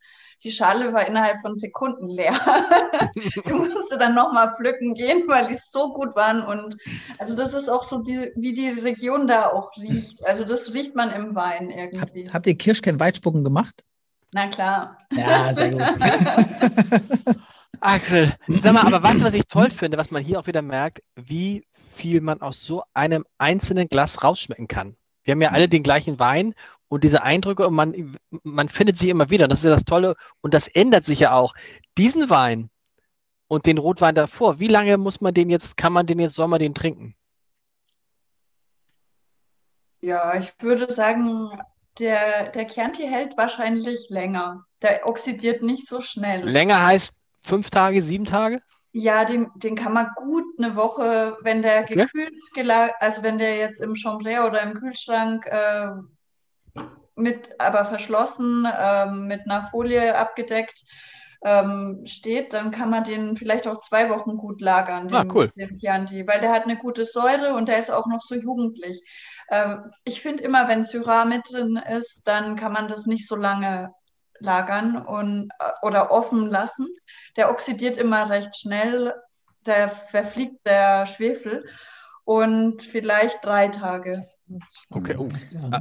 [0.44, 2.34] Die Schale war innerhalb von Sekunden leer.
[3.15, 6.44] ich musste dann nochmal pflücken gehen, weil die so gut waren.
[6.44, 6.78] Und
[7.18, 10.26] also das ist auch so, die, wie die Region da auch riecht.
[10.26, 12.26] Also das riecht man im Wein irgendwie.
[12.26, 13.84] Habt, habt ihr Kirschkern-Weitspucken gemacht?
[14.34, 14.98] Na klar.
[15.14, 15.82] Ja, sehr gut.
[17.80, 21.03] Axel, sag mal, aber du, was ich toll finde, was man hier auch wieder merkt,
[21.15, 24.95] wie viel man aus so einem einzelnen Glas rausschmecken kann.
[25.24, 26.53] Wir haben ja alle den gleichen Wein
[26.94, 29.45] und diese Eindrücke und man, man findet sie immer wieder.
[29.45, 31.56] Und das ist ja das Tolle und das ändert sich ja auch.
[31.98, 32.70] Diesen Wein
[33.48, 36.48] und den Rotwein davor, wie lange muss man den jetzt, kann man den jetzt, soll
[36.48, 37.15] man den trinken?
[40.02, 41.49] Ja, ich würde sagen,
[41.98, 44.64] der, der Chianti hält wahrscheinlich länger.
[44.84, 46.48] Der oxidiert nicht so schnell.
[46.48, 48.60] Länger heißt fünf Tage, sieben Tage?
[48.91, 53.57] Ja, den, den kann man gut eine Woche, wenn der gekühlt gelagert, also wenn der
[53.57, 55.88] jetzt im Chambray oder im Kühlschrank äh,
[57.15, 60.84] mit, aber verschlossen, ähm, mit einer Folie abgedeckt
[61.45, 65.52] ähm, steht, dann kann man den vielleicht auch zwei Wochen gut lagern, Ah, den, cool.
[65.56, 69.02] den Chianti, weil der hat eine gute Säure und der ist auch noch so jugendlich.
[69.49, 73.35] Ähm, ich finde immer, wenn Syrah mit drin ist, dann kann man das nicht so
[73.35, 73.94] lange
[74.40, 76.88] lagern und, äh, oder offen lassen.
[77.35, 79.14] Der oxidiert immer recht schnell,
[79.65, 81.65] der verfliegt der Schwefel
[82.26, 84.24] und vielleicht drei Tage.
[84.90, 85.16] Okay.
[85.18, 85.28] Oh.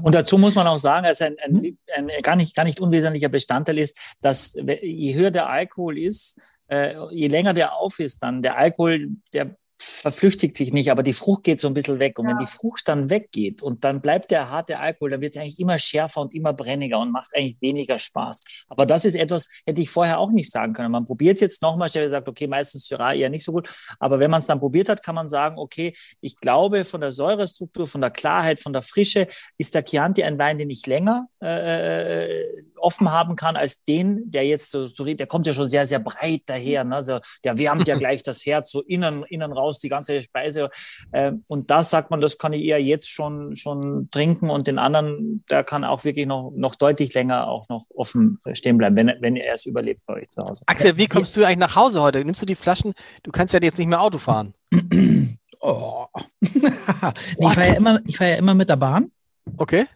[0.02, 3.28] Und dazu muss man auch sagen, dass ein, ein, ein gar, nicht, gar nicht unwesentlicher
[3.28, 8.42] Bestandteil ist, dass je höher der Alkohol ist, äh, je länger der auf ist, dann
[8.42, 12.18] der Alkohol, der verflüchtigt sich nicht, aber die Frucht geht so ein bisschen weg.
[12.18, 12.40] Und wenn Ja.
[12.40, 15.78] die Frucht dann weggeht und dann bleibt der harte Alkohol, dann wird es eigentlich immer
[15.78, 18.40] schärfer und immer brenniger und macht eigentlich weniger Spaß.
[18.68, 20.92] Aber das ist etwas, hätte ich vorher auch nicht sagen können.
[20.92, 23.68] Man probiert es jetzt nochmal, ich habe gesagt, okay, meistens Syrah eher nicht so gut.
[23.98, 27.12] Aber wenn man es dann probiert hat, kann man sagen, okay, ich glaube, von der
[27.12, 29.26] Säurestruktur, von der Klarheit, von der Frische
[29.58, 32.44] ist der Chianti ein Wein, den ich länger äh,
[32.76, 35.98] offen haben kann als den, der jetzt so, so, der kommt ja schon sehr, sehr
[35.98, 36.84] breit daher.
[36.84, 36.96] Ne?
[36.96, 40.70] Also, der wärmt ja gleich das Herz so innen, innen raus, die ganze Speise.
[41.12, 44.78] Ähm, und das sagt man, das kann ich eher jetzt schon, schon trinken und den
[44.78, 49.12] anderen, der kann auch wirklich noch, noch deutlich länger auch noch offen stehen bleiben, wenn,
[49.20, 50.62] wenn er es überlebt bei euch zu Hause.
[50.66, 52.24] Axel, wie kommst du eigentlich nach Hause heute?
[52.24, 52.94] Nimmst du die Flaschen?
[53.22, 54.54] Du kannst ja jetzt nicht mehr Auto fahren.
[55.64, 56.06] Oh.
[56.40, 59.12] nee, ich, war ja immer, ich war ja immer mit der Bahn.
[59.56, 59.86] Okay?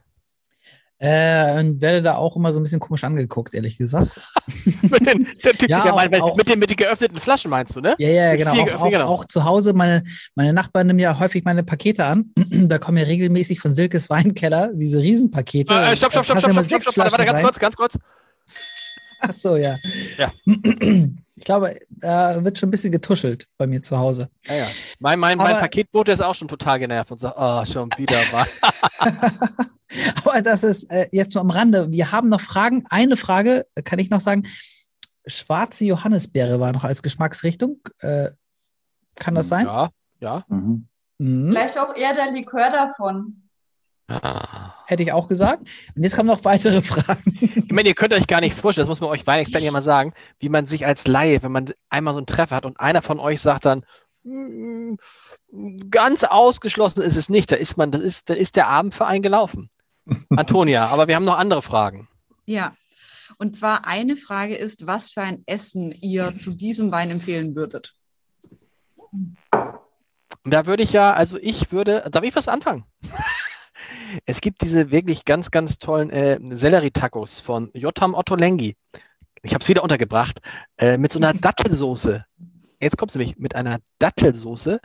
[0.98, 4.10] Äh, und werde da auch immer so ein bisschen komisch angeguckt, ehrlich gesagt.
[4.82, 5.28] mit, den,
[5.68, 7.94] Ja, auch- auch- mit, den, mit den geöffneten Flaschen meinst du, ne?
[7.98, 8.52] Ja, ja, genau.
[8.52, 9.06] Auch, auch, genau.
[9.06, 10.02] auch zu Hause, meine,
[10.35, 12.31] meine Nachbarn nehmen ja häufig meine Pakete an.
[12.36, 15.74] da kommen ja regelmäßig von Silkes Weinkeller diese Riesenpakete.
[15.74, 17.40] Äh, stopp, stopp, Da stopp, passen stopp, immer stopp, stopp, sechs stopp, warte, warte, ganz
[17.40, 17.98] Flaschen kurz, ganz kurz.
[19.20, 19.74] Ach so, ja.
[20.16, 20.32] Ja.
[21.36, 24.30] Ich glaube, da wird schon ein bisschen getuschelt bei mir zu Hause.
[24.47, 24.66] Ja, ja.
[25.01, 28.47] Mein, mein, mein Paketbote ist auch schon total genervt und sagt, oh, schon wieder mal.
[30.24, 31.90] Aber das ist äh, jetzt nur am Rande.
[31.90, 32.84] Wir haben noch Fragen.
[32.90, 34.47] Eine Frage äh, kann ich noch sagen.
[35.26, 37.80] Schwarze Johannisbeere war noch als Geschmacksrichtung.
[38.01, 38.28] Äh,
[39.16, 39.66] kann das sein?
[39.66, 39.88] Ja,
[40.20, 40.44] ja.
[40.48, 40.88] Mhm.
[41.18, 41.51] Mhm.
[41.51, 43.45] Vielleicht auch eher der Likör davon.
[44.09, 44.74] Ah.
[44.87, 45.69] Hätte ich auch gesagt.
[45.97, 47.39] Und jetzt kommen noch weitere Fragen.
[47.41, 49.83] Ich meine, ihr könnt euch gar nicht vorstellen, das muss man euch Weinexperten ja mal
[49.83, 53.03] sagen, wie man sich als Laie, wenn man einmal so einen Treffer hat und einer
[53.03, 53.85] von euch sagt dann,
[54.23, 54.95] "Mm,
[55.91, 59.07] ganz ausgeschlossen ist es nicht, da ist man, das ist, da ist der Abend für
[59.07, 59.70] einen gelaufen.
[60.31, 62.09] Antonia, aber wir haben noch andere Fragen.
[62.45, 62.77] Ja.
[63.39, 67.93] Und zwar eine Frage ist, was für ein Essen ihr zu diesem Wein empfehlen würdet.
[70.45, 72.85] Da würde ich ja, also ich würde, darf ich was anfangen?
[74.24, 78.77] Es gibt diese wirklich ganz, ganz tollen äh, Sellerie-Tacos von Jotam Ottolenghi.
[79.43, 80.41] Ich habe es wieder untergebracht.
[80.78, 82.24] Äh, mit so einer Dattelsoße.
[82.81, 84.81] Jetzt kommst du nämlich mit einer Dattelsoße.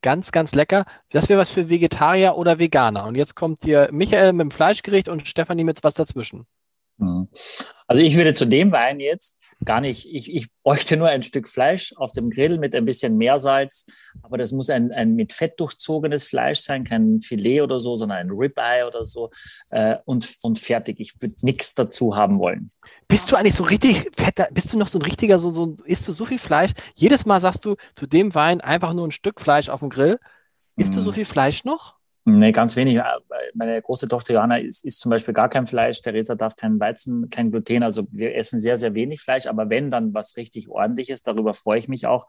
[0.00, 0.84] Ganz, ganz lecker.
[1.10, 3.04] Das wäre was für Vegetarier oder Veganer.
[3.06, 6.46] Und jetzt kommt hier Michael mit dem Fleischgericht und Stefanie mit was dazwischen.
[6.98, 7.28] Mhm.
[7.86, 11.48] Also ich würde zu dem Wein jetzt gar nicht, ich, ich bräuchte nur ein Stück
[11.48, 13.86] Fleisch auf dem Grill mit ein bisschen Meersalz,
[14.22, 18.18] aber das muss ein, ein mit Fett durchzogenes Fleisch sein, kein Filet oder so, sondern
[18.18, 19.30] ein Ribeye oder so
[19.70, 21.00] äh, und, und fertig.
[21.00, 22.70] Ich würde nichts dazu haben wollen.
[23.06, 26.06] Bist du eigentlich so richtig fetter, bist du noch so ein richtiger, so, so isst
[26.08, 26.72] du so viel Fleisch?
[26.94, 30.18] Jedes Mal sagst du zu dem Wein einfach nur ein Stück Fleisch auf dem Grill.
[30.76, 31.04] Isst du Mhm.
[31.04, 31.97] so viel Fleisch noch?
[32.30, 33.00] Nee, ganz wenig.
[33.54, 36.00] Meine große Tochter Johanna isst, isst zum Beispiel gar kein Fleisch.
[36.02, 37.82] Theresa darf kein Weizen, kein Gluten.
[37.82, 39.46] Also wir essen sehr, sehr wenig Fleisch.
[39.46, 41.22] Aber wenn, dann was richtig ordentliches.
[41.22, 42.26] Darüber freue ich mich auch.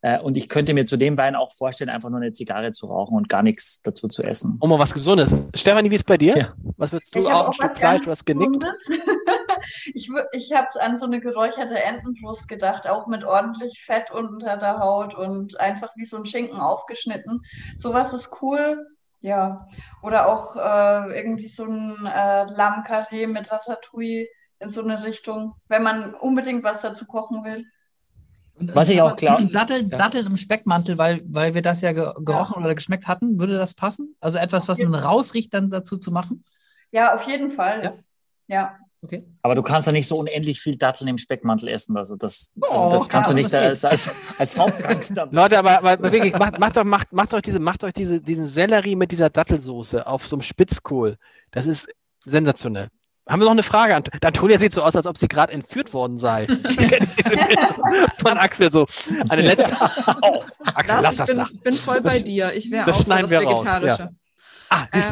[0.00, 2.86] Äh, Und ich könnte mir zu dem Wein auch vorstellen, einfach nur eine Zigarre zu
[2.86, 4.56] rauchen und gar nichts dazu zu essen.
[4.60, 5.34] Um mal was Gesundes.
[5.54, 6.36] Stefanie, wie ist bei dir?
[6.36, 6.54] Ja.
[6.78, 7.20] Was würdest du?
[7.20, 8.62] Ich Auch ein Stück was Fleisch, du hast genickt.
[8.62, 8.88] Gesundes.
[9.94, 14.78] ich ich habe an so eine geräucherte Entenbrust gedacht, auch mit ordentlich Fett unter der
[14.78, 17.42] Haut und einfach wie so ein Schinken aufgeschnitten.
[17.76, 18.84] Sowas ist cool.
[19.22, 19.66] Ja.
[20.02, 24.26] Oder auch äh, irgendwie so ein äh, Lammkarree mit Ratatouille
[24.58, 27.64] in so eine Richtung, wenn man unbedingt was dazu kochen will.
[28.54, 32.12] Und, Was ich auch glaub- Datteln, Datteln im Speckmantel, weil, weil wir das ja ge
[32.20, 34.14] gerochen oder geschmeckt hatten, würde das passen?
[34.20, 36.44] Also etwas, was man rausriecht, dann dazu zu machen?
[36.90, 37.82] Ja, auf jeden Fall.
[37.82, 37.94] Ja.
[38.48, 38.78] Ja.
[39.04, 39.24] Okay.
[39.42, 41.96] Aber du kannst ja nicht so unendlich viel Datteln im Speckmantel essen.
[41.96, 45.36] Also das, Oh, also das kannst ja, du nicht das als, als, als Hauptgang dabei.
[45.36, 48.46] Leute, aber, aber wirklich, macht, macht, doch, macht, macht euch, diese, macht euch diese, diesen
[48.46, 51.16] Sellerie mit dieser Dattelsoße auf so einem Spitzkohl.
[51.50, 51.88] Das ist
[52.24, 52.88] sensationell.
[53.28, 53.94] Haben wir noch eine Frage?
[53.94, 56.46] Ant Antonia sieht so aus, als ob sie gerade entführt worden sei.
[58.18, 58.86] Von Axel so.
[59.28, 59.76] Eine letzte.
[60.22, 60.42] Oh,
[60.74, 61.52] Axel, lass das bin, nach.
[61.52, 62.52] bin voll bei dir.
[62.52, 64.10] Ich wäre das auch schneiden das wir raus, Vegetarische.
[64.70, 64.86] Ah.
[64.92, 65.02] Ähm,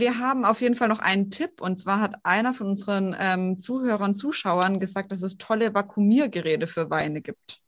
[0.00, 3.58] wir haben auf jeden Fall noch einen Tipp und zwar hat einer von unseren ähm,
[3.58, 7.60] Zuhörern, Zuschauern gesagt, dass es tolle Vakuumiergeräte für Weine gibt.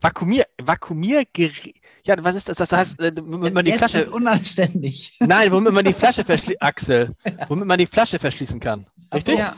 [0.00, 1.80] Vakuumier, Vakuumiergerät.
[2.04, 2.58] Ja, was ist das?
[2.58, 4.10] Das heißt, äh, womit man die Jetzt Flasche.
[4.10, 5.16] unanständig.
[5.20, 6.60] Nein, womit man die Flasche verschließen.
[6.60, 7.14] Axel.
[7.48, 8.86] Womit man die Flasche verschließen kann.
[9.12, 9.38] Richtig?
[9.38, 9.56] Ja.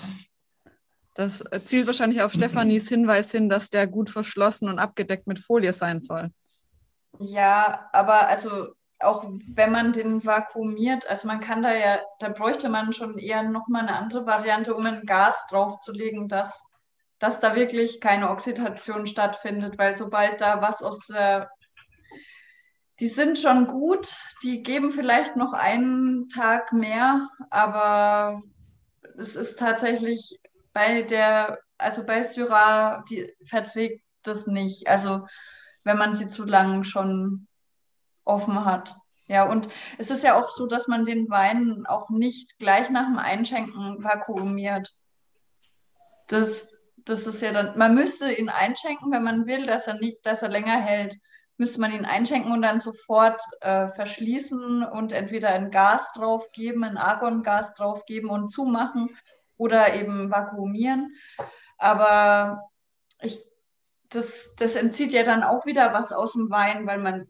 [1.14, 5.40] Das äh, zielt wahrscheinlich auf Stefanis Hinweis hin, dass der gut verschlossen und abgedeckt mit
[5.40, 6.30] Folie sein soll.
[7.18, 8.68] Ja, aber also
[9.00, 13.42] auch wenn man den vakuumiert, also man kann da ja, da bräuchte man schon eher
[13.42, 16.64] nochmal eine andere Variante, um ein Gas draufzulegen, dass,
[17.18, 21.50] dass da wirklich keine Oxidation stattfindet, weil sobald da was aus der,
[23.00, 24.12] die sind schon gut,
[24.42, 28.42] die geben vielleicht noch einen Tag mehr, aber
[29.16, 30.40] es ist tatsächlich
[30.72, 34.88] bei der, also bei Syrah, die verträgt das nicht.
[34.88, 35.26] Also
[35.84, 37.47] wenn man sie zu lang schon
[38.28, 38.96] offen hat.
[39.26, 39.68] Ja, und
[39.98, 44.02] es ist ja auch so, dass man den Wein auch nicht gleich nach dem Einschenken
[44.02, 44.94] vakuumiert.
[46.28, 50.24] Das, das ist ja dann, man müsste ihn einschenken, wenn man will, dass er nicht,
[50.24, 51.18] dass er länger hält,
[51.58, 56.96] müsste man ihn einschenken und dann sofort äh, verschließen und entweder ein Gas draufgeben, ein
[56.96, 59.10] Argongas draufgeben und zumachen
[59.58, 61.14] oder eben vakuumieren.
[61.76, 62.62] Aber
[63.20, 63.44] ich,
[64.08, 67.28] das, das entzieht ja dann auch wieder was aus dem Wein, weil man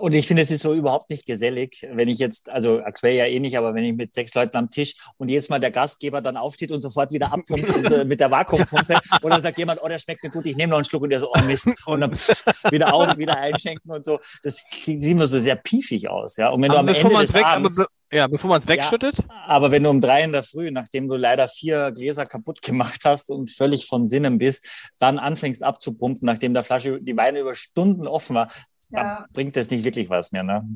[0.00, 3.26] Und ich finde, es ist so überhaupt nicht gesellig, wenn ich jetzt, also aktuell ja
[3.26, 6.20] eh nicht, aber wenn ich mit sechs Leuten am Tisch und jedes Mal der Gastgeber
[6.20, 9.82] dann aufsteht und sofort wieder abpumpt und, äh, mit der Vakuumpumpe und dann sagt jemand,
[9.82, 11.68] oh, der schmeckt mir gut, ich nehme noch einen Schluck und der so, oh Mist,
[11.86, 14.20] und dann pff, wieder auf, wieder einschenken und so.
[14.44, 16.50] Das sieht immer so sehr piefig aus, ja.
[16.50, 18.26] Und wenn Aber du am bevor Ende man des es weg, aber Abends, be ja,
[18.26, 19.16] bevor man es wegschüttet.
[19.46, 23.00] aber wenn du um drei in der Früh, nachdem du leider vier Gläser kaputt gemacht
[23.04, 27.56] hast und völlig von Sinnen bist, dann anfängst abzupumpen, nachdem der Flasche die Weine über
[27.56, 28.50] Stunden offen war,
[28.92, 29.26] Ja.
[29.32, 30.68] bringt das nicht wirklich was mehr, ne?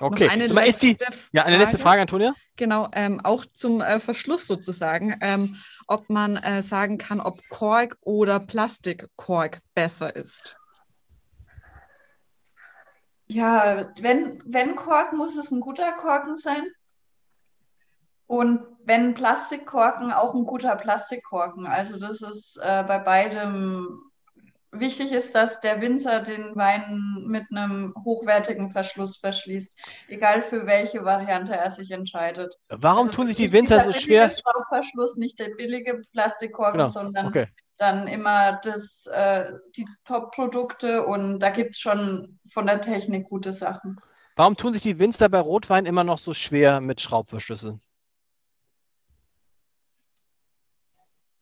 [0.00, 0.28] Okay.
[0.28, 2.32] Eine mal, ist die, letzte ja, eine letzte Frage, Antonia?
[2.56, 5.56] Genau, ähm, auch zum äh, Verschluss sozusagen, ähm,
[5.88, 10.56] ob man äh, sagen kann, ob Kork oder Plastikkork besser ist.
[13.26, 16.66] Ja, wenn, wenn Kork, muss es ein guter Korken sein.
[18.26, 21.66] Und wenn Plastikkorken, auch ein guter Plastikkorken.
[21.66, 24.07] Also das ist äh, bei beidem
[24.72, 29.76] wichtig ist, dass der Winzer den Wein mit einem hochwertigen Verschluss verschließt,
[30.08, 32.54] egal für welche Variante er sich entscheidet.
[32.68, 34.32] Warum Also tun sich die Winzer so schwer?
[34.36, 37.46] Schraubverschluss, nicht der billige Plastikkorken, Genau, sondern okay.
[37.78, 43.52] dann immer das, äh, die Top-Produkte und da gibt es schon von der Technik gute
[43.52, 43.98] Sachen.
[44.36, 47.80] Warum tun sich die Winzer bei Rotwein immer noch so schwer mit Schraubverschlüssen?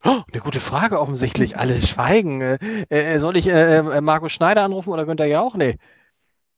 [0.03, 1.57] Oh, eine gute Frage offensichtlich.
[1.57, 2.41] Alle schweigen.
[2.41, 2.57] Äh,
[2.89, 5.55] äh, soll ich äh, äh, Markus Schneider anrufen oder Günther Jauch?
[5.55, 5.77] Nee.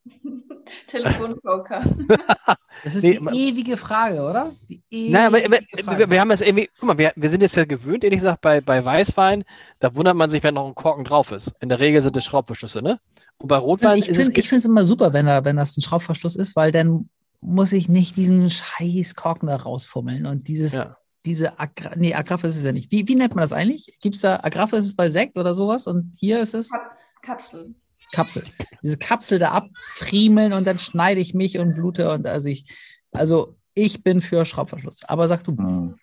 [0.88, 1.84] Telefonjoker.
[2.82, 4.52] Das ist Nee, die ewige Frage, oder?
[4.70, 6.00] Die ewige Nein, aber, aber Frage.
[6.00, 8.40] wir, wir haben es irgendwie, guck mal, wir, wir sind jetzt ja gewöhnt, ehrlich gesagt,
[8.40, 9.44] bei, bei Weißwein,
[9.80, 11.52] da wundert man sich, wenn noch ein Korken drauf ist.
[11.60, 13.02] In der Regel sind es Schraubverschlüsse, ne?
[13.38, 14.38] Und bei Rotwein ich ist finde es.
[14.38, 17.10] ich finde es immer super, wenn, da, wenn das ein Schraubverschluss ist, weil dann
[17.42, 20.96] muss ich nicht diesen scheiß Korken da rausfummeln und dieses, Ja.
[21.26, 22.92] Diese Agra nee, Agraffe ist es ja nicht.
[22.92, 23.98] Wie, wie nennt man das eigentlich?
[24.02, 26.98] Gibt es da, Agraffe ist es bei Sekt oder sowas und hier ist es Kap
[27.22, 27.76] Kapsel.
[28.12, 28.44] Kapsel.
[28.82, 32.66] Diese Kapsel da abfriemeln und dann schneide ich mich und blute und also ich,
[33.12, 35.04] also ich bin für Schraubverschluss.
[35.06, 35.56] Aber sag du.
[35.58, 35.96] Hm.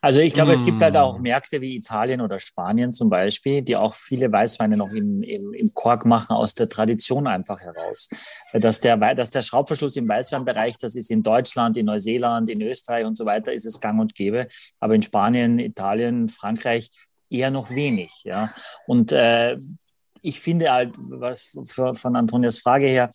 [0.00, 1.22] Also ich glaube, es gibt halt auch Mm.
[1.22, 5.74] Märkte wie Italien oder Spanien zum Beispiel, die auch viele Weißweine noch im, im, im
[5.74, 8.08] Kork machen, aus der Tradition einfach heraus.
[8.52, 13.04] Dass der, dass der Schraubverschluss im Weißweinbereich, das ist in Deutschland, in Neuseeland, in Österreich
[13.04, 14.48] und so weiter, ist es gang und gäbe.
[14.78, 16.90] Aber in Spanien, Italien, Frankreich
[17.28, 18.22] eher noch wenig.
[18.24, 18.52] Ja.
[18.86, 19.58] Und äh,
[20.22, 23.12] ich finde halt, was für, von Antonias Frage her,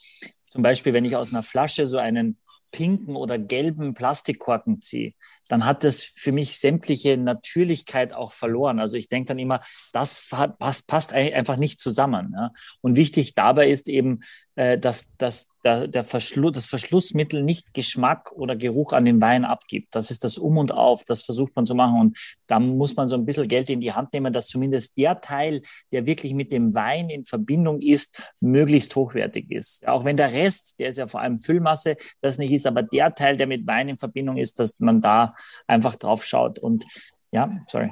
[0.48, 2.38] zum Beispiel, wenn ich aus einer Flasche so einen
[2.72, 5.14] pinken oder gelben Plastikkorken ziehe,
[5.48, 8.80] dann hat das für mich sämtliche Natürlichkeit auch verloren.
[8.80, 9.62] Also ich denke dann immer,
[9.94, 10.28] das
[10.60, 12.34] passt, passt ein- einfach nicht zusammen.
[12.36, 12.52] Ja.
[12.82, 14.20] Und wichtig dabei ist eben,
[14.56, 19.44] äh, dass, dass der, der Verschluss, das Verschlussmittel nicht Geschmack oder Geruch an den Wein
[19.44, 19.96] abgibt.
[19.96, 21.04] Das ist das Um und Auf.
[21.04, 22.00] Das versucht man zu machen.
[22.00, 25.20] Und da muss man so ein bisschen Geld in die Hand nehmen, dass zumindest der
[25.22, 25.62] Teil,
[25.92, 29.88] der wirklich mit dem Wein in Verbindung ist, möglichst hochwertig ist.
[29.88, 33.14] Auch wenn der Rest, der ist ja vor allem Füllmasse, das nicht ist, aber der
[33.14, 35.36] Teil, der mit Wein in Verbindung ist, dass man da
[35.68, 36.60] einfach drauf schaut.
[36.60, 36.86] Und
[37.32, 37.92] ja, sorry.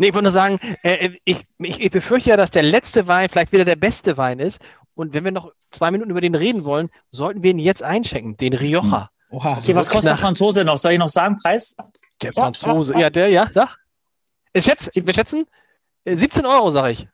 [0.00, 3.28] Nee, ich wollte nur sagen, äh, ich, ich, ich befürchte ja, dass der letzte Wein
[3.28, 4.58] vielleicht wieder der beste Wein ist.
[5.00, 8.36] Und wenn wir noch zwei Minuten über den reden wollen, sollten wir ihn jetzt einschenken,
[8.36, 9.10] den Rioja.
[9.30, 9.56] Oha.
[9.56, 10.76] Okay, was kostet der Franzose noch?
[10.76, 11.74] Soll ich noch sagen, Preis?
[12.20, 12.92] Der Franzose.
[12.98, 13.76] Ja, der, ja, sag.
[14.52, 15.46] Ich schätze, wir schätzen
[16.04, 17.08] äh, 17 Euro, sag ich.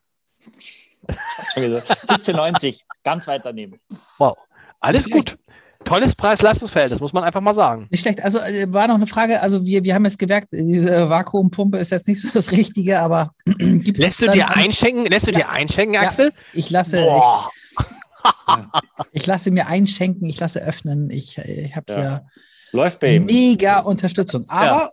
[1.54, 1.90] Schon gesagt.
[1.90, 2.80] 17,90.
[3.04, 3.78] Ganz weit daneben.
[4.18, 4.36] Wow.
[4.80, 5.38] Alles gut.
[5.86, 7.86] Tolles Preis-Leistungsverhältnis, muss man einfach mal sagen.
[7.90, 8.22] Nicht schlecht.
[8.22, 9.40] Also äh, war noch eine Frage.
[9.40, 13.30] Also wir, wir haben jetzt gemerkt, diese Vakuumpumpe ist jetzt nicht so das Richtige, aber
[13.46, 15.06] gibt es Lässt du dir einschenken?
[15.06, 16.32] Lässt du dir einschenken, Axel?
[16.52, 17.48] Ich lasse, Boah.
[17.78, 17.84] ich,
[19.12, 21.08] ich lasse mir einschenken, ich lasse öffnen.
[21.10, 21.98] Ich, ich habe Ja.
[21.98, 22.26] hier
[22.72, 24.44] Läuft bei mega Unterstützung.
[24.48, 24.90] Aber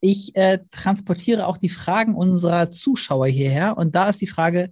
[0.00, 3.78] ich äh, transportiere auch die Fragen unserer Zuschauer hierher.
[3.78, 4.70] Und da ist die Frage,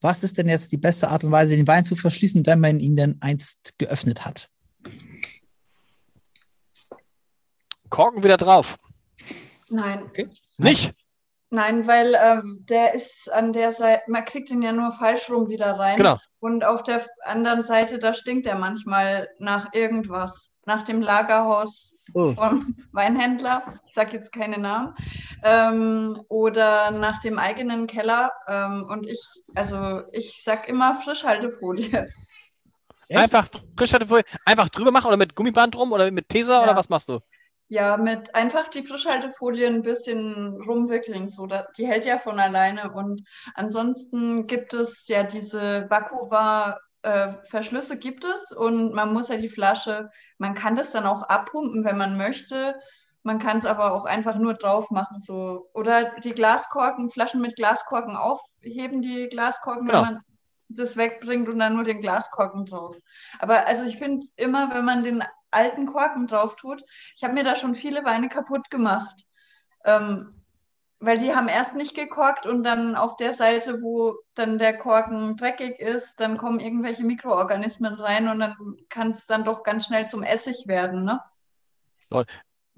[0.00, 2.80] was ist denn jetzt die beste Art und Weise, den Wein zu verschließen, wenn man
[2.80, 4.50] ihn denn einst geöffnet hat?
[7.88, 8.76] Korken wieder drauf.
[9.70, 10.10] Nein.
[10.58, 10.94] Nicht?
[11.56, 15.48] Nein, weil ähm, der ist an der Seite, man kriegt ihn ja nur falsch rum
[15.48, 15.96] wieder rein.
[15.96, 16.18] Genau.
[16.38, 20.52] Und auf der anderen Seite, da stinkt er manchmal nach irgendwas.
[20.66, 22.34] Nach dem Lagerhaus Oh.
[22.34, 24.94] vom Weinhändler, ich sage jetzt keine Namen,
[25.42, 28.32] ähm, oder nach dem eigenen Keller.
[28.46, 29.22] Ähm, und ich,
[29.54, 32.06] also ich sag immer Frischhaltefolie.
[33.08, 33.18] Echt?
[33.18, 36.64] Einfach Frischhaltefolie, einfach drüber machen oder mit Gummiband drum oder mit Tesa Ja.
[36.64, 37.20] oder was machst du?
[37.68, 42.92] Ja, mit einfach die Frischhaltefolie ein bisschen rumwickeln, so da, die hält ja von alleine.
[42.92, 43.22] Und
[43.54, 49.48] ansonsten gibt es ja diese Vakuva äh, Verschlüsse gibt es und man muss ja die
[49.48, 52.76] Flasche, man kann das dann auch abpumpen, wenn man möchte.
[53.22, 55.68] Man kann es aber auch einfach nur drauf machen, so.
[55.74, 60.02] Oder die Glaskorken, Flaschen mit Glaskorken aufheben, die Glaskorken, Genau.
[60.02, 60.20] wenn man
[60.68, 62.96] das wegbringt und dann nur den Glaskorken drauf.
[63.38, 66.82] Aber also ich finde immer, wenn man den alten Korken drauf tut,
[67.16, 69.24] ich habe mir da schon viele Weine kaputt gemacht.
[69.84, 70.36] Ähm,
[70.98, 75.36] weil die haben erst nicht gekorkt und dann auf der Seite, wo dann der Korken
[75.36, 78.56] dreckig ist, dann kommen irgendwelche Mikroorganismen rein und dann
[78.88, 81.20] kann es dann doch ganz schnell zum Essig werden, ne?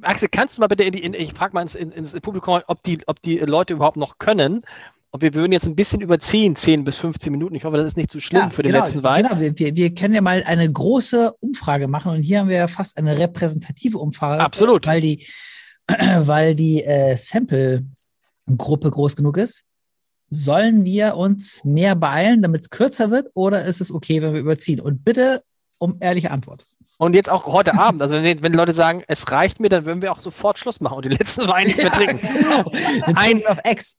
[0.02, 2.82] Axel, kannst du mal bitte in die, in, ich frage mal ins, ins, Publikum, ob
[2.82, 4.65] die, ob die Leute überhaupt noch können.
[5.10, 7.55] Und wir würden jetzt ein bisschen überziehen, 10 bis 15 Minuten.
[7.55, 9.26] Ich hoffe, das ist nicht zu schlimm ja, für den genau, letzten Wein.
[9.26, 12.68] Genau, wir, wir können ja mal eine große Umfrage machen und hier haben wir ja
[12.68, 14.43] fast eine repräsentative Umfrage.
[14.43, 14.86] Absolut.
[14.86, 15.26] Weil die,
[15.89, 19.64] weil die äh, Sample-Gruppe groß genug ist.
[20.30, 24.40] Sollen wir uns mehr beeilen, damit es kürzer wird, oder ist es okay, wenn wir
[24.40, 24.78] überziehen?
[24.78, 25.43] Und bitte
[25.78, 26.66] um ehrliche Antwort.
[27.00, 30.02] Und jetzt auch heute Abend, also wenn, wenn Leute sagen, es reicht mir, dann würden
[30.02, 32.18] wir auch sofort Schluss machen und die letzten Weine nicht mehr trinken.
[32.20, 32.72] Genau.
[33.14, 33.98] Ein auf Ex.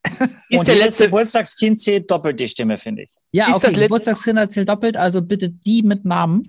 [0.49, 3.15] Ist und der letzte Geburtstagskind zählt doppelt die Stimme, finde ich.
[3.31, 6.43] Ja, ist okay, Geburtstagskinder zählt doppelt, also bitte die mit Namen.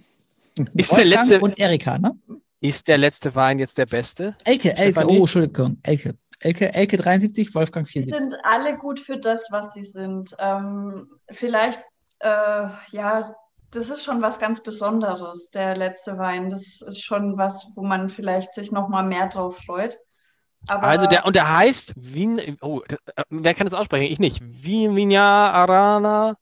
[0.75, 2.19] Ist der letzte und Erika, ne?
[2.61, 4.35] Ist der letzte Wein jetzt der beste?
[4.45, 6.15] Elke, Elke, oh, Entschuldigung, Elke.
[6.41, 8.13] Elke, Elke 73, Wolfgang 74.
[8.13, 10.35] Die sind alle gut für das, was sie sind.
[10.39, 11.81] Ähm, vielleicht,
[12.19, 13.35] äh, ja,
[13.71, 16.51] das ist schon was ganz Besonderes, der letzte Wein.
[16.51, 19.99] Das ist schon was, wo man vielleicht sich noch mal mehr drauf freut.
[20.69, 22.59] Aber also der und der heißt Wien.
[22.61, 24.13] Oh, äh, wer kann das aussprechen?
[24.13, 24.41] Ich nicht.
[24.43, 26.35] Vinya Arana.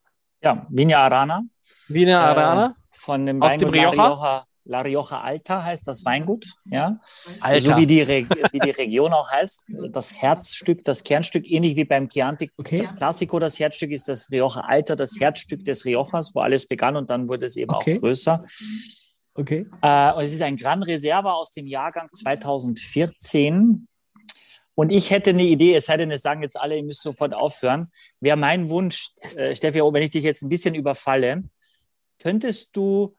[0.43, 1.43] Ja, Vinya Arana.
[1.89, 2.67] Vinya Arana.
[2.67, 3.91] Äh, von dem Weingut Rioja?
[3.91, 7.01] Rioja La Rioja Alta heißt das Weingut, ja.
[7.41, 7.61] Alta.
[7.61, 9.63] So wie die, wie die Region auch heißt.
[9.91, 12.83] Das Herzstück, das Kernstück, ähnlich wie beim Chianti okay.
[12.83, 16.97] das Classico, das Herzstück ist das Rioja Alta, das Herzstück des Riojas, wo alles begann
[16.97, 17.97] und dann wurde es eben okay.
[17.97, 18.45] auch größer.
[19.35, 19.67] Okay.
[19.81, 23.89] Äh, und es ist ein Gran Reserva aus dem Jahrgang 2014.
[24.75, 27.33] Und ich hätte eine Idee, es sei denn, es sagen jetzt alle, ihr müsst sofort
[27.33, 27.91] aufhören.
[28.21, 31.45] Wäre mein Wunsch, äh, Steffi, wenn ich dich jetzt ein bisschen überfalle,
[32.19, 33.18] könntest du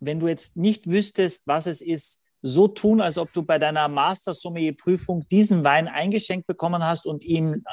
[0.00, 3.88] wenn du jetzt nicht wüsstest, was es ist, so tun, als ob du bei deiner
[3.88, 7.64] Master-Sommelier-Prüfung diesen Wein eingeschenkt bekommen hast und ihn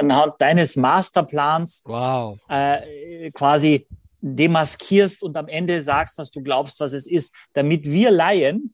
[0.00, 2.38] anhand deines Masterplans wow.
[2.48, 3.86] äh, quasi
[4.22, 8.72] demaskierst und am Ende sagst, was du glaubst, was es ist, damit wir Laien,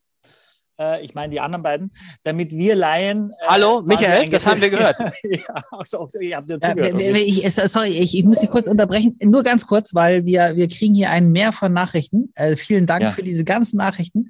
[0.80, 1.92] äh, ich meine die anderen beiden,
[2.22, 3.30] damit wir Laien.
[3.30, 4.96] Äh, Hallo, Michael, das haben wir gehört.
[5.22, 7.00] ja, also, ihr habt ja zugehört.
[7.00, 10.68] Ja, ich, sorry, ich, ich, muss dich kurz unterbrechen, nur ganz kurz, weil wir, wir
[10.68, 12.32] kriegen hier ein Mehr von Nachrichten.
[12.34, 13.10] Äh, vielen Dank ja.
[13.10, 14.28] für diese ganzen Nachrichten.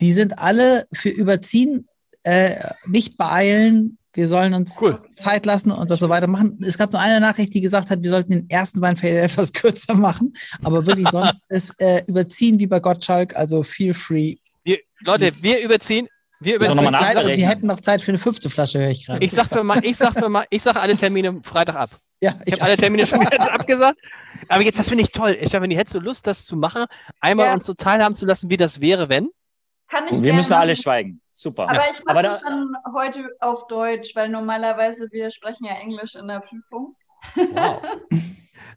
[0.00, 1.88] Die sind alle für Überziehen,
[2.24, 2.54] äh,
[2.86, 5.00] nicht beeilen, wir sollen uns cool.
[5.16, 6.58] Zeit lassen und das so weitermachen.
[6.66, 9.94] Es gab nur eine Nachricht, die gesagt hat, wir sollten den ersten Wein etwas kürzer
[9.94, 10.34] machen.
[10.62, 14.36] Aber wirklich sonst ist äh, überziehen wie bei Gottschalk, also feel free.
[15.04, 16.08] Leute, wir überziehen.
[16.40, 16.76] Wir, überziehen.
[16.76, 19.24] Noch mal Zeit, wir hätten noch Zeit für eine fünfte Flasche, höre ich gerade.
[19.24, 21.90] Ich sag für mal, ich sag für mal, ich sag alle Termine Freitag ab.
[22.20, 23.98] Ja, ich, ich habe alle Termine schon jetzt abgesagt.
[24.48, 25.36] Aber jetzt, das finde ich toll.
[25.40, 26.86] Ich wenn hättest du Lust, das zu machen,
[27.20, 27.54] einmal ja.
[27.54, 29.30] uns so teilhaben zu lassen, wie das wäre, wenn?
[29.88, 30.36] Kann ich Wir gerne.
[30.38, 31.20] müssen alle schweigen.
[31.32, 31.68] Super.
[31.68, 36.28] Aber ich mache das dann heute auf Deutsch, weil normalerweise wir sprechen ja Englisch in
[36.28, 36.96] der Prüfung.
[37.34, 37.82] Wow.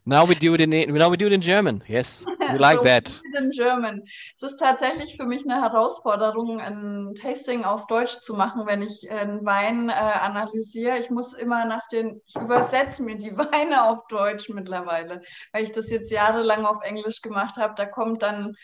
[0.08, 1.82] Now we do it in now we do it in German.
[1.88, 3.20] Yes, we like so that.
[3.36, 4.04] In German.
[4.36, 9.10] Es ist tatsächlich für mich eine Herausforderung, ein Tasting auf Deutsch zu machen, wenn ich
[9.10, 10.98] einen Wein äh, analysiere.
[10.98, 15.22] Ich muss immer nach den, ich übersetze mir die Weine auf Deutsch mittlerweile,
[15.52, 17.74] weil ich das jetzt jahrelang auf Englisch gemacht habe.
[17.76, 18.54] Da kommt dann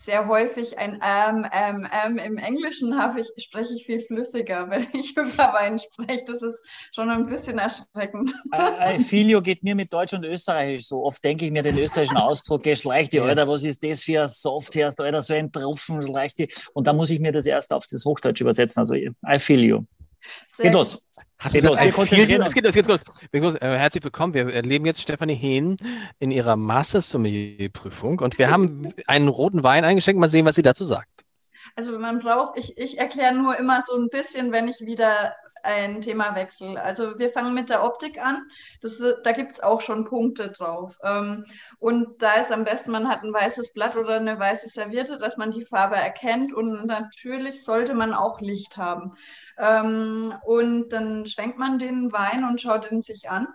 [0.00, 2.18] sehr häufig ein ähm, ähm, ähm.
[2.18, 6.24] Im Englischen ich, spreche ich viel flüssiger, wenn ich über Wein spreche.
[6.26, 6.62] Das ist
[6.94, 8.34] schon ein bisschen erschreckend.
[8.52, 11.04] Äh, Filio geht mir mit Deutsch und Österreichisch so.
[11.04, 14.74] Oft denke ich mir den österreichischen Ausdruck, schleichte, Alter, was ist das für ein Soft
[14.76, 16.46] erst, Alter, so ein Tropfen, schleichte.
[16.74, 18.80] Und dann muss ich mir das erst auf das Hochdeutsch übersetzen.
[18.80, 19.84] Also, I feel you.
[20.58, 21.06] Geht los.
[21.52, 21.80] Geht los.
[21.80, 22.54] Wir konzentrieren uns.
[22.54, 23.00] Geht los, geht los.
[23.32, 23.54] Geht los.
[23.54, 24.34] Äh, herzlich willkommen.
[24.34, 25.76] Wir erleben jetzt Stefanie Hehn
[26.18, 30.20] in ihrer Master-Sommelier-Prüfung und wir haben einen roten Wein eingeschenkt.
[30.20, 31.24] Mal sehen, was sie dazu sagt.
[31.76, 36.00] Also man braucht, ich, ich erkläre nur immer so ein bisschen, wenn ich wieder ein
[36.00, 36.80] Thema wechsle.
[36.82, 38.48] Also wir fangen mit der Optik an.
[38.80, 40.98] Das, da gibt es auch schon Punkte drauf.
[41.02, 41.44] Ähm,
[41.78, 45.36] und da ist am besten, man hat ein weißes Blatt oder eine weiße Serviette, dass
[45.36, 46.52] man die Farbe erkennt.
[46.52, 49.14] Und natürlich sollte man auch Licht haben.
[49.58, 53.48] Ähm, und dann schwenkt man den Wein und schaut ihn sich an.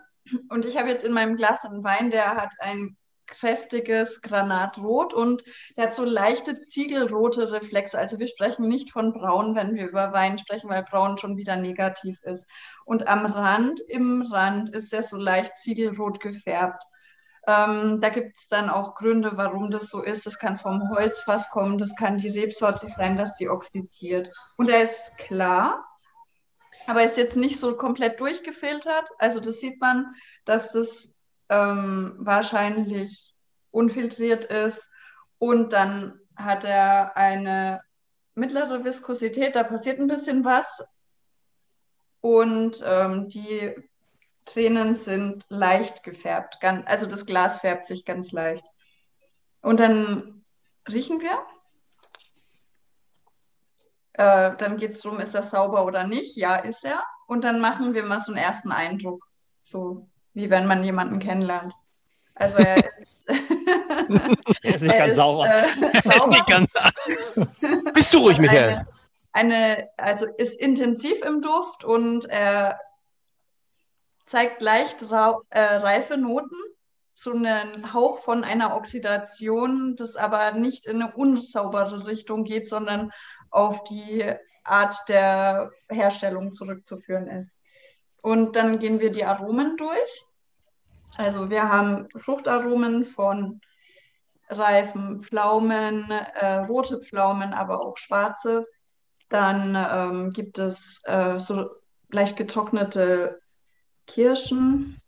[0.48, 5.42] Und ich habe jetzt in meinem Glas einen Wein, der hat ein kräftiges Granatrot und
[5.76, 7.98] der hat so leichte ziegelrote Reflexe.
[7.98, 11.56] Also wir sprechen nicht von braun, wenn wir über Wein sprechen, weil braun schon wieder
[11.56, 12.46] negativ ist.
[12.84, 16.82] Und am Rand, im Rand ist er so leicht ziegelrot gefärbt.
[17.46, 20.26] Ähm, da gibt es dann auch Gründe, warum das so ist.
[20.26, 24.30] Das kann vom Holzfass kommen, das kann die Rebsorte sein, dass sie oxidiert.
[24.56, 25.84] Und er ist klar,
[26.86, 29.08] aber ist jetzt nicht so komplett durchgefiltert.
[29.18, 31.12] Also das sieht man, dass das
[31.48, 33.34] ähm, wahrscheinlich
[33.70, 34.88] unfiltriert ist.
[35.38, 37.82] Und dann hat er eine
[38.34, 40.82] mittlere Viskosität, da passiert ein bisschen was.
[42.20, 43.74] Und ähm, die
[44.44, 46.60] Tränen sind leicht gefärbt.
[46.60, 48.64] Ganz, also das Glas färbt sich ganz leicht.
[49.60, 50.44] Und dann
[50.88, 51.38] riechen wir.
[54.14, 56.36] Äh, dann geht es darum, ist das sauber oder nicht?
[56.36, 57.02] Ja, ist er.
[57.26, 59.26] Und dann machen wir mal so einen ersten Eindruck.
[59.64, 61.72] So wie wenn man jemanden kennenlernt.
[62.34, 62.76] Also er
[63.26, 63.28] ist,
[64.62, 65.46] er ist nicht ganz sauber.
[65.46, 65.68] Äh,
[66.18, 66.30] sauber.
[66.30, 66.70] nicht ganz
[67.94, 68.84] Bist du ruhig, Michael?
[69.32, 72.78] Eine, eine, also ist intensiv im Duft und er
[74.26, 76.56] zeigt leicht äh, reife Noten,
[77.14, 83.12] so einen Hauch von einer Oxidation, das aber nicht in eine unsaubere Richtung geht, sondern
[83.54, 87.58] auf die Art der Herstellung zurückzuführen ist.
[88.20, 90.24] Und dann gehen wir die Aromen durch.
[91.16, 93.60] Also wir haben Fruchtaromen von
[94.48, 98.66] reifen Pflaumen, äh, rote Pflaumen, aber auch schwarze.
[99.28, 101.70] Dann ähm, gibt es äh, so
[102.08, 103.40] leicht getrocknete
[104.06, 105.00] Kirschen.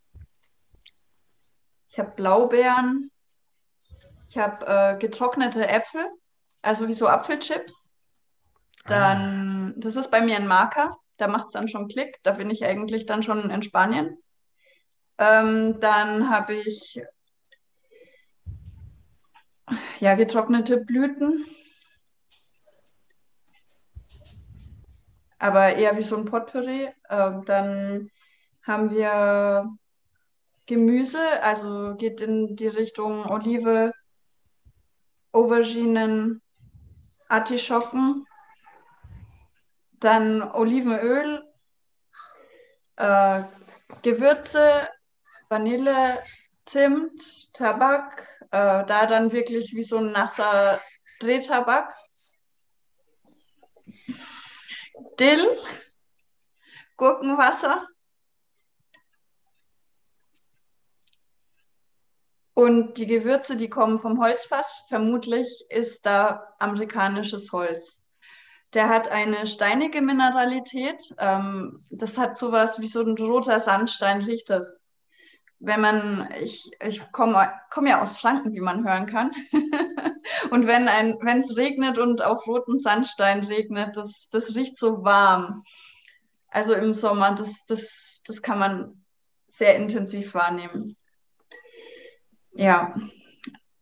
[1.88, 3.10] Ich habe Blaubeeren.
[4.28, 6.06] Ich habe äh, getrocknete Äpfel,
[6.62, 7.85] also wie so Apfelchips.
[8.88, 9.80] Dann, ah.
[9.80, 12.18] das ist bei mir ein Marker, da macht es dann schon Klick.
[12.22, 14.18] Da bin ich eigentlich dann schon in Spanien.
[15.18, 17.02] Ähm, dann habe ich
[20.00, 21.46] ja getrocknete Blüten.
[25.38, 26.88] Aber eher wie so ein Potpourri.
[27.10, 28.10] Ähm, dann
[28.62, 29.70] haben wir
[30.66, 33.92] Gemüse, also geht in die Richtung Olive,
[35.32, 36.42] Auberginen,
[37.28, 38.25] Artischocken,
[40.06, 41.42] dann Olivenöl,
[42.96, 43.42] äh,
[44.02, 44.88] Gewürze,
[45.48, 46.22] Vanille,
[46.64, 50.80] Zimt, Tabak, äh, da dann wirklich wie so ein nasser
[51.20, 51.92] Drehtabak.
[55.18, 55.60] Dill,
[56.96, 57.86] Gurkenwasser,
[62.54, 64.72] Und die Gewürze, die kommen vom Holzfass.
[64.88, 68.05] Vermutlich ist da amerikanisches Holz.
[68.76, 71.02] Der hat eine steinige Mineralität.
[71.16, 74.84] Ähm, das hat sowas wie so ein roter Sandstein, riecht das.
[75.60, 79.32] Wenn man, ich, ich komme komm ja aus Franken, wie man hören kann.
[80.50, 85.64] und wenn es regnet und auf roten Sandstein regnet, das, das riecht so warm.
[86.48, 89.04] Also im Sommer, das, das, das kann man
[89.52, 90.98] sehr intensiv wahrnehmen.
[92.52, 92.94] Ja.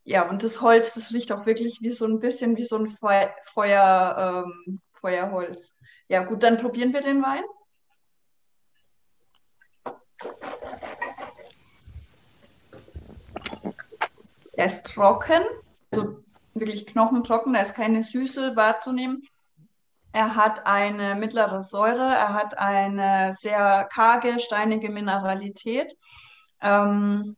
[0.04, 2.96] Ja, und das Holz, das riecht auch wirklich wie so ein bisschen wie so ein
[2.98, 5.74] Feu Feuer, ähm, Feuerholz.
[6.08, 7.44] Ja, gut, dann probieren wir den Wein.
[14.56, 15.42] Er ist trocken,
[15.92, 16.24] also
[16.54, 19.28] wirklich knochentrocken, da ist keine Süße wahrzunehmen.
[20.12, 25.94] Er hat eine mittlere Säure, er hat eine sehr karge, steinige Mineralität.
[26.62, 27.36] Ähm,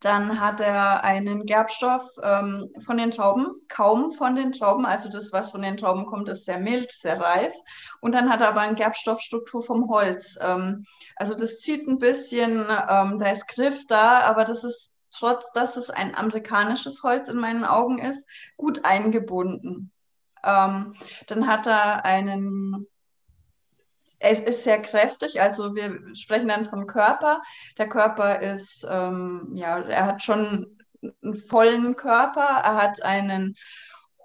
[0.00, 4.86] dann hat er einen Gerbstoff ähm, von den Trauben, kaum von den Trauben.
[4.86, 7.52] Also das, was von den Trauben kommt, ist sehr mild, sehr reif.
[8.00, 10.38] Und dann hat er aber eine Gerbstoffstruktur vom Holz.
[10.40, 10.86] Ähm,
[11.16, 15.76] also das zieht ein bisschen, ähm, da ist Griff da, aber das ist, trotz dass
[15.76, 19.92] es ein amerikanisches Holz in meinen Augen ist, gut eingebunden.
[20.42, 20.94] Ähm,
[21.26, 22.86] dann hat er einen
[24.20, 27.42] er ist sehr kräftig, also wir sprechen dann von Körper.
[27.78, 30.78] Der Körper ist, ähm, ja, er hat schon
[31.22, 33.56] einen vollen Körper, er hat einen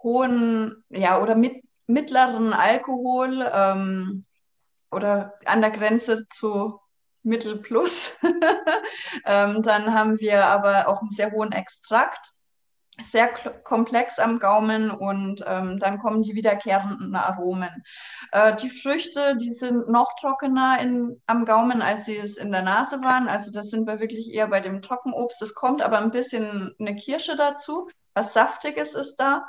[0.03, 4.25] hohen, ja, oder mit, mittleren Alkohol ähm,
[4.91, 6.79] oder an der Grenze zu
[7.23, 8.11] Mittel plus.
[9.25, 12.34] ähm, dann haben wir aber auch einen sehr hohen Extrakt
[13.01, 13.27] sehr
[13.63, 17.83] komplex am Gaumen und ähm, dann kommen die wiederkehrenden Aromen.
[18.31, 22.61] Äh, die Früchte, die sind noch trockener in, am Gaumen, als sie es in der
[22.61, 23.27] Nase waren.
[23.27, 25.41] Also das sind wir wirklich eher bei dem Trockenobst.
[25.41, 27.89] Es kommt aber ein bisschen eine Kirsche dazu.
[28.13, 29.47] Was Saftiges ist da.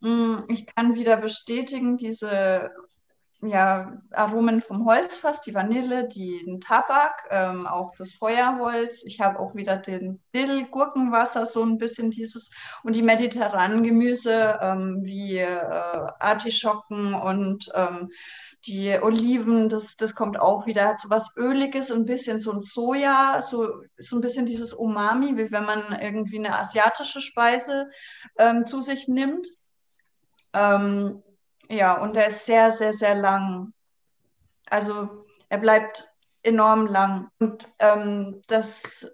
[0.00, 2.70] Mm, ich kann wieder bestätigen, diese
[3.40, 9.02] ja, Aromen vom Holzfass, die Vanille, den Tabak, ähm, auch das Feuerholz.
[9.04, 12.50] Ich habe auch wieder den Dill, Gurkenwasser, so ein bisschen dieses
[12.82, 15.60] und die mediterranen Gemüse ähm, wie äh,
[16.18, 18.10] Artischocken und ähm,
[18.66, 22.60] die Oliven, das, das kommt auch wieder, hat so was Öliges, ein bisschen so ein
[22.60, 27.88] Soja, so, so ein bisschen dieses Umami, wie wenn man irgendwie eine asiatische Speise
[28.36, 29.46] ähm, zu sich nimmt.
[30.52, 31.22] Ähm,
[31.68, 33.72] ja, und er ist sehr, sehr, sehr lang.
[34.70, 36.08] Also er bleibt
[36.42, 37.28] enorm lang.
[37.38, 39.06] Und ähm, das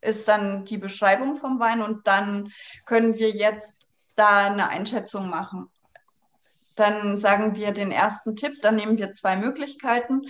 [0.00, 2.52] ist dann die Beschreibung vom Wein und dann
[2.84, 3.74] können wir jetzt
[4.14, 5.68] da eine Einschätzung machen.
[6.76, 10.22] Dann sagen wir den ersten Tipp, dann nehmen wir zwei Möglichkeiten.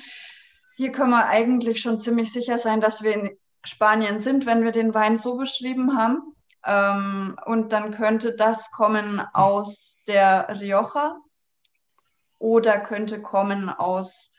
[0.77, 4.73] Hier können wir eigentlich schon ziemlich sicher sein, dass wir in Spanien sind, wenn wir
[4.73, 6.35] den Wein so beschrieben haben.
[6.65, 11.17] Ähm, und dann könnte das kommen aus der Rioja
[12.39, 14.31] oder könnte kommen aus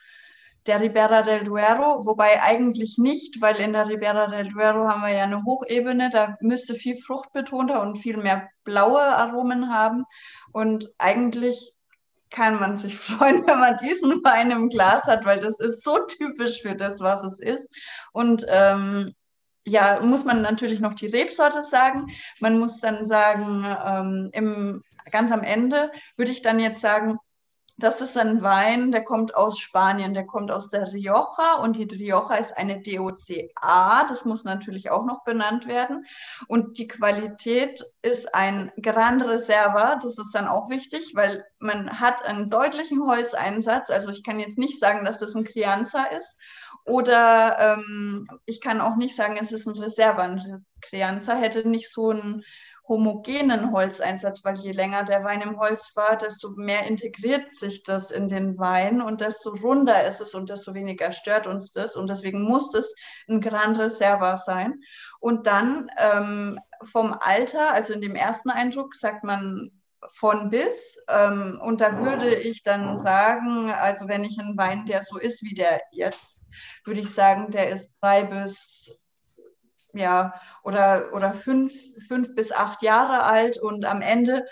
[0.68, 5.14] der Ribera del Duero, wobei eigentlich nicht, weil in der Ribera del Duero haben wir
[5.14, 10.03] ja eine Hochebene, da müsste viel fruchtbetonter und viel mehr blaue Aromen haben.
[10.52, 11.74] Und eigentlich
[12.30, 15.99] kann man sich freuen, wenn man diesen Wein im Glas hat, weil das ist so
[16.06, 17.74] typisch für das, was es ist.
[18.11, 19.14] Und ähm,
[19.64, 22.07] ja, muss man natürlich noch die Rebsorte sagen.
[22.40, 27.19] Man muss dann sagen, ähm, im, ganz am Ende würde ich dann jetzt sagen,
[27.80, 31.84] das ist ein Wein, der kommt aus Spanien, der kommt aus der Rioja und die
[31.84, 36.08] Rioja ist eine DOCA, das muss natürlich auch noch benannt werden.
[36.48, 42.26] Und die Qualität ist ein Gran Reserva, das ist dann auch wichtig, weil man hat
[42.26, 43.91] einen deutlichen Holzeinsatz.
[43.91, 46.36] Also ich kann jetzt nicht sagen, dass das ein Crianza ist
[46.84, 50.24] oder ähm, ich kann auch nicht sagen, es ist ein Reserva.
[50.24, 52.44] Ein Crianza hätte nicht so einen
[52.88, 58.12] homogenen Holzeinsatz, weil je länger der Wein im Holz war, desto mehr integriert sich das
[58.12, 61.96] in den Wein und desto runder ist es und desto weniger stört uns das.
[61.96, 62.94] Und deswegen muss es
[63.28, 64.82] ein Gran Reserva sein.
[65.20, 69.72] Und dann ähm, vom Alter, also in dem ersten Eindruck, sagt man
[70.14, 70.98] von bis.
[71.10, 75.44] Ähm, und da würde ich dann sagen, also wenn ich einen Wein, der so ist
[75.44, 76.40] wie der jetzt,
[76.86, 78.96] würde ich sagen, der ist drei bis
[79.98, 80.34] ja,
[80.64, 81.74] oder, oder fünf,
[82.07, 84.45] fünf bis acht Jahre alt und am Ende,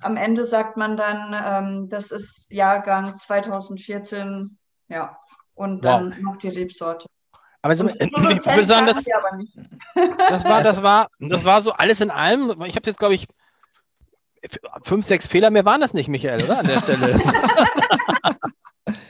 [0.00, 4.58] am Ende sagt man dann, ähm, das ist Jahrgang 2014,
[4.88, 5.18] ja,
[5.54, 6.18] und dann wow.
[6.20, 7.06] noch die Rebsorte.
[7.62, 12.50] Aber ich würde sagen, das, das, war, das, war, das war so alles in allem.
[12.66, 13.26] Ich habe jetzt, glaube ich,
[14.82, 16.58] fünf, sechs Fehler mehr waren das nicht, Michael, oder?
[16.58, 17.18] An der Stelle.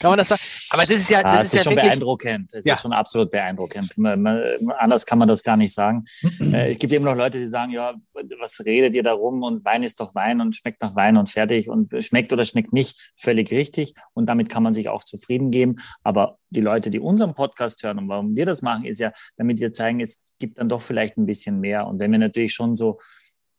[0.00, 0.40] Kann man das sagen?
[0.70, 1.90] Aber das ist ja, das, ja, ist, ist ja schon wirklich...
[1.90, 2.54] beeindruckend.
[2.54, 2.74] Das ja.
[2.74, 3.98] ist schon absolut beeindruckend.
[3.98, 4.42] Man, man,
[4.78, 6.06] anders kann man das gar nicht sagen.
[6.40, 7.92] äh, es gibt eben noch Leute, die sagen, ja,
[8.40, 9.42] was redet ihr darum?
[9.42, 12.72] Und Wein ist doch Wein und schmeckt nach Wein und fertig und schmeckt oder schmeckt
[12.72, 13.92] nicht, völlig richtig.
[14.14, 15.76] Und damit kann man sich auch zufrieden geben.
[16.02, 19.60] Aber die Leute, die unseren Podcast hören und warum wir das machen, ist ja, damit
[19.60, 21.86] wir zeigen, es gibt dann doch vielleicht ein bisschen mehr.
[21.86, 22.98] Und wenn wir natürlich schon so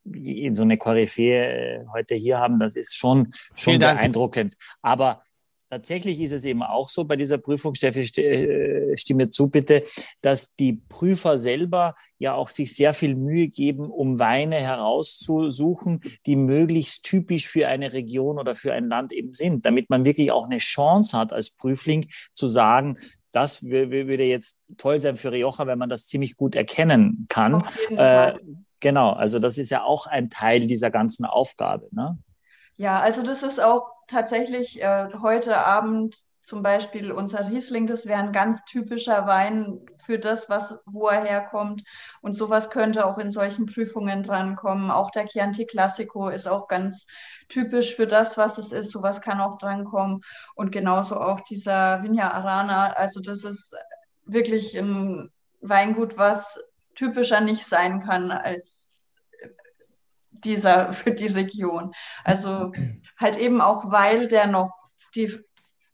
[0.04, 4.56] in so eine Koryphäe äh, heute hier haben, das ist schon, schon beeindruckend.
[4.82, 5.22] Aber
[5.72, 9.86] Tatsächlich ist es eben auch so bei dieser Prüfung, Steffi, äh, stimme zu bitte,
[10.22, 16.36] dass die Prüfer selber ja auch sich sehr viel Mühe geben, um Weine herauszusuchen, die
[16.36, 20.44] möglichst typisch für eine Region oder für ein Land eben sind, damit man wirklich auch
[20.44, 22.98] eine Chance hat als Prüfling zu sagen,
[23.32, 27.64] das würde jetzt toll sein für Rioja, wenn man das ziemlich gut erkennen kann.
[27.92, 28.34] Äh,
[28.82, 31.88] genau, also das ist ja auch ein Teil dieser ganzen Aufgabe.
[31.92, 32.18] Ne?
[32.82, 38.20] Ja, also das ist auch tatsächlich äh, heute Abend zum Beispiel unser Riesling, das wäre
[38.20, 41.84] ein ganz typischer Wein für das, was, wo er herkommt.
[42.22, 44.90] Und sowas könnte auch in solchen Prüfungen drankommen.
[44.90, 47.06] Auch der Chianti Classico ist auch ganz
[47.50, 48.90] typisch für das, was es ist.
[48.90, 50.22] Sowas kann auch drankommen.
[50.56, 52.94] Und genauso auch dieser Vigna Arana.
[52.94, 53.76] Also das ist
[54.26, 55.30] wirklich ein
[55.62, 56.60] Weingut, was
[56.96, 58.81] typischer nicht sein kann als
[60.46, 61.94] dieser für die Region.
[62.24, 62.72] Also
[63.18, 64.72] halt eben auch, weil der noch
[65.16, 65.38] die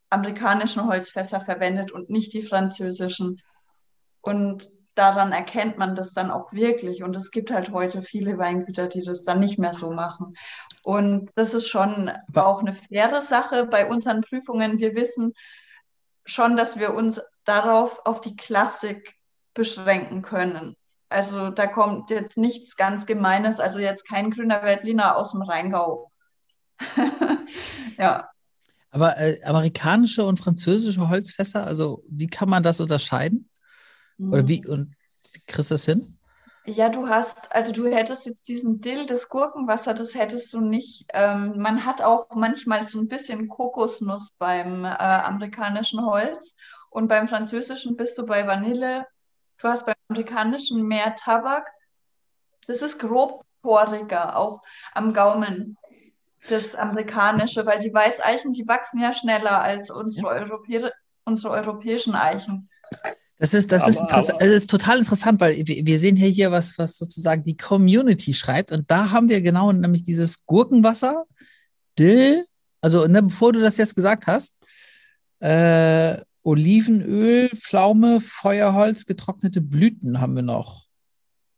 [0.10, 3.38] amerikanischen Holzfässer verwendet und nicht die französischen.
[4.22, 7.04] Und daran erkennt man das dann auch wirklich.
[7.04, 10.36] Und es gibt halt heute viele Weingüter, die das dann nicht mehr so machen.
[10.84, 14.80] Und das ist schon auch eine faire Sache bei unseren Prüfungen.
[14.80, 15.34] Wir wissen
[16.26, 19.14] schon, dass wir uns darauf auf die Klassik
[19.54, 20.76] beschränken können.
[21.10, 26.12] Also da kommt jetzt nichts ganz Gemeines, also jetzt kein grüner Veltliner aus dem Rheingau.
[27.98, 28.30] ja.
[28.92, 33.50] Aber äh, amerikanische und französische Holzfässer, also wie kann man das unterscheiden?
[34.20, 34.96] Oder wie und
[35.34, 36.18] wie kriegst du das hin?
[36.66, 41.06] Ja, du hast, also du hättest jetzt diesen Dill, das Gurkenwasser, das hättest du nicht.
[41.14, 46.56] Ähm, man hat auch manchmal so ein bisschen Kokosnuss beim äh, amerikanischen Holz
[46.90, 49.06] und beim französischen bist du bei Vanille
[49.60, 51.68] Du hast beim amerikanischen mehr Tabak.
[52.68, 54.62] Das ist grobporiger, auch
[54.94, 55.78] am Gaumen.
[56.50, 60.92] Das amerikanische, weil die Weißeichen, die wachsen ja schneller als unsere, Europä
[61.26, 62.70] unsere europäischen Eichen.
[63.40, 66.52] Das ist, das, ist aber, das ist total interessant, weil wir, wir sehen hier, hier
[66.52, 68.72] was, was sozusagen die Community schreibt.
[68.72, 71.26] Und da haben wir genau nämlich dieses Gurkenwasser,
[72.00, 72.46] Dill,
[72.82, 74.54] also ne, bevor du das jetzt gesagt hast,
[75.40, 76.18] äh,
[76.48, 80.86] Olivenöl, Pflaume, Feuerholz, getrocknete Blüten haben wir noch.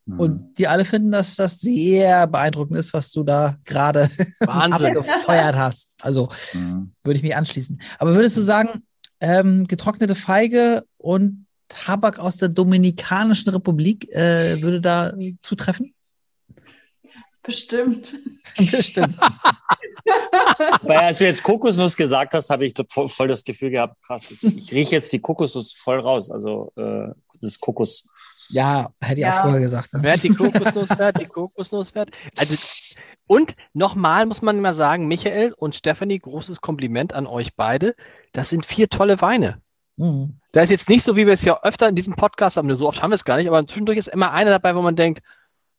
[0.06, 0.20] Mhm.
[0.20, 4.10] Und die alle finden, dass das sehr beeindruckend ist, was du da gerade
[4.48, 5.94] abgefeuert hast.
[6.02, 6.92] Also Mhm.
[7.04, 7.80] würde ich mich anschließen.
[8.00, 8.82] Aber würdest du sagen,
[9.20, 15.94] ähm, getrocknete Feige und Tabak aus der Dominikanischen Republik äh, würde da zutreffen?
[17.50, 18.16] Bestimmt.
[18.58, 19.18] Bestimmt.
[20.84, 22.76] Weil als du jetzt Kokosnuss gesagt hast, habe ich
[23.08, 26.30] voll, das Gefühl gehabt, krass, ich, ich rieche jetzt die Kokosnuss voll raus.
[26.30, 27.08] Also äh,
[27.42, 28.08] das Kokos.
[28.50, 29.40] Ja, hätte ich Ja.
[29.40, 29.94] auch so gesagt.
[29.94, 30.00] Ne?
[30.04, 32.12] Wer hat die Kokosnuss, wer hat die Kokosnuss, wer hat...
[32.38, 32.56] Also,
[33.26, 37.96] und nochmal muss man immer sagen, Michael und Stephanie, großes Kompliment an euch beide.
[38.32, 39.60] Das sind vier tolle Weine.
[39.98, 40.38] Mhm.
[40.52, 42.88] Da ist jetzt nicht so, wie wir es ja öfter in diesem Podcast haben, so
[42.88, 45.22] oft haben wir es gar nicht, aber zwischendurch ist immer einer dabei, wo man denkt,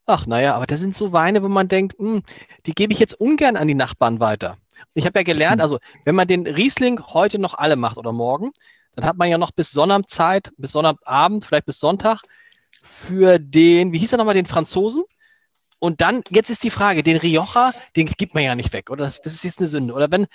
[0.06, 2.22] ach naja, aber das sind so Weine, wo man denkt, hm,
[2.66, 4.56] die gebe ich jetzt ungern an die Nachbarn weiter.
[4.94, 8.52] Ich habe ja gelernt, also wenn man den Riesling heute noch alle macht oder morgen,
[8.96, 12.22] dann hat man ja noch bis Sonnabend Zeit, bis Sonnabend, vielleicht bis Sonntag
[12.82, 15.02] für den, wie hieß er nochmal, den Franzosen?
[15.80, 19.04] Und dann, jetzt ist die Frage, den Rioja, den gibt man ja nicht weg, oder?
[19.04, 19.94] Das, das ist jetzt eine Sünde.
[19.94, 20.26] Oder wenn,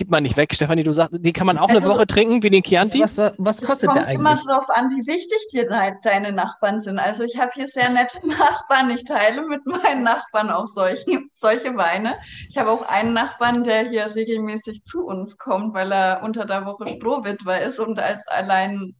[0.00, 2.42] gibt man nicht weg, Stefanie, du sagst, den kann man auch eine Also- Woche trinken,
[2.42, 3.00] wie den Chianti?
[3.00, 4.46] Was, was, was kostet Kommt der immer eigentlich?
[4.46, 6.98] darauf an, wie wichtig dir de deine Nachbarn sind.
[6.98, 8.88] Also ich habe hier sehr nette Nachbarn.
[8.90, 12.16] Ich teile mit meinen Nachbarn auch solche, solche Weine.
[12.48, 16.64] Ich habe auch einen Nachbarn, der hier regelmäßig zu uns kommt, weil er unter der
[16.64, 18.94] Woche Strohwitwer ist und als allein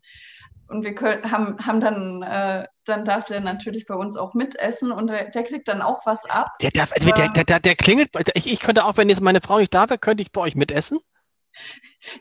[0.70, 4.92] und wir können, haben, haben dann, äh, dann darf der natürlich bei uns auch mitessen
[4.92, 6.46] und der, der kriegt dann auch was ab.
[6.62, 8.10] Der, darf, also der, der, der, der klingelt.
[8.34, 10.54] Ich, ich könnte auch, wenn jetzt meine Frau nicht da wäre, könnte ich bei euch
[10.54, 10.98] mitessen.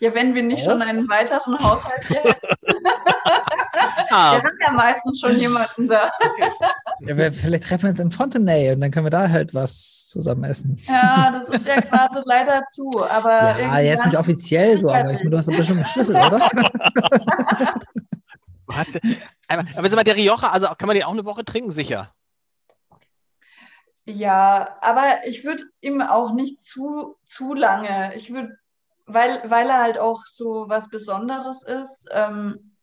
[0.02, 0.72] Ja, wenn wir nicht Oh.
[0.72, 2.48] schon einen weiteren Haushalt hier hätten.
[4.12, 6.12] Ah, Wir haben ja meistens schon jemanden da.
[7.02, 10.08] Ja, wir, vielleicht treffen wir uns im Fontenay und dann können wir da halt was
[10.10, 10.78] zusammen essen.
[10.88, 12.90] Ja, das ist ja gerade leider zu.
[13.10, 16.50] Aber Ja, jetzt nicht offiziell so, aber ich du hast doch bestimmt einen Schlüssel, oder?
[18.72, 19.00] hast,
[19.48, 22.12] aber, aber sag mal, der Rioja, also kann man den auch eine Woche trinken, sicher.
[24.06, 28.16] Ja, aber ich würde ihm auch nicht zu, zu lange.
[28.16, 28.58] Ich würde,
[29.06, 32.08] weil, weil er halt auch so was Besonderes ist.
[32.12, 32.76] Ähm,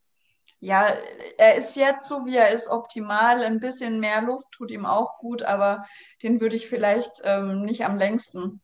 [0.61, 0.95] ja,
[1.37, 3.43] er ist jetzt so, wie er ist, optimal.
[3.43, 5.85] Ein bisschen mehr Luft tut ihm auch gut, aber
[6.23, 8.61] den würde ich vielleicht ähm, nicht am längsten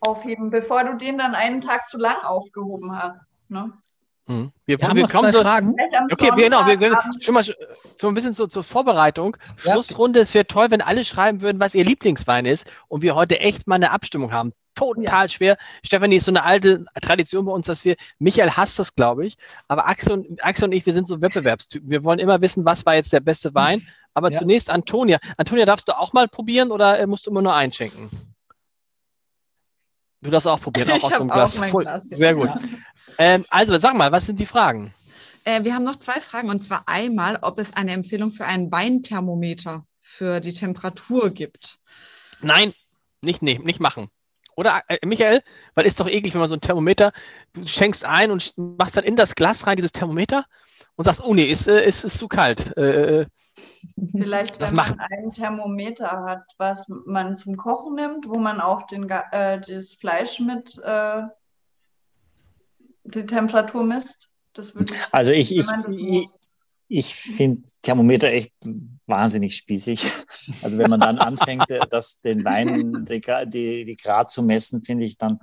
[0.00, 3.24] aufheben, bevor du den dann einen Tag zu lang aufgehoben hast.
[3.48, 3.72] Ne?
[4.28, 4.52] Hm.
[4.66, 5.42] Wir, Wir haben wir kommen zwei so.
[5.42, 5.74] Fragen.
[6.12, 9.36] Okay, genau, wir, wir, schon mal so ein bisschen so zur Vorbereitung.
[9.64, 9.72] Ja.
[9.72, 13.40] Schlussrunde, es wäre toll, wenn alle schreiben würden, was ihr Lieblingswein ist und wir heute
[13.40, 14.52] echt mal eine Abstimmung haben.
[14.74, 15.56] Total schwer.
[15.84, 19.36] Stefanie ist so eine alte Tradition bei uns, dass wir, Michael hasst das, glaube ich,
[19.66, 21.90] aber Axel und, Axel und ich, wir sind so Wettbewerbstypen.
[21.90, 23.86] Wir wollen immer wissen, was war jetzt der beste Wein.
[24.14, 24.38] Aber Ja.
[24.40, 25.18] zunächst Antonia.
[25.36, 28.10] Antonia, darfst du auch mal probieren oder äh, musst du immer nur einschenken?
[30.20, 31.70] Du darfst auch probieren, auch Ich aus so einem hab auch Glas.
[31.70, 32.08] Glas.
[32.08, 32.48] Sehr gut.
[32.48, 32.60] Ja.
[33.18, 34.92] Ähm, also, sag mal, was sind die Fragen?
[35.44, 38.70] Äh, wir haben noch zwei Fragen und zwar einmal, ob es eine Empfehlung für einen
[38.70, 41.78] Weinthermometer für die Temperatur gibt.
[42.40, 42.72] Nein,
[43.22, 44.08] nicht, nee, nicht machen.
[44.56, 45.42] Oder, äh, Michael,
[45.74, 47.12] weil ist doch eklig, wenn man so ein Thermometer,
[47.52, 50.44] du schenkst ein und machst dann in das Glas rein, dieses Thermometer,
[50.96, 52.76] und sagst, oh nee, ist, äh, ist, ist zu kalt.
[52.76, 53.26] Äh, äh,
[54.12, 58.60] Vielleicht, Das wenn macht- man ein Thermometer hat, was man zum Kochen nimmt, wo man
[58.60, 61.22] auch den, äh, das Fleisch mit äh,
[63.04, 64.28] die Temperatur misst.
[64.54, 65.66] Das würde ich, Also ich, ich,
[65.96, 66.28] ich,
[66.88, 68.52] ich finde Thermometer echt
[69.06, 70.00] wahnsinnig spießig.
[70.62, 74.82] Also wenn man dann anfängt, äh, das, den Wein, die, die, die Grad zu messen,
[74.82, 75.38] finde ich dann,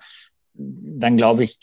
[0.57, 1.57] dann glaube ich,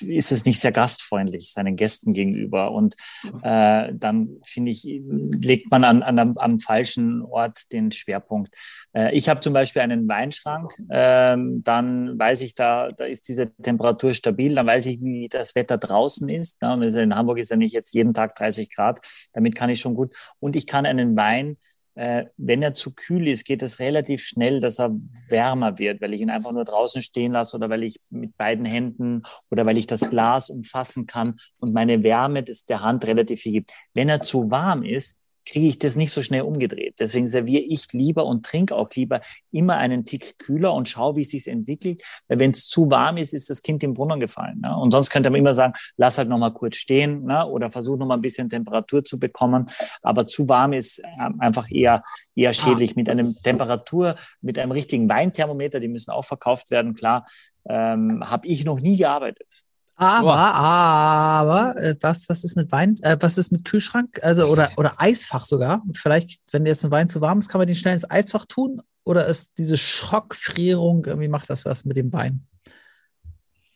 [0.00, 2.72] ist es nicht sehr gastfreundlich seinen Gästen gegenüber.
[2.72, 2.94] Und
[3.42, 8.54] äh, dann finde ich, legt man an, an am, am falschen Ort den Schwerpunkt.
[8.92, 13.54] Äh, ich habe zum Beispiel einen Weinschrank, ähm, dann weiß ich, da, da ist diese
[13.56, 16.62] Temperatur stabil, dann weiß ich, wie das Wetter draußen ist.
[16.62, 16.72] Ne?
[16.72, 19.00] Und also in Hamburg ist ja nicht jetzt jeden Tag 30 Grad,
[19.32, 20.14] damit kann ich schon gut.
[20.38, 21.56] Und ich kann einen Wein
[21.94, 24.90] äh, wenn er zu kühl ist, geht es relativ schnell, dass er
[25.28, 28.64] wärmer wird, weil ich ihn einfach nur draußen stehen lasse oder weil ich mit beiden
[28.64, 33.40] Händen oder weil ich das Glas umfassen kann und meine Wärme des, der Hand relativ
[33.40, 33.72] viel gibt.
[33.94, 36.96] Wenn er zu warm ist, kriege ich das nicht so schnell umgedreht.
[36.98, 39.20] Deswegen serviere ich lieber und trinke auch lieber
[39.50, 42.02] immer einen Tick kühler und schaue, wie es sich entwickelt.
[42.28, 44.60] Weil wenn es zu warm ist, ist das Kind im Brunnen gefallen.
[44.60, 44.76] Ne?
[44.76, 47.46] Und sonst könnte man immer sagen, lass halt noch mal kurz stehen ne?
[47.46, 49.70] oder versuch noch mal ein bisschen Temperatur zu bekommen.
[50.02, 52.02] Aber zu warm ist ähm, einfach eher
[52.34, 52.96] eher schädlich.
[52.96, 57.26] Mit einem Temperatur, mit einem richtigen Weinthermometer, die müssen auch verkauft werden, klar,
[57.68, 59.62] ähm, habe ich noch nie gearbeitet.
[60.02, 64.70] Aber, aber, äh, was, was ist mit Wein, äh, was ist mit Kühlschrank, also oder,
[64.76, 65.82] oder Eisfach sogar?
[65.94, 68.82] Vielleicht, wenn jetzt ein Wein zu warm ist, kann man den schnell ins Eisfach tun?
[69.04, 72.46] Oder ist diese Schockfrierung, irgendwie macht das was mit dem Wein?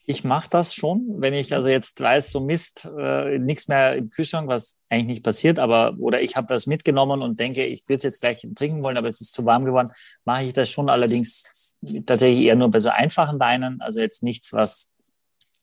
[0.08, 4.10] Ich mache das schon, wenn ich also jetzt weiß, so Mist, äh, nichts mehr im
[4.10, 7.96] Kühlschrank, was eigentlich nicht passiert, aber oder ich habe das mitgenommen und denke, ich würde
[7.96, 9.90] es jetzt gleich trinken wollen, aber es ist zu warm geworden,
[10.24, 11.74] mache ich das schon allerdings
[12.06, 14.90] tatsächlich eher nur bei so einfachen Weinen, also jetzt nichts, was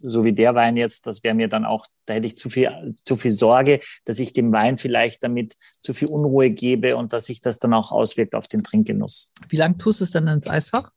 [0.03, 2.95] so wie der Wein jetzt, das wäre mir dann auch, da hätte ich zu viel,
[3.05, 7.25] zu viel Sorge, dass ich dem Wein vielleicht damit zu viel Unruhe gebe und dass
[7.25, 9.31] sich das dann auch auswirkt auf den Trinkgenuss.
[9.49, 10.91] Wie lange tust du es dann ins Eisfach?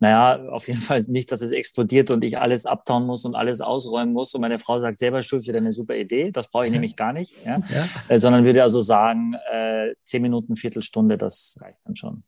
[0.00, 3.60] Naja, auf jeden Fall nicht, dass es explodiert und ich alles abtauen muss und alles
[3.60, 4.32] ausräumen muss.
[4.32, 6.30] Und meine Frau sagt selber, Schulz, wieder eine super Idee.
[6.30, 6.74] Das brauche ich ja.
[6.74, 7.34] nämlich gar nicht.
[7.44, 7.60] Ja?
[7.68, 7.88] ja.
[8.08, 12.22] Äh, sondern würde also sagen, äh, zehn Minuten, Viertelstunde, das reicht dann schon.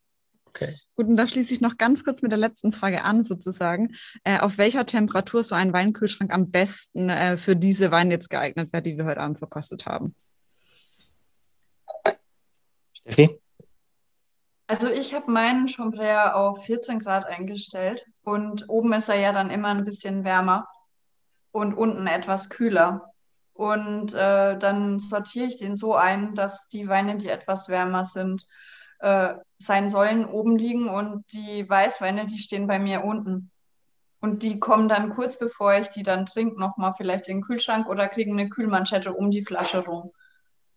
[0.53, 0.75] Okay.
[0.97, 3.95] Gut, und da schließe ich noch ganz kurz mit der letzten Frage an, sozusagen.
[4.25, 8.73] Äh, auf welcher Temperatur so ein Weinkühlschrank am besten äh, für diese Weine jetzt geeignet
[8.73, 10.13] wäre, die wir heute Abend verkostet haben?
[12.93, 13.39] Steffi?
[14.67, 19.49] Also ich habe meinen Chambray auf 14 Grad eingestellt und oben ist er ja dann
[19.49, 20.67] immer ein bisschen wärmer
[21.51, 23.13] und unten etwas kühler.
[23.53, 28.45] Und äh, dann sortiere ich den so ein, dass die Weine, die etwas wärmer sind,
[28.99, 33.51] äh, sein sollen, oben liegen und die Weißweine, die stehen bei mir unten.
[34.19, 37.87] Und die kommen dann kurz bevor ich die dann trinke, nochmal vielleicht in den Kühlschrank
[37.87, 40.11] oder kriegen eine Kühlmanschette um die Flasche rum.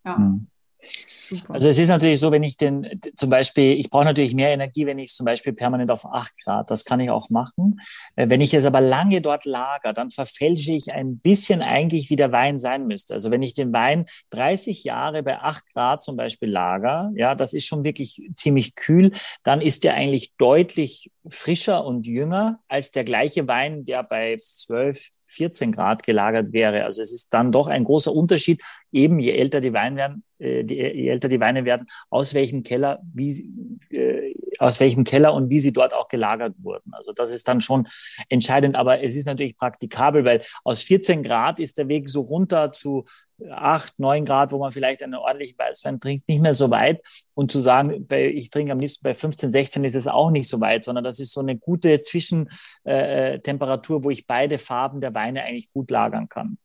[0.03, 0.17] Ja.
[0.17, 0.47] Hm.
[0.85, 1.55] Super.
[1.55, 4.85] Also es ist natürlich so, wenn ich den zum Beispiel, ich brauche natürlich mehr Energie,
[4.85, 7.81] wenn ich zum Beispiel permanent auf 8 Grad, das kann ich auch machen.
[8.15, 12.15] Äh, wenn ich es aber lange dort lager, dann verfälsche ich ein bisschen eigentlich, wie
[12.15, 13.15] der Wein sein müsste.
[13.15, 17.53] Also wenn ich den Wein 30 Jahre bei 8 Grad zum Beispiel lager, ja, das
[17.53, 19.11] ist schon wirklich ziemlich kühl,
[19.43, 25.09] dann ist der eigentlich deutlich frischer und jünger als der gleiche Wein, der bei 12,
[25.35, 26.85] 14 Grad gelagert wäre.
[26.85, 30.63] Also es ist dann doch ein großer Unterschied, eben je älter die Weine werden, äh,
[30.63, 33.49] die, je älter die Weine werden, aus welchem Keller, wie,
[33.89, 34.24] äh,
[34.59, 36.93] aus welchem Keller und wie sie dort auch gelagert wurden.
[36.93, 37.87] Also das ist dann schon
[38.29, 42.71] entscheidend, aber es ist natürlich praktikabel, weil aus 14 Grad ist der Weg so runter
[42.71, 43.05] zu
[43.49, 47.01] 8, 9 Grad, wo man vielleicht einen ordentlichen Weißwein trinkt, nicht mehr so weit.
[47.33, 50.61] Und zu sagen, ich trinke am liebsten bei 15, 16 ist es auch nicht so
[50.61, 55.43] weit, sondern das ist so eine gute Zwischentemperatur, äh, wo ich beide Farben der Weine
[55.43, 56.57] eigentlich gut lagern kann.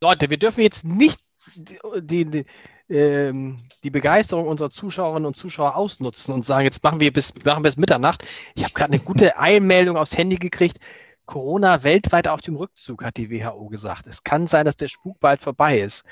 [0.00, 1.20] Leute, wir dürfen jetzt nicht
[1.54, 2.44] die, die,
[2.90, 7.62] ähm, die Begeisterung unserer Zuschauerinnen und Zuschauer ausnutzen und sagen, jetzt machen wir bis, machen
[7.62, 8.24] bis Mitternacht.
[8.54, 10.78] Ich habe gerade eine gute Einmeldung aufs Handy gekriegt.
[11.26, 14.06] Corona weltweit auf dem Rückzug, hat die WHO gesagt.
[14.08, 16.04] Es kann sein, dass der Spuk bald vorbei ist.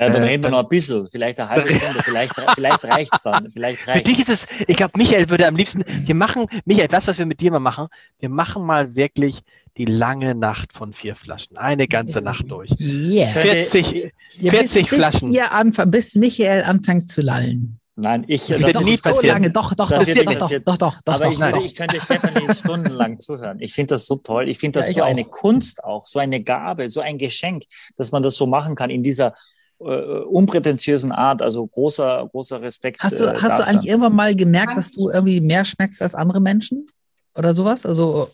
[0.00, 3.12] Ja, dann äh, reden wir noch ein bisschen, vielleicht eine halbe Stunde, vielleicht, vielleicht reicht
[3.12, 3.52] es dann.
[3.52, 4.08] Vielleicht reicht's.
[4.08, 7.18] Für dich ist es, ich glaube, Michael würde am liebsten, wir machen, Michael, das, was
[7.18, 9.42] wir mit dir mal machen, wir machen mal wirklich
[9.76, 11.58] die lange Nacht von vier Flaschen.
[11.58, 12.70] Eine ganze Nacht durch.
[12.80, 13.26] Yeah.
[13.26, 15.28] 40, 40 bis, Flaschen.
[15.28, 17.78] Bis, ihr anfang, bis Michael anfängt zu lallen.
[17.96, 19.42] Nein, ich das wird nie passieren.
[19.42, 19.50] Lange.
[19.50, 22.54] Doch, doch, das doch, doch, doch, doch, doch, Aber doch, ich, würde, ich könnte Stefanie
[22.58, 23.60] stundenlang zuhören.
[23.60, 24.48] Ich finde das so toll.
[24.48, 25.06] Ich finde das ja, so auch.
[25.06, 27.64] eine Kunst auch, so eine Gabe, so ein Geschenk,
[27.98, 29.34] dass man das so machen kann in dieser
[29.80, 31.42] äh, unprätentiösen Art.
[31.42, 33.00] Also großer, großer Respekt.
[33.02, 36.14] Hast du, äh, hast du eigentlich irgendwann mal gemerkt, dass du irgendwie mehr schmeckst als
[36.14, 36.86] andere Menschen?
[37.34, 37.86] Oder sowas?
[37.86, 38.28] Also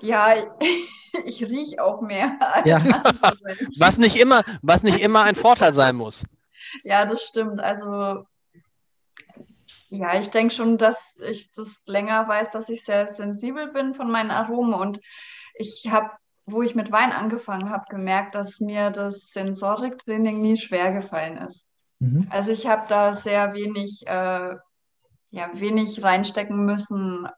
[0.00, 0.34] ja,
[1.24, 2.38] ich rieche auch mehr.
[2.64, 2.80] Ja.
[3.78, 6.24] was, nicht immer, was nicht immer ein Vorteil sein muss.
[6.84, 7.60] Ja, das stimmt.
[7.60, 8.26] Also,
[9.88, 14.10] ja, ich denke schon, dass ich das länger weiß, dass ich sehr sensibel bin von
[14.10, 14.74] meinen Aromen.
[14.74, 15.00] Und
[15.54, 16.10] ich habe,
[16.50, 21.64] wo ich mit Wein angefangen habe, gemerkt, dass mir das Sensoriktraining nie schwer gefallen ist.
[21.98, 22.26] Mhm.
[22.30, 24.54] Also ich habe da sehr wenig, äh,
[25.30, 27.28] ja, wenig reinstecken müssen,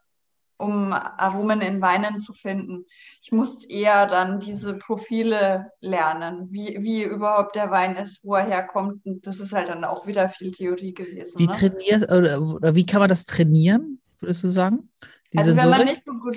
[0.56, 2.84] um Aromen in Weinen zu finden.
[3.22, 8.44] Ich musste eher dann diese Profile lernen, wie, wie überhaupt der Wein ist, wo er
[8.44, 9.04] herkommt.
[9.06, 11.38] Und das ist halt dann auch wieder viel Theorie gewesen.
[11.38, 11.52] Wie ne?
[11.52, 14.90] trainiert oder, oder, wie kann man das trainieren, würdest du sagen?
[15.34, 16.36] also wenn man nicht so gut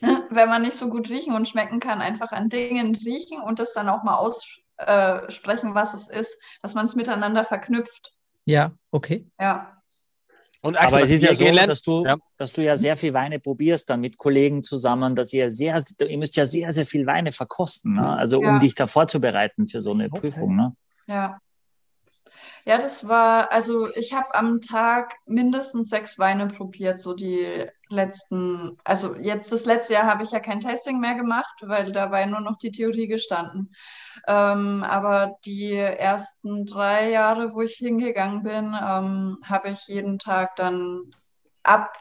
[0.00, 3.72] wenn man nicht so gut riechen und schmecken kann, einfach an Dingen riechen und das
[3.72, 8.12] dann auch mal aussprechen, was es ist, dass man es miteinander verknüpft.
[8.44, 9.26] Ja, okay.
[9.40, 9.72] Ja.
[10.62, 12.16] Und Axel, Aber es ist ja so, dass du, ja.
[12.38, 16.18] dass du ja sehr viel Weine probierst dann mit Kollegen zusammen, dass ihr sehr, ihr
[16.18, 18.16] müsst ja sehr, sehr viel Weine verkosten, ne?
[18.16, 18.48] also ja.
[18.48, 20.20] um dich da vorzubereiten für so eine okay.
[20.20, 20.56] Prüfung.
[20.56, 20.72] Ne?
[21.06, 21.38] Ja.
[22.64, 28.76] Ja, das war, also ich habe am Tag mindestens sechs Weine probiert, so die letzten,
[28.84, 32.20] also jetzt das letzte Jahr habe ich ja kein Tasting mehr gemacht, weil da war
[32.20, 33.74] ja nur noch die Theorie gestanden.
[34.26, 40.56] Ähm, aber die ersten drei Jahre, wo ich hingegangen bin, ähm, habe ich jeden Tag
[40.56, 41.02] dann
[41.62, 41.96] ab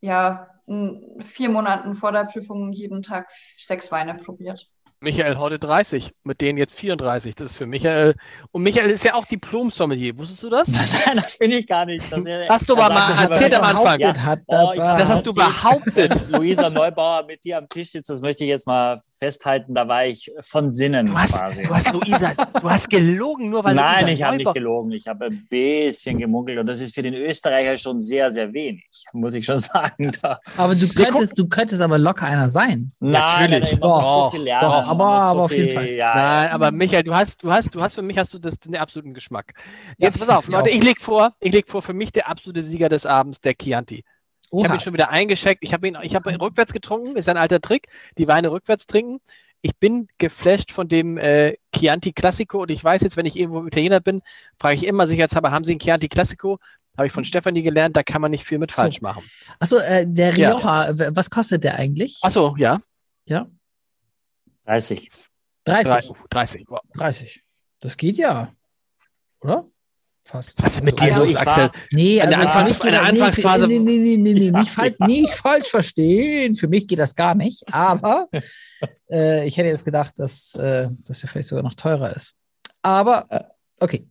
[0.00, 4.70] ja, vier Monaten vor der Prüfung jeden Tag sechs Weine probiert.
[5.04, 7.34] Michael heute 30, mit denen jetzt 34.
[7.34, 8.14] Das ist für Michael.
[8.52, 10.16] Und Michael ist ja auch Diplom-Sommelier.
[10.18, 10.68] Wusstest du das?
[11.06, 12.04] Nein, das bin ich gar nicht.
[12.10, 14.00] Das, Hast du aber mal erzählt am Anfang.
[14.00, 14.16] Ja.
[14.16, 16.12] Hat Oh, Das hast du behauptet.
[16.30, 19.74] Luisa Neubauer mit dir am Tisch sitzt, das möchte ich jetzt mal festhalten.
[19.74, 21.62] Da war ich von Sinnen Du hast, quasi.
[21.64, 24.92] du hast Luisa, du hast gelogen, nur weil Nein, Luisa ich habe nicht gelogen.
[24.92, 28.86] Ich habe ein bisschen gemunkelt und das ist für den Österreicher schon sehr, sehr wenig,
[29.12, 30.12] muss ich schon sagen.
[30.22, 30.40] Da.
[30.56, 32.90] Aber du könntest, du könntest aber locker einer sein.
[33.00, 33.72] Nein, Natürlich.
[33.72, 34.62] nein, Doch, so viel lernen.
[34.70, 35.86] doch, aber- so aber auf jeden Fall.
[35.90, 36.52] Ja, Nein, ja.
[36.54, 39.14] aber Michael, du hast, du hast, du hast für mich hast du das den absoluten
[39.14, 39.54] Geschmack.
[39.98, 42.62] Jetzt Ja, pass auf, Leute, ich leg vor, ich leg vor, für mich der absolute
[42.62, 44.04] Sieger des Abends, der Chianti.
[44.52, 44.74] Ich habe Oha.
[44.74, 45.58] ihn schon wieder eingeschickt.
[45.64, 47.88] Ich habe ihn, ich habe rückwärts getrunken, ist ein alter Trick,
[48.18, 49.18] die Weine rückwärts trinken.
[49.62, 53.60] Ich bin geflasht von dem äh, Chianti Classico und ich weiß jetzt, wenn ich irgendwo
[53.60, 54.20] im Italiener bin,
[54.60, 56.58] frage ich immer sicherheitshalber, haben Sie einen Chianti Classico?
[56.96, 58.76] Habe ich von Stefanie gelernt, da kann man nicht viel mit So.
[58.76, 59.24] falsch machen.
[59.58, 60.50] Achso, äh, der Ja.
[60.50, 62.18] Rioja, w- was kostet der eigentlich?
[62.22, 62.80] Achso, ja.
[63.28, 63.46] Ja,
[64.66, 65.10] 30.
[65.64, 65.84] 30.
[65.92, 66.64] Drei- oh, 30.
[66.68, 66.80] Wow.
[66.94, 67.42] 30.
[67.80, 68.52] Das geht ja.
[69.40, 69.66] Oder?
[70.26, 70.62] Fast.
[70.62, 71.70] Was ist mit dir Also los, Axel?
[71.90, 74.70] Nee, In der also Anfangs- in der Anfangsphase- Nee, nee, nee, nee, nee, Ja, nicht,
[74.70, 76.56] falsch, nicht falsch verstehen.
[76.56, 77.62] Für mich geht das gar nicht.
[77.74, 78.28] Aber
[79.10, 82.34] äh, ich hätte jetzt gedacht, dass äh, das ja vielleicht sogar noch teurer ist.
[82.80, 83.50] Aber
[83.80, 84.06] okay.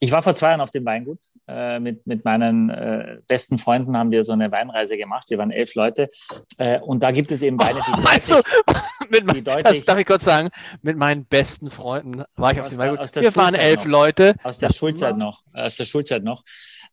[0.00, 1.20] Ich war vor zwei Jahren auf dem Weingut.
[1.52, 5.28] Äh, mit, mit meinen äh, besten Freunden haben wir so eine Weinreise gemacht.
[5.28, 6.08] Wir waren elf Leute.
[6.56, 8.36] Äh, und da gibt es eben Weine, die Weißt du,
[9.10, 10.48] mit die mein, das deutlich darf ich kurz sagen,
[10.80, 13.14] mit meinen besten Freunden war ich auf dem Weingut.
[13.14, 13.90] Wir waren Schulzeit elf noch.
[13.90, 14.34] Leute.
[14.42, 16.42] aus der Das Schulzeit noch, aus der Schulzeit noch.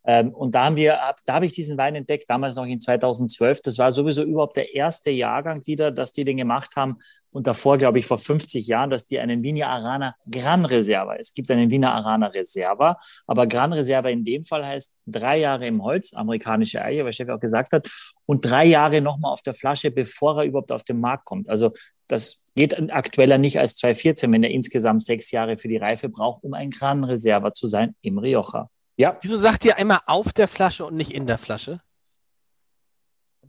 [0.06, 2.82] Ähm, und da haben wir, ab- da habe ich diesen Wein entdeckt, damals noch in
[2.82, 3.62] 2012.
[3.62, 6.98] Das war sowieso überhaupt der erste Jahrgang wieder, dass die den gemacht haben.
[7.32, 11.16] Und davor, glaube ich, vor 50 Jahren, dass die einen Wiener Arana Gran Reserva.
[11.16, 15.66] Es gibt einen Wiener Arana Reserva, aber Gran Reserva in dem Fall heißt drei Jahre
[15.68, 17.90] im Holz, amerikanische Eiche, was Chef auch gesagt hat,
[18.26, 21.48] und drei Jahre nochmal auf der Flasche, bevor er überhaupt auf den Markt kommt.
[21.50, 21.72] Also
[22.08, 26.44] das geht aktueller nicht als 2014, wenn er insgesamt sechs Jahre für die Reife braucht,
[26.44, 28.68] um ein Gran Reserva zu sein im Rioja.
[28.98, 31.80] Ja, Wieso sagt ihr immer auf der Flasche und nicht in der Flasche?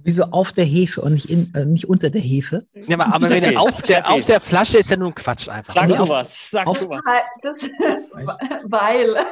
[0.02, 2.66] Wieso auf der Hefe und nicht, in, äh, nicht unter der Hefe?
[2.86, 4.08] Ja, aber, aber wenn Steffi, er auf der, Steffi.
[4.20, 5.74] auf der Flasche ist ja nun Quatsch einfach.
[5.74, 7.02] sag Nee, du auf- was, sag auf- du was.
[7.42, 7.60] Das,
[8.70, 9.26] weil.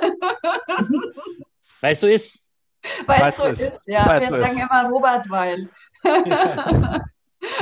[1.80, 2.40] Weil es so ist.
[3.06, 3.60] Weil es so ist.
[3.60, 3.86] ist.
[3.86, 4.62] Ja, Weil's wir so sagen ist.
[4.62, 5.68] immer Robert Weil.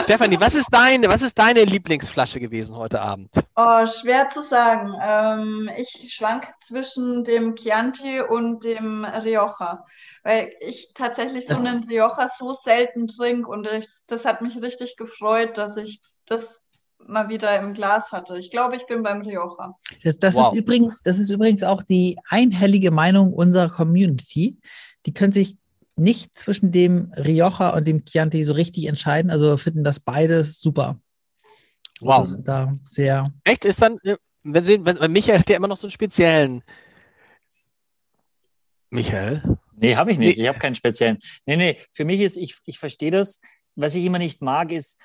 [0.01, 3.31] Stefanie, was ist deine, was ist deine Lieblingsflasche gewesen heute Abend?
[3.57, 4.95] Oh, schwer zu sagen.
[5.03, 9.85] Ähm, ich schwank zwischen dem Chianti und dem Rioja,
[10.23, 14.57] weil ich tatsächlich so Das- einen Rioja so selten trinke und ich, das hat mich
[14.63, 16.63] richtig gefreut, dass ich das
[17.09, 18.39] mal wieder im Glas hatte.
[18.39, 19.77] Ich glaube, ich bin beim Rioja.
[20.03, 20.53] Das, das Wow.
[20.53, 24.59] ist übrigens, das ist übrigens auch die einhellige Meinung unserer Community.
[25.07, 25.57] Die können sich
[25.97, 29.31] nicht zwischen dem Rioja und dem Chianti so richtig entscheiden.
[29.31, 31.01] Also finden das beides super.
[32.01, 32.21] Wow.
[32.21, 33.33] Also sind da sehr.
[33.45, 33.65] Echt?
[33.65, 36.63] Ist dann, äh, wenn Sie, wenn, weil Michael hat ja immer noch so einen speziellen.
[38.91, 39.43] Michael?
[39.75, 40.37] Nee, habe ich nicht.
[40.37, 40.43] Nee.
[40.43, 41.19] Ich habe keinen speziellen.
[41.45, 43.41] Nee, nee, für mich ist, ich, ich verstehe das.
[43.75, 44.99] Was ich immer nicht mag, ist,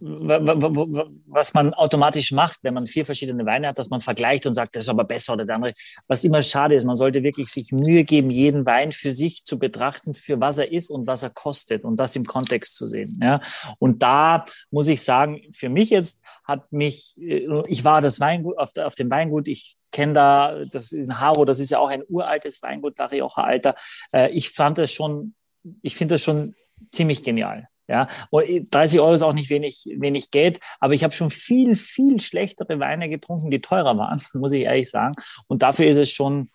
[0.00, 4.74] was man automatisch macht, wenn man vier verschiedene Weine hat, dass man vergleicht und sagt,
[4.74, 5.72] das ist aber besser oder der andere.
[6.08, 9.58] Was immer schade ist, man sollte wirklich sich Mühe geben, jeden Wein für sich zu
[9.58, 13.20] betrachten, für was er ist und was er kostet und das im Kontext zu sehen.
[13.22, 13.40] Ja?
[13.78, 18.58] Und da muss ich sagen, für mich jetzt hat mich, äh, ich war das Weingut
[18.58, 22.02] auf, auf dem Weingut, ich kenne da das in Haro, das ist ja auch ein
[22.08, 23.74] uraltes Weingut, da Rioja Alter.
[24.10, 25.34] Äh, ich fand das schon,
[25.82, 26.54] ich finde das schon
[26.90, 27.68] ziemlich genial.
[27.92, 28.42] Ja, und
[28.74, 32.80] 30 Euro ist auch nicht wenig, wenig Geld, aber ich habe schon viel, viel schlechtere
[32.80, 35.14] Weine getrunken, die teurer waren, muss ich ehrlich sagen.
[35.46, 36.50] Und dafür ist es schon,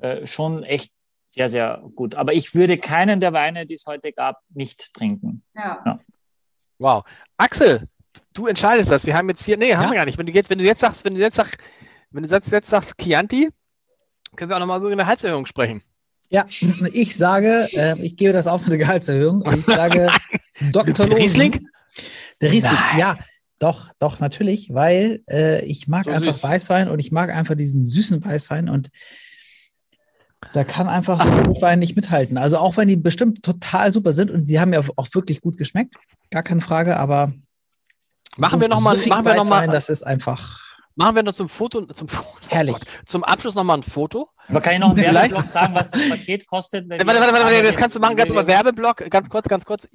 [0.00, 0.92] äh, schon echt
[1.30, 2.16] sehr, sehr gut.
[2.16, 5.44] Aber ich würde keinen der Weine, die es heute gab, nicht trinken.
[5.54, 6.00] Ja.
[6.80, 7.04] Wow.
[7.36, 7.86] Axel,
[8.34, 9.06] du entscheidest das.
[9.06, 9.90] Wir haben jetzt hier, nee, haben Ja.
[9.90, 10.18] wir gar nicht.
[10.18, 11.56] Wenn du jetzt, wenn du jetzt sagst, wenn du jetzt sagst,
[12.10, 13.48] wenn du jetzt, jetzt sagst Chianti,
[14.34, 15.82] können wir auch nochmal über eine Halserhöhung sprechen.
[16.30, 16.46] Ja,
[16.92, 19.42] ich sage, äh, ich gebe das auf eine Gehaltserhöhung.
[19.42, 20.08] Und ich sage,
[20.60, 21.06] Dr.
[21.06, 21.16] Lohn.
[21.16, 21.68] Riesling?
[22.40, 22.98] Der Riesling, Nein.
[22.98, 23.18] ja.
[23.58, 26.42] Doch, doch, natürlich, weil äh, ich mag So einfach süß.
[26.42, 28.88] Weißwein und ich mag einfach diesen süßen Weißwein und
[30.54, 32.38] da kann einfach ein Rotwein nicht mithalten.
[32.38, 35.58] Also auch wenn die bestimmt total super sind und sie haben ja auch wirklich gut
[35.58, 35.94] geschmeckt,
[36.30, 37.34] gar keine Frage, aber
[38.38, 40.70] Machen wir nochmal, süffigen machen wir noch mal, das ist einfach
[41.00, 42.76] machen wir noch zum Foto, zum Foto, herrlich.
[43.06, 44.28] zum Abschluss nochmal ein Foto.
[44.48, 46.88] Aber kann ich noch einen Werbeblock sagen, was das Paket kostet?
[46.88, 49.88] Warte, warte, warte, warte, das kannst du machen, ganz über Werbeblock, ganz kurz, ganz kurz.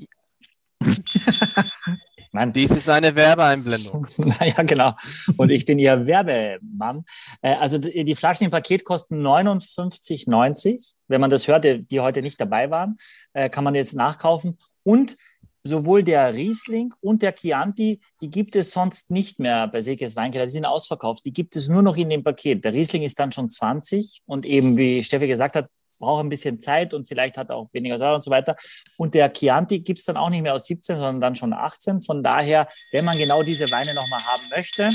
[2.32, 4.07] Mann, Dies ist eine Werbeeinblendung.
[4.40, 4.94] Naja, genau.
[5.38, 7.06] Und ich bin Ihr Werbemann.
[7.41, 10.95] Äh, Also die Flaschen im Paket kosten 59,90.
[11.07, 12.98] Wenn man das hörte, die heute nicht dabei waren,
[13.34, 14.57] äh, kann man jetzt nachkaufen.
[14.84, 15.16] Und
[15.64, 20.45] sowohl der Riesling und der Chianti, die gibt es sonst nicht mehr bei Sekes Weinkeller.
[20.45, 21.26] Die sind ausverkauft.
[21.26, 22.66] Die gibt es nur noch in dem Paket.
[22.66, 26.59] Der Riesling ist dann schon 20 und eben, wie Steffi gesagt hat, braucht ein bisschen
[26.59, 28.55] Zeit und vielleicht hat er auch weniger Säure und so weiter.
[28.97, 32.01] Und der Chianti gibt es dann auch nicht mehr aus 17, sondern dann schon 18.
[32.01, 34.89] Von daher, wenn man genau diese Weine nochmal haben möchte,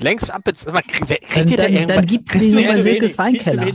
[0.00, 3.18] Längst ab, sag mal, krieg, kriegt Dann, dann, dann gibt sie nur bei zu Silkes
[3.18, 3.66] Weinkeller.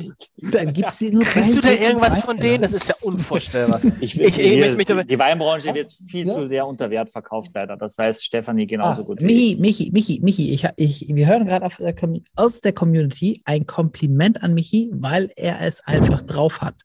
[0.52, 2.64] Dann gibt sie nur Kriegst du da irgendwas von denen?
[2.64, 3.80] Das ist ja unvorstellbar.
[4.02, 6.34] Ich, Ich- ich dabei- die Weinbranche wird viel Ja.
[6.34, 7.78] zu sehr unter Wert verkauft, leider.
[7.78, 9.22] Das weiß Stefanie genauso Ah, gut.
[9.22, 9.60] Michi, ich.
[9.60, 11.70] Michi, Michi, Michi, ich, ich, wir hören gerade
[12.36, 16.76] aus der Community ein Kompliment an Michi, weil er es einfach drauf hat.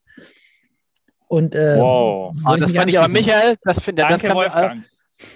[1.27, 2.37] Und äh, Wow.
[2.47, 3.09] Oh, das fand ich aber.
[3.09, 4.85] Michael, das finde das Danke, kann man-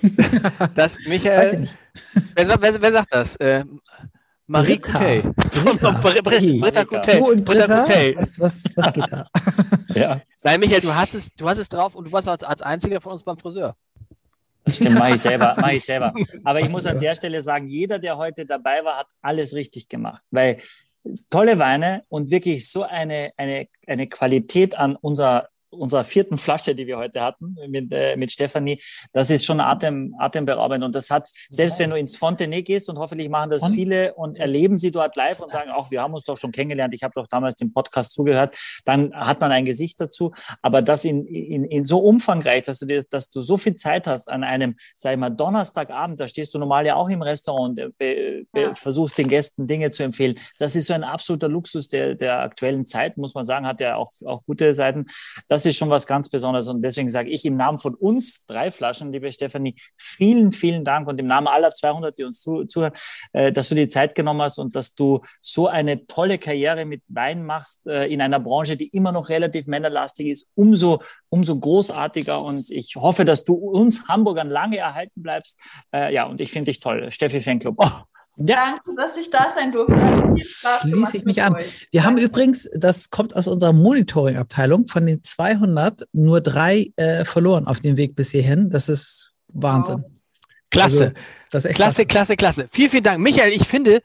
[0.03, 0.73] Wolfgang.
[0.75, 1.77] Das, Weiß ich Michael, nicht.
[2.35, 3.37] wer, sagt- wer, wer sagt das?
[3.37, 3.65] Äh,
[4.47, 4.79] Marie.
[4.79, 5.25] Coutet.
[5.35, 6.85] Britta.
[6.85, 7.15] Coutet.
[7.21, 8.17] Du und Britta Britta, Coutet.
[8.17, 9.27] was, was, was geht da?
[9.95, 12.61] Ja, Nein, Michael, du hast es, du hast es drauf und du warst als, als
[12.61, 13.75] einziger von uns beim Friseur.
[14.69, 16.13] stimmt, mache ich selber, mache ich selber.
[16.45, 19.89] Aber ich muss an der Stelle sagen, jeder, der heute dabei war, hat alles richtig
[19.89, 20.61] gemacht, weil
[21.31, 26.87] tolle Weine und wirklich so eine, eine, eine Qualität an unserer unserer vierten Flasche, die
[26.87, 28.81] wir heute hatten mit, äh, mit Stefanie,
[29.13, 30.85] das ist schon atem, atemberaubend.
[30.85, 34.37] Und das hat, selbst wenn du ins Fontenay gehst und hoffentlich machen das viele und
[34.39, 37.13] erleben sie dort live und sagen, ach, wir haben uns doch schon kennengelernt, ich habe
[37.15, 40.33] doch damals den Podcast zugehört, dann hat man ein Gesicht dazu.
[40.63, 44.07] Aber das in, in, in so umfangreich, dass du, dir, dass du so viel Zeit
[44.07, 47.79] hast an einem, sag ich mal, Donnerstagabend, da stehst du normal ja auch im Restaurant
[47.81, 48.75] und be, Ja.
[48.75, 50.37] versuchst den Gästen Dinge zu empfehlen.
[50.59, 53.97] Das ist so ein absoluter Luxus der, der aktuellen Zeit, muss man sagen, hat ja
[53.97, 55.07] auch, auch gute Seiten.
[55.49, 56.69] Das ist schon was ganz Besonderes.
[56.69, 61.09] Und deswegen sage ich im Namen von uns drei Flaschen, liebe Stefanie, vielen, vielen Dank
[61.09, 62.93] und im Namen aller 200, die uns zu, zuhören,
[63.33, 67.03] äh, dass du die Zeit genommen hast und dass du so eine tolle Karriere mit
[67.09, 72.43] Wein machst äh, in einer Branche, die immer noch relativ männerlastig ist, umso, umso großartiger.
[72.43, 75.61] Und ich hoffe, dass du uns Hamburgern lange erhalten bleibst.
[75.93, 77.77] Äh, ja, und ich finde dich toll, Steffi Fanclub.
[77.79, 77.91] Oh,
[78.37, 79.95] ja, Danke, dass ich da sein durfte.
[80.83, 81.55] Schließe ich mich an.
[81.55, 81.89] euch.
[81.91, 87.67] Wir haben übrigens, das kommt aus unserer Monitoring-Abteilung, von den 200 nur drei äh, verloren
[87.67, 88.71] auf dem Weg bis hierhin.
[88.71, 90.05] Das ist Wahnsinn.
[90.71, 91.15] Klasse.
[91.53, 92.69] Also, echt Klasse, klasse, klasse.
[92.73, 93.21] Vielen, vielen Dank.
[93.21, 94.03] Michael, ich finde,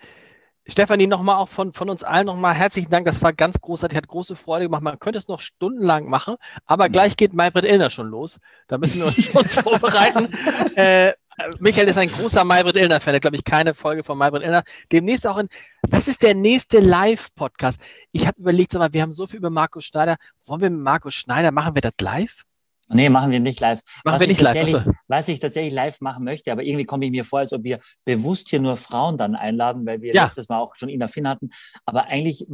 [0.67, 3.05] Stefanie, nochmal auch von, von uns allen nochmal herzlichen Dank.
[3.05, 4.83] Das war ganz großartig, hat große Freude gemacht.
[4.83, 6.35] Man könnte es noch stundenlang machen,
[6.65, 8.39] aber gleich geht Maybrit Illner schon los.
[8.67, 10.29] Da müssen wir uns schon vorbereiten.
[10.75, 11.13] Äh,
[11.59, 13.19] Michael ist ein großer Maybrit Illner-Fan.
[13.19, 14.63] glaube ich, keine Folge von Maybrit Illner.
[14.91, 15.47] Demnächst auch in,
[15.89, 17.79] was ist der nächste Live-Podcast?
[18.11, 20.17] Ich habe überlegt, sag mal, wir haben so viel über Markus Schneider.
[20.45, 22.43] Wollen wir mit Markus Schneider, machen wir das live?
[22.93, 23.79] Nee, machen wir nicht live.
[24.03, 24.73] Machen was wir ich nicht live.
[24.75, 24.91] Achso.
[25.07, 27.79] Was ich tatsächlich live machen möchte, aber irgendwie komme ich mir vor, als ob wir
[28.03, 30.25] bewusst hier nur Frauen dann einladen, weil wir Ja.
[30.25, 31.51] letztes Mal auch schon Ina Finn hatten.
[31.85, 32.45] Aber eigentlich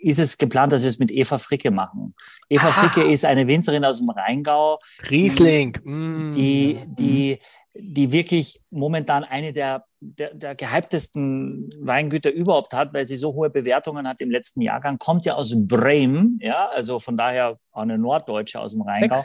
[0.00, 2.12] ist es geplant, dass wir es mit Eva Fricke machen.
[2.48, 2.72] Eva Ah.
[2.72, 5.78] Fricke ist eine Winzerin aus dem Rheingau, Riesling.
[5.84, 6.30] Mm.
[6.34, 7.38] die, die,
[7.80, 9.84] die wirklich momentan eine der,
[10.18, 14.98] der, der gehyptesten Weingüter überhaupt hat, weil sie so hohe Bewertungen hat im letzten Jahrgang,
[14.98, 19.16] kommt ja aus Bremen, ja, also von daher auch eine Norddeutsche aus dem Rheingau.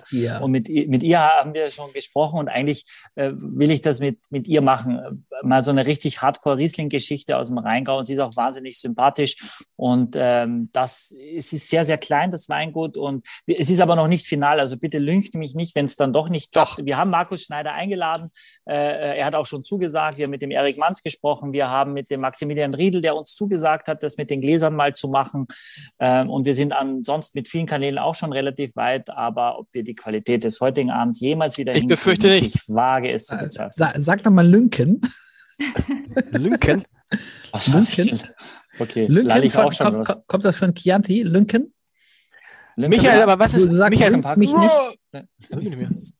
[0.42, 2.86] Und mit, ihr- mit ihr haben wir schon gesprochen und eigentlich
[3.16, 5.00] äh, will ich das mit, mit ihr machen.
[5.00, 5.12] Äh,
[5.44, 9.38] Mal so eine richtig Hardcore-Riesling-Geschichte aus dem Rheingau und sie ist auch wahnsinnig sympathisch.
[9.76, 12.96] Und ähm, das es ist sehr, sehr klein, das Weingut.
[12.96, 14.60] Und es ist aber noch nicht final.
[14.60, 16.86] Also bitte lüncht mich nicht, wenn es dann doch nicht klappt.
[16.86, 18.30] Wir haben Markus Schneider eingeladen.
[18.70, 20.20] Äh, er hat auch schon zugesagt.
[20.20, 21.54] Wir haben mit dem Erik Manz gesprochen.
[21.54, 24.94] Wir haben mit dem Maximilian Riedel, der uns zugesagt hat, das mit den Gläsern mal
[24.94, 25.48] zu machen.
[26.00, 29.10] Ähm, und wir sind ansonsten mit vielen Kanälen auch schon relativ weit.
[29.10, 32.56] Aber ob wir die Qualität des heutigen Abends jemals wieder Ich hinkriegen, befürchte nicht.
[32.56, 33.74] Ich wage es zu bezweifeln.
[33.76, 35.02] Sa sag doch mal Lünken.
[36.32, 36.84] Lünken.
[37.52, 38.22] Was Lünchen?
[38.80, 40.28] Okay, Lünken ich von, auch schon kommt, was.
[40.28, 41.24] kommt, das von Chianti?
[41.24, 41.74] Lünken?
[42.78, 46.14] Lünken, Michael, aber was ist, Michael, Lünken, mich nicht.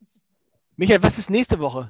[0.76, 1.90] Michael, was ist nächste Woche?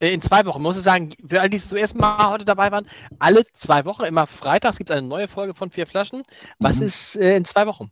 [0.00, 0.62] Äh, In zwei Wochen.
[0.62, 2.86] Muss ich sagen, für alle, die zum ersten Mal heute dabei waren,
[3.18, 6.22] alle zwei Wochen, immer freitags gibt es eine neue Folge von Vier Flaschen.
[6.58, 6.86] Was Mhm.
[6.86, 7.90] ist äh, in zwei Wochen?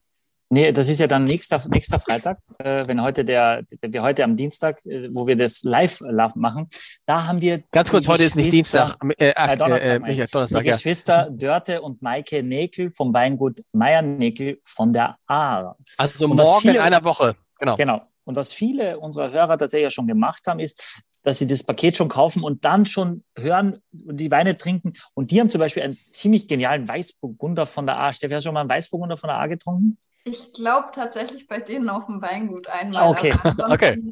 [0.51, 4.23] Nee, das ist ja dann nächster, nächster Freitag, äh, wenn heute der, wenn wir heute
[4.23, 6.69] am Dienstag, äh, wo wir das live äh, machen,
[7.07, 8.97] da haben wir Ganz kurz, heute ist nicht Dienstag.
[9.17, 10.19] Äh, äh, Äh, Donnerstag, äh, meine ich.
[10.19, 10.73] Michael, Die Donnerstag, ja.
[10.75, 15.75] Geschwister Dörte und Maike Näkel vom Weingut Meier Näkel von der Aar.
[15.97, 17.35] Also morgen in viele- einer Woche.
[17.59, 17.77] Genau.
[17.77, 18.03] Genau.
[18.25, 21.97] Und was viele unserer Hörer tatsächlich ja schon gemacht haben, ist, dass sie das Paket
[21.97, 24.93] schon kaufen und dann schon hören, die Weine trinken.
[25.15, 28.13] Und die haben zum Beispiel einen ziemlich genialen Weißburgunder von der A.
[28.13, 29.99] Steffi, hast du schon mal einen Weißburgunder von der A getrunken?
[30.25, 33.03] Ich glaube tatsächlich bei denen auf dem Weingut einmal.
[33.03, 33.33] Ah, okay.
[33.43, 34.03] ansonsten- Okay.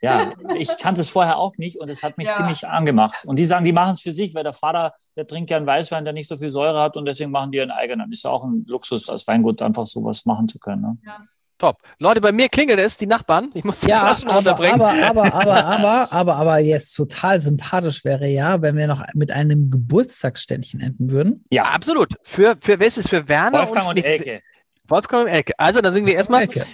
[0.00, 2.32] Ja, ich kannte es vorher auch nicht und es hat mich Ja.
[2.32, 3.14] ziemlich angemacht.
[3.24, 5.66] Und die sagen, die machen es für sich, weil der Vater, der trinkt ja einen
[5.66, 8.10] Weißwein, der nicht so viel Säure hat und deswegen machen die ihren eigenen.
[8.10, 10.82] Ist ja auch ein Luxus als Weingut, einfach sowas machen zu können.
[10.82, 10.98] Ne?
[11.58, 11.78] Top.
[11.98, 13.50] Leute, bei mir klingelt es, die Nachbarn.
[13.54, 14.80] Ich muss die Ja, Flaschen aber, runterbringen.
[14.80, 19.30] aber, aber, aber, aber, aber, aber jetzt total sympathisch wäre ja, wenn wir noch mit
[19.30, 21.44] einem Geburtstagsständchen enden würden.
[21.50, 22.14] ja, absolut.
[22.24, 23.08] Für, für wer ist es?
[23.08, 24.40] Für Werner Wolfgang und nicht- Elke.
[24.88, 25.52] Wolfgang und Elke.
[25.58, 26.66] Also, dann singen wir erstmal Ecke.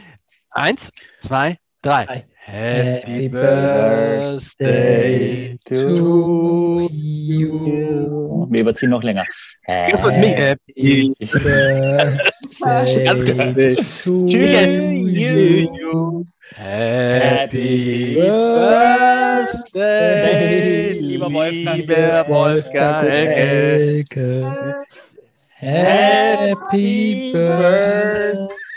[0.51, 0.91] eins,
[1.21, 2.07] zwei, drei.
[2.07, 2.27] Drei.
[2.51, 8.47] Happy Birthday to you.
[8.49, 9.27] Wir überziehen noch länger.
[9.65, 13.05] Happy Birthday
[14.03, 16.25] to you.
[16.57, 18.17] Happy
[19.75, 21.77] Birthday, lieber Wolfgang.
[21.77, 23.07] lieber Wolfgang.
[23.07, 24.75] Elke.
[25.61, 27.31] Happy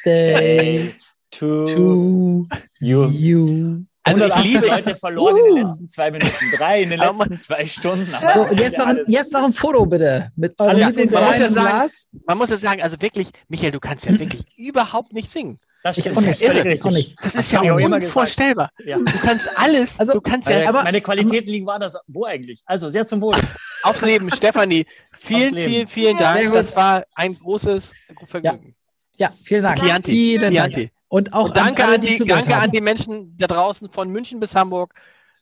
[0.03, 0.93] Birthday
[1.31, 2.47] to, to
[2.79, 3.07] you.
[3.09, 3.83] you.
[4.03, 5.67] Also ich 118 liebe, Leute verloren in den Uh.
[5.69, 6.33] letzten zwei Minuten.
[6.57, 8.07] Drei in den letzten zwei Stunden.
[8.33, 10.31] So, und jetzt noch, ein, jetzt noch ein Foto bitte.
[10.35, 11.89] Mit eurem gut, man muss ja sagen-
[12.25, 15.59] man muss ja sagen, also wirklich, Michael, du kannst ja wirklich überhaupt nicht singen.
[15.83, 16.91] Das Ich auch nicht, völlig irre, richtig.
[16.91, 17.15] nicht.
[17.23, 18.69] Das Das ist ja ich auch unvorstellbar.
[18.85, 18.97] Ja.
[18.97, 21.95] Du kannst alles, Also, du kannst Meine, ja aber- meine Qualitäten liegen woanders.
[22.07, 22.61] Wo eigentlich?
[22.65, 23.35] Also sehr zum Wohl.
[23.83, 24.29] aufs Leben.
[24.31, 26.53] Stefanie, vielen, vielen, vielen Dank.
[26.53, 27.93] Das war ein großes
[28.27, 28.75] Vergnügen.
[29.17, 29.79] Ja, vielen Dank.
[29.79, 30.11] Chianti.
[30.11, 30.91] Vielen Dank.
[31.11, 34.09] Und auch Und danke, alle, an, die, zugehört danke an die Menschen da draußen von
[34.09, 34.93] München bis Hamburg.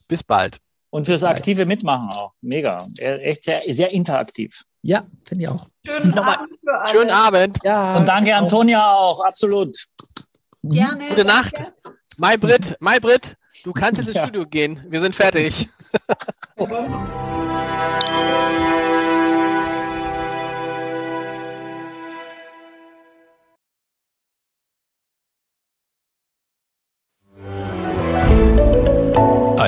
[0.08, 0.58] Bis bald.
[0.90, 2.34] Und fürs aktive Mitmachen auch.
[2.42, 2.84] Mega.
[2.98, 4.64] Er- Echt sehr, sehr interaktiv.
[4.82, 5.68] Ja, finde ich auch.
[5.88, 6.38] Schönen Nochmal.
[6.38, 6.90] Abend für alle.
[6.90, 7.60] Schönen Abend.
[7.64, 7.98] Ja.
[7.98, 8.42] Und danke auch.
[8.42, 9.24] Antonia auch.
[9.24, 9.78] Absolut.
[10.64, 11.10] Gerne.
[11.10, 11.54] Gute Nacht.
[11.56, 11.74] danke.
[12.18, 14.24] Mai Brit, Mai Brit, du kannst ins Ja.
[14.24, 14.84] Studio gehen.
[14.90, 15.68] Wir sind fertig.